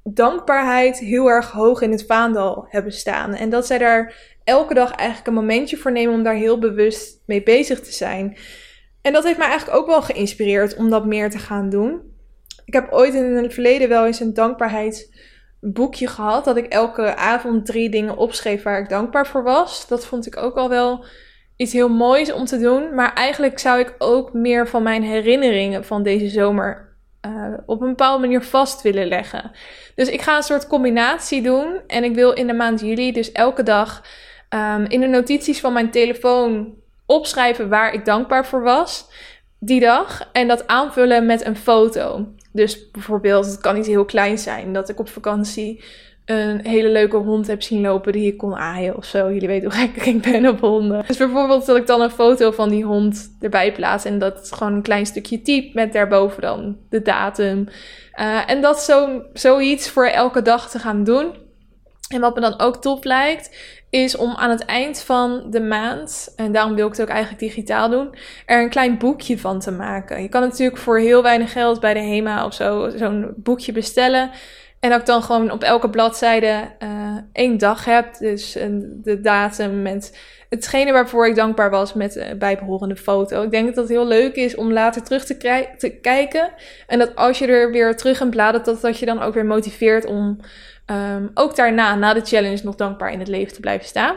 dankbaarheid 0.04 1.00
heel 1.00 1.28
erg 1.28 1.52
hoog 1.52 1.82
in 1.82 1.92
het 1.92 2.06
vaandel 2.06 2.66
hebben 2.70 2.92
staan. 2.92 3.34
En 3.34 3.50
dat 3.50 3.66
zij 3.66 3.78
daar 3.78 4.16
elke 4.44 4.74
dag 4.74 4.92
eigenlijk 4.92 5.28
een 5.28 5.34
momentje 5.34 5.78
voor 5.78 5.92
nemen 5.92 6.14
om 6.14 6.24
daar 6.24 6.36
heel 6.36 6.60
bewust 6.60 7.22
mee 7.26 7.44
bezig 7.44 7.82
te 7.82 7.92
zijn. 7.92 8.38
En 9.02 9.14
dat 9.14 9.24
heeft 9.24 9.38
mij 9.38 9.48
eigenlijk 9.48 9.80
ook 9.80 9.88
wel 9.88 10.02
geïnspireerd 10.02 10.76
om 10.76 10.90
dat 10.90 11.06
meer 11.06 11.30
te 11.30 11.38
gaan 11.38 11.70
doen. 11.70 12.02
Ik 12.66 12.74
heb 12.74 12.92
ooit 12.92 13.14
in 13.14 13.24
het 13.24 13.54
verleden 13.54 13.90
wel 13.90 14.06
eens 14.06 14.20
een 14.20 14.34
dankbaarheidsboekje 14.34 16.08
gehad. 16.08 16.46
Dat 16.46 16.58
ik 16.58 16.66
elke 16.66 17.16
avond 17.16 17.66
drie 17.66 17.90
dingen 17.90 18.18
opschreef 18.18 18.64
waar 18.64 18.80
ik 18.80 18.90
dankbaar 18.90 19.28
voor 19.28 19.44
was. 19.44 19.88
Dat 19.88 20.06
vond 20.06 20.26
ik 20.26 20.38
ook 20.38 20.56
al 20.56 20.70
wel 20.70 21.06
iets 21.56 21.74
heel 21.74 21.90
moois 21.90 22.32
om 22.32 22.46
te 22.46 22.60
doen. 22.60 22.96
Maar 22.96 23.14
eigenlijk 23.14 23.60
zou 23.60 23.80
ik 23.80 23.96
ook 23.98 24.34
meer 24.34 24.68
van 24.68 24.84
mijn 24.84 25.04
herinneringen 25.04 25.86
van 25.86 26.04
deze 26.04 26.28
zomer 26.28 26.96
uh, 27.26 27.54
op 27.66 27.82
een 27.82 27.88
bepaalde 27.88 28.22
manier 28.22 28.42
vast 28.42 28.82
willen 28.82 29.08
leggen. 29.08 29.52
Dus 29.96 30.10
ik 30.10 30.22
ga 30.22 30.36
een 30.38 30.44
soort 30.44 30.68
combinatie 30.68 31.42
doen. 31.42 31.82
En 31.88 32.04
ik 32.04 32.16
wil 32.16 32.32
in 32.32 32.48
de 32.48 32.54
maand 32.54 32.80
juli 32.80 33.12
dus 33.12 33.32
elke 33.32 33.64
dag 33.64 34.04
um, 34.50 34.86
in 34.86 35.00
de 35.00 35.08
notities 35.08 35.60
van 35.60 35.74
mijn 35.74 35.92
telefoon 35.92 36.74
opschrijven 37.06 37.70
waar 37.70 37.94
ik 37.94 38.06
dankbaar 38.06 38.46
voor 38.46 38.64
was 38.64 39.10
die 39.60 39.80
dag. 39.80 40.30
En 40.32 40.48
dat 40.48 40.68
aanvullen 40.68 41.26
met 41.26 41.46
een 41.46 41.56
foto. 41.56 42.28
Dus 42.52 42.92
bijvoorbeeld, 42.92 43.46
het 43.46 43.62
kan 43.62 43.76
niet 43.76 43.86
heel 43.86 44.06
klein 44.06 44.38
zijn, 44.38 44.74
dat 44.74 44.90
ik 44.90 45.00
op 45.00 45.10
vakantie 45.10 45.84
een 46.26 46.66
hele 46.66 46.90
leuke 46.90 47.18
hond 47.18 47.48
heb 47.48 47.62
zien 47.62 47.82
lopen 47.82 48.12
die 48.12 48.32
ik 48.32 48.38
kon 48.38 48.56
aaien 48.56 48.98
of 48.98 49.06
zo. 49.06 49.32
Jullie 49.32 49.48
weten 49.48 49.72
hoe 49.72 49.80
gek 49.80 50.06
ik 50.06 50.22
ben 50.22 50.48
op 50.48 50.60
honden. 50.60 51.04
Dus 51.08 51.18
bijvoorbeeld 51.18 51.66
dat 51.66 51.78
ik 51.78 51.88
dan 51.88 52.02
een 52.02 52.10
foto 52.10 52.52
van 52.52 52.70
die 52.70 52.84
hond 52.84 53.36
erbij 53.40 53.72
plaats 53.72 54.06
en 54.06 54.20
dat 54.20 54.52
gewoon 54.52 54.74
een 54.74 54.82
klein 54.82 55.06
stukje 55.06 55.42
type 55.42 55.72
met 55.74 55.94
daarboven 55.94 56.42
dan 56.42 56.78
de 56.90 57.02
datum. 57.02 57.68
Uh, 58.20 58.50
en 58.50 58.62
dat 58.62 58.82
zo, 58.82 59.24
zoiets 59.34 59.90
voor 59.90 60.06
elke 60.08 60.42
dag 60.42 60.70
te 60.70 60.80
gaan 60.80 61.04
doen. 61.04 61.42
En 62.08 62.22
wat 62.22 62.36
me 62.36 62.42
dan 62.42 62.60
ook 62.60 62.82
top 62.82 63.04
lijkt, 63.04 63.56
is 63.90 64.16
om 64.16 64.36
aan 64.36 64.50
het 64.50 64.66
eind 64.66 65.02
van 65.02 65.44
de 65.50 65.62
maand, 65.62 66.34
en 66.36 66.52
daarom 66.52 66.76
wil 66.76 66.86
ik 66.86 66.92
het 66.92 67.02
ook 67.02 67.08
eigenlijk 67.08 67.40
digitaal 67.40 67.90
doen, 67.90 68.16
er 68.46 68.62
een 68.62 68.70
klein 68.70 68.98
boekje 68.98 69.40
van 69.40 69.60
te 69.60 69.72
maken. 69.72 70.22
Je 70.22 70.30
kan 70.30 70.42
natuurlijk 70.42 70.78
voor 70.78 71.00
heel 71.00 71.24
weinig 71.24 71.52
geld 71.52 71.80
bij 71.80 71.94
de 71.94 72.00
HEMA 72.00 72.46
of 72.46 72.54
zo 72.54 72.90
zo'n 72.96 73.34
boekje 73.36 73.72
bestellen. 73.72 74.32
En 74.84 74.90
dat 74.90 75.00
ik 75.00 75.06
dan 75.06 75.24
gewoon 75.24 75.52
op 75.52 75.64
elke 75.64 75.90
bladzijde 75.90 76.72
uh, 76.84 77.18
één 77.34 77.58
dag 77.58 77.86
heb. 77.86 78.18
Dus 78.18 78.52
de 78.84 79.20
datum 79.22 79.82
met 79.82 80.18
hetgene 80.50 80.92
waarvoor 80.92 81.28
ik 81.28 81.36
dankbaar 81.36 81.70
was 81.70 81.94
met 81.94 82.16
uh, 82.16 82.26
bijbehorende 82.38 82.96
foto. 82.96 83.44
Ik 83.44 83.52
denk 83.52 83.66
dat 83.66 83.76
dat 83.76 83.90
heel 83.90 84.08
leuk 84.08 84.36
is 84.36 84.56
om 84.56 84.72
later 84.72 85.04
terug 85.04 85.26
te, 85.26 85.98
kijken. 86.02 86.50
En 86.88 87.00
dat 87.00 87.16
als 87.16 87.40
je 87.40 87.48
er 87.48 87.72
weer 87.72 87.96
terug 87.96 88.22
in 88.22 88.30
bladert, 88.30 88.66
dat 88.66 88.82
dat 88.82 89.00
je 89.00 89.06
dan 89.06 89.22
ook 89.22 89.34
weer 89.34 89.46
motiveert 89.46 90.06
om 90.06 90.40
um, 90.86 91.32
ook 91.34 91.56
daarna, 91.56 91.96
na 91.96 92.14
de 92.14 92.26
challenge, 92.26 92.62
nog 92.64 92.76
dankbaar 92.76 93.12
in 93.12 93.20
het 93.20 93.28
leven 93.28 93.54
te 93.54 93.60
blijven 93.60 93.88
staan. 93.88 94.16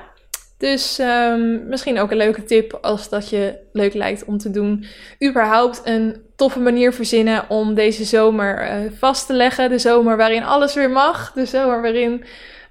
Dus 0.58 0.98
um, 0.98 1.68
misschien 1.68 1.98
ook 1.98 2.10
een 2.10 2.16
leuke 2.16 2.44
tip 2.44 2.78
als 2.80 3.08
dat 3.08 3.30
je 3.30 3.58
leuk 3.72 3.94
lijkt 3.94 4.24
om 4.24 4.38
te 4.38 4.50
doen. 4.50 4.84
Überhaupt 5.24 5.80
een 5.84 6.22
toffe 6.36 6.60
manier 6.60 6.92
verzinnen 6.92 7.50
om 7.50 7.74
deze 7.74 8.04
zomer 8.04 8.62
uh, 8.62 8.90
vast 8.98 9.26
te 9.26 9.32
leggen. 9.32 9.68
De 9.68 9.78
zomer 9.78 10.16
waarin 10.16 10.44
alles 10.44 10.74
weer 10.74 10.90
mag. 10.90 11.32
De 11.32 11.46
zomer 11.46 11.82
waarin 11.82 12.12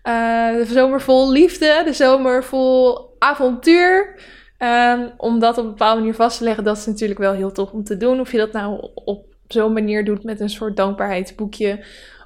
uh, 0.04 0.54
de 0.54 0.66
zomer 0.68 1.02
vol 1.02 1.32
liefde. 1.32 1.82
De 1.86 1.94
zomer 1.94 2.44
vol 2.44 3.00
avontuur. 3.20 4.20
Um, 4.60 5.12
om 5.18 5.40
dat 5.40 5.58
op 5.58 5.64
een 5.64 5.70
bepaalde 5.70 6.00
manier 6.00 6.16
vast 6.16 6.38
te 6.38 6.44
leggen, 6.44 6.64
dat 6.64 6.78
is 6.78 6.86
natuurlijk 6.86 7.20
wel 7.20 7.34
heel 7.34 7.52
tof 7.52 7.72
om 7.72 7.84
te 7.84 7.98
doen. 7.98 8.20
Of 8.20 8.32
je 8.32 8.38
dat 8.38 8.52
nou 8.52 8.90
op 8.94 9.26
zo'n 9.48 9.74
manier 9.74 10.06
doet 10.06 10.24
met 10.24 10.40
een 10.40 10.50
soort 10.50 10.78
dankbaarheidsboekje. 10.78 11.86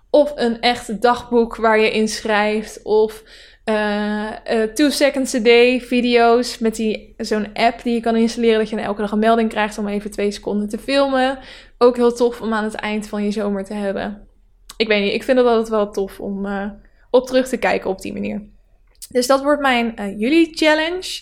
Of 0.09 0.33
een 0.35 0.61
echt 0.61 1.01
dagboek 1.01 1.55
waar 1.55 1.79
je 1.79 1.91
in 1.91 2.07
schrijft. 2.07 2.83
Of 2.83 3.23
uh, 3.69 4.31
uh, 4.51 4.63
two 4.73 4.89
seconds 4.89 5.35
a 5.35 5.39
day 5.39 5.81
video's 5.81 6.57
met 6.57 6.75
die, 6.75 7.13
zo'n 7.17 7.53
app 7.53 7.83
die 7.83 7.93
je 7.93 7.99
kan 7.99 8.15
installeren. 8.15 8.59
Dat 8.59 8.69
je 8.69 8.79
elke 8.79 9.01
dag 9.01 9.11
een 9.11 9.19
melding 9.19 9.49
krijgt 9.49 9.77
om 9.77 9.87
even 9.87 10.11
twee 10.11 10.31
seconden 10.31 10.69
te 10.69 10.77
filmen. 10.77 11.39
Ook 11.77 11.95
heel 11.95 12.13
tof 12.13 12.41
om 12.41 12.53
aan 12.53 12.63
het 12.63 12.75
eind 12.75 13.07
van 13.07 13.23
je 13.23 13.31
zomer 13.31 13.63
te 13.63 13.73
hebben. 13.73 14.27
Ik 14.77 14.87
weet 14.87 15.03
niet, 15.03 15.13
ik 15.13 15.23
vind 15.23 15.37
het 15.37 15.47
altijd 15.47 15.69
wel 15.69 15.91
tof 15.91 16.19
om 16.19 16.45
uh, 16.45 16.69
op 17.09 17.27
terug 17.27 17.47
te 17.47 17.57
kijken 17.57 17.89
op 17.89 18.01
die 18.01 18.13
manier. 18.13 18.41
Dus 19.09 19.27
dat 19.27 19.41
wordt 19.41 19.61
mijn 19.61 20.15
jullie 20.17 20.49
challenge. 20.51 21.21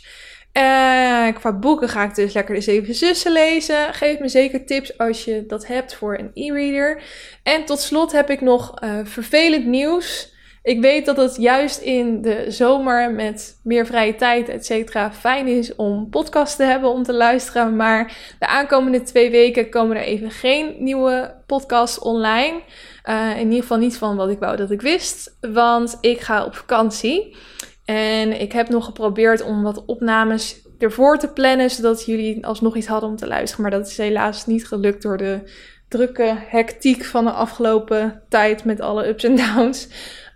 Qua 1.34 1.54
boeken 1.60 1.90
ga 1.90 2.04
ik 2.04 2.16
dus 2.16 2.34
lekker 2.34 2.56
de 2.56 2.62
Zeven 2.62 2.96
Zussen 2.96 3.32
lezen. 3.32 3.94
Geef 3.94 4.20
me 4.20 4.28
zeker 4.28 4.66
tips 4.66 4.98
als 4.98 5.26
je 5.26 5.46
dat 5.46 5.68
hebt 5.68 5.96
voor 5.96 6.18
een 6.18 6.32
e-reader. 6.34 7.02
En 7.44 7.66
tot 7.66 7.80
slot 7.80 8.12
heb 8.12 8.30
ik 8.30 8.42
nog 8.42 8.74
vervelend 9.04 9.66
nieuws. 9.66 10.36
Ik 10.68 10.82
weet 10.82 11.06
dat 11.06 11.18
het 11.18 11.36
juist 11.36 11.82
in 11.82 12.22
de 12.22 12.46
zomer 12.48 13.12
met 13.12 13.60
meer 13.64 13.86
vrije 13.86 14.16
tijd, 14.16 14.50
et 14.50 14.66
cetera, 14.66 15.12
fijn 15.12 15.48
is 15.48 15.76
om 15.76 16.10
podcasts 16.10 16.56
te 16.56 16.64
hebben 16.64 16.90
om 16.90 17.04
te 17.04 17.14
luisteren. 17.14 17.76
Maar 17.76 18.36
de 18.40 18.48
aankomende 18.48 19.02
twee 19.02 19.32
weken 19.32 19.70
komen 19.70 19.98
er 19.98 20.04
even 20.04 20.32
geen 20.32 20.76
nieuwe 20.80 21.34
podcasts 21.46 22.00
online. 22.00 22.62
Uh, 23.10 23.32
in 23.38 23.46
ieder 23.46 23.62
geval 23.62 23.78
niet 23.78 23.98
van 23.98 24.16
wat 24.16 24.30
ik 24.30 24.40
wou 24.40 24.58
dat 24.58 24.72
ik 24.72 24.82
wist. 24.82 25.38
Want 25.42 25.98
ik 26.02 26.20
ga 26.20 26.46
op 26.46 26.56
vakantie. 26.56 27.36
En 27.86 28.42
ik 28.42 28.52
heb 28.52 28.70
nog 28.70 28.86
geprobeerd 28.86 29.42
om 29.42 29.64
wat 29.64 29.86
opnames 29.86 30.62
ervoor 30.80 31.18
te 31.18 31.28
plannen, 31.28 31.70
zodat 31.70 32.06
jullie 32.06 32.46
alsnog 32.46 32.76
iets 32.76 32.88
hadden 32.88 33.10
om 33.10 33.16
te 33.16 33.28
luisteren. 33.28 33.62
Maar 33.62 33.80
dat 33.80 33.88
is 33.88 33.98
helaas 33.98 34.46
niet 34.46 34.68
gelukt 34.68 35.02
door 35.02 35.18
de 35.18 35.40
drukke 35.88 36.36
hectiek 36.48 37.06
van 37.06 37.26
de 37.26 37.32
afgelopen 37.32 38.22
tijd 38.30 38.64
met 38.64 38.82
alle 38.82 39.08
ups 39.08 39.24
en 39.24 39.36
downs. 39.36 39.88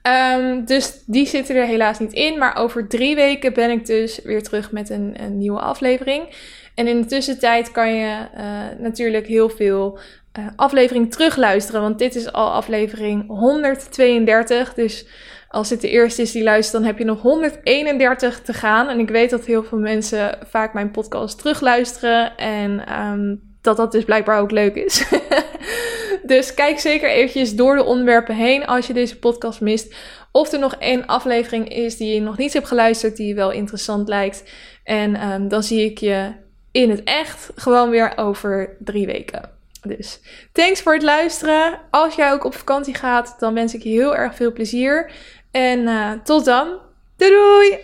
Um, 0.07 0.65
dus 0.65 1.03
die 1.05 1.27
zitten 1.27 1.55
er 1.55 1.65
helaas 1.65 1.99
niet 1.99 2.13
in. 2.13 2.37
Maar 2.37 2.55
over 2.55 2.87
drie 2.87 3.15
weken 3.15 3.53
ben 3.53 3.69
ik 3.69 3.85
dus 3.85 4.19
weer 4.23 4.43
terug 4.43 4.71
met 4.71 4.89
een, 4.89 5.15
een 5.23 5.37
nieuwe 5.37 5.59
aflevering. 5.59 6.35
En 6.75 6.87
in 6.87 7.01
de 7.01 7.07
tussentijd 7.07 7.71
kan 7.71 7.95
je 7.95 8.17
uh, 8.37 8.43
natuurlijk 8.79 9.27
heel 9.27 9.49
veel 9.49 9.99
uh, 10.39 10.45
aflevering 10.55 11.11
terugluisteren. 11.11 11.81
Want 11.81 11.99
dit 11.99 12.15
is 12.15 12.31
al 12.31 12.51
aflevering 12.51 13.27
132. 13.27 14.73
Dus 14.73 15.05
als 15.49 15.69
dit 15.69 15.81
de 15.81 15.89
eerste 15.89 16.21
is 16.21 16.31
die 16.31 16.43
luistert, 16.43 16.77
dan 16.77 16.91
heb 16.91 16.97
je 16.97 17.05
nog 17.05 17.21
131 17.21 18.41
te 18.41 18.53
gaan. 18.53 18.89
En 18.89 18.99
ik 18.99 19.09
weet 19.09 19.29
dat 19.29 19.45
heel 19.45 19.63
veel 19.63 19.77
mensen 19.77 20.37
vaak 20.45 20.73
mijn 20.73 20.91
podcast 20.91 21.37
terugluisteren. 21.37 22.37
En 22.37 23.01
um, 23.01 23.41
dat 23.61 23.77
dat 23.77 23.91
dus 23.91 24.03
blijkbaar 24.03 24.39
ook 24.39 24.51
leuk 24.51 24.75
is. 24.75 25.05
dus 26.23 26.53
kijk 26.53 26.79
zeker 26.79 27.09
eventjes 27.09 27.55
door 27.55 27.75
de 27.75 27.83
onderwerpen 27.83 28.35
heen 28.35 28.65
als 28.65 28.87
je 28.87 28.93
deze 28.93 29.19
podcast 29.19 29.61
mist. 29.61 29.95
Of 30.31 30.51
er 30.51 30.59
nog 30.59 30.75
één 30.75 31.05
aflevering 31.05 31.69
is 31.69 31.97
die 31.97 32.13
je 32.13 32.21
nog 32.21 32.37
niet 32.37 32.53
hebt 32.53 32.67
geluisterd, 32.67 33.17
die 33.17 33.27
je 33.27 33.33
wel 33.33 33.51
interessant 33.51 34.07
lijkt. 34.07 34.43
En 34.83 35.31
um, 35.31 35.47
dan 35.47 35.63
zie 35.63 35.85
ik 35.85 35.97
je 35.97 36.31
in 36.71 36.89
het 36.89 37.03
echt 37.03 37.49
gewoon 37.55 37.89
weer 37.89 38.13
over 38.17 38.75
drie 38.79 39.05
weken. 39.05 39.49
Dus 39.81 40.19
thanks 40.51 40.81
voor 40.81 40.93
het 40.93 41.03
luisteren. 41.03 41.79
Als 41.89 42.15
jij 42.15 42.31
ook 42.31 42.43
op 42.43 42.55
vakantie 42.55 42.93
gaat, 42.93 43.35
dan 43.39 43.53
wens 43.53 43.73
ik 43.73 43.83
je 43.83 43.89
heel 43.89 44.15
erg 44.15 44.35
veel 44.35 44.51
plezier. 44.51 45.11
En 45.51 45.79
uh, 45.79 46.11
tot 46.23 46.45
dan. 46.45 46.77
Doei 47.17 47.31
doei! 47.31 47.79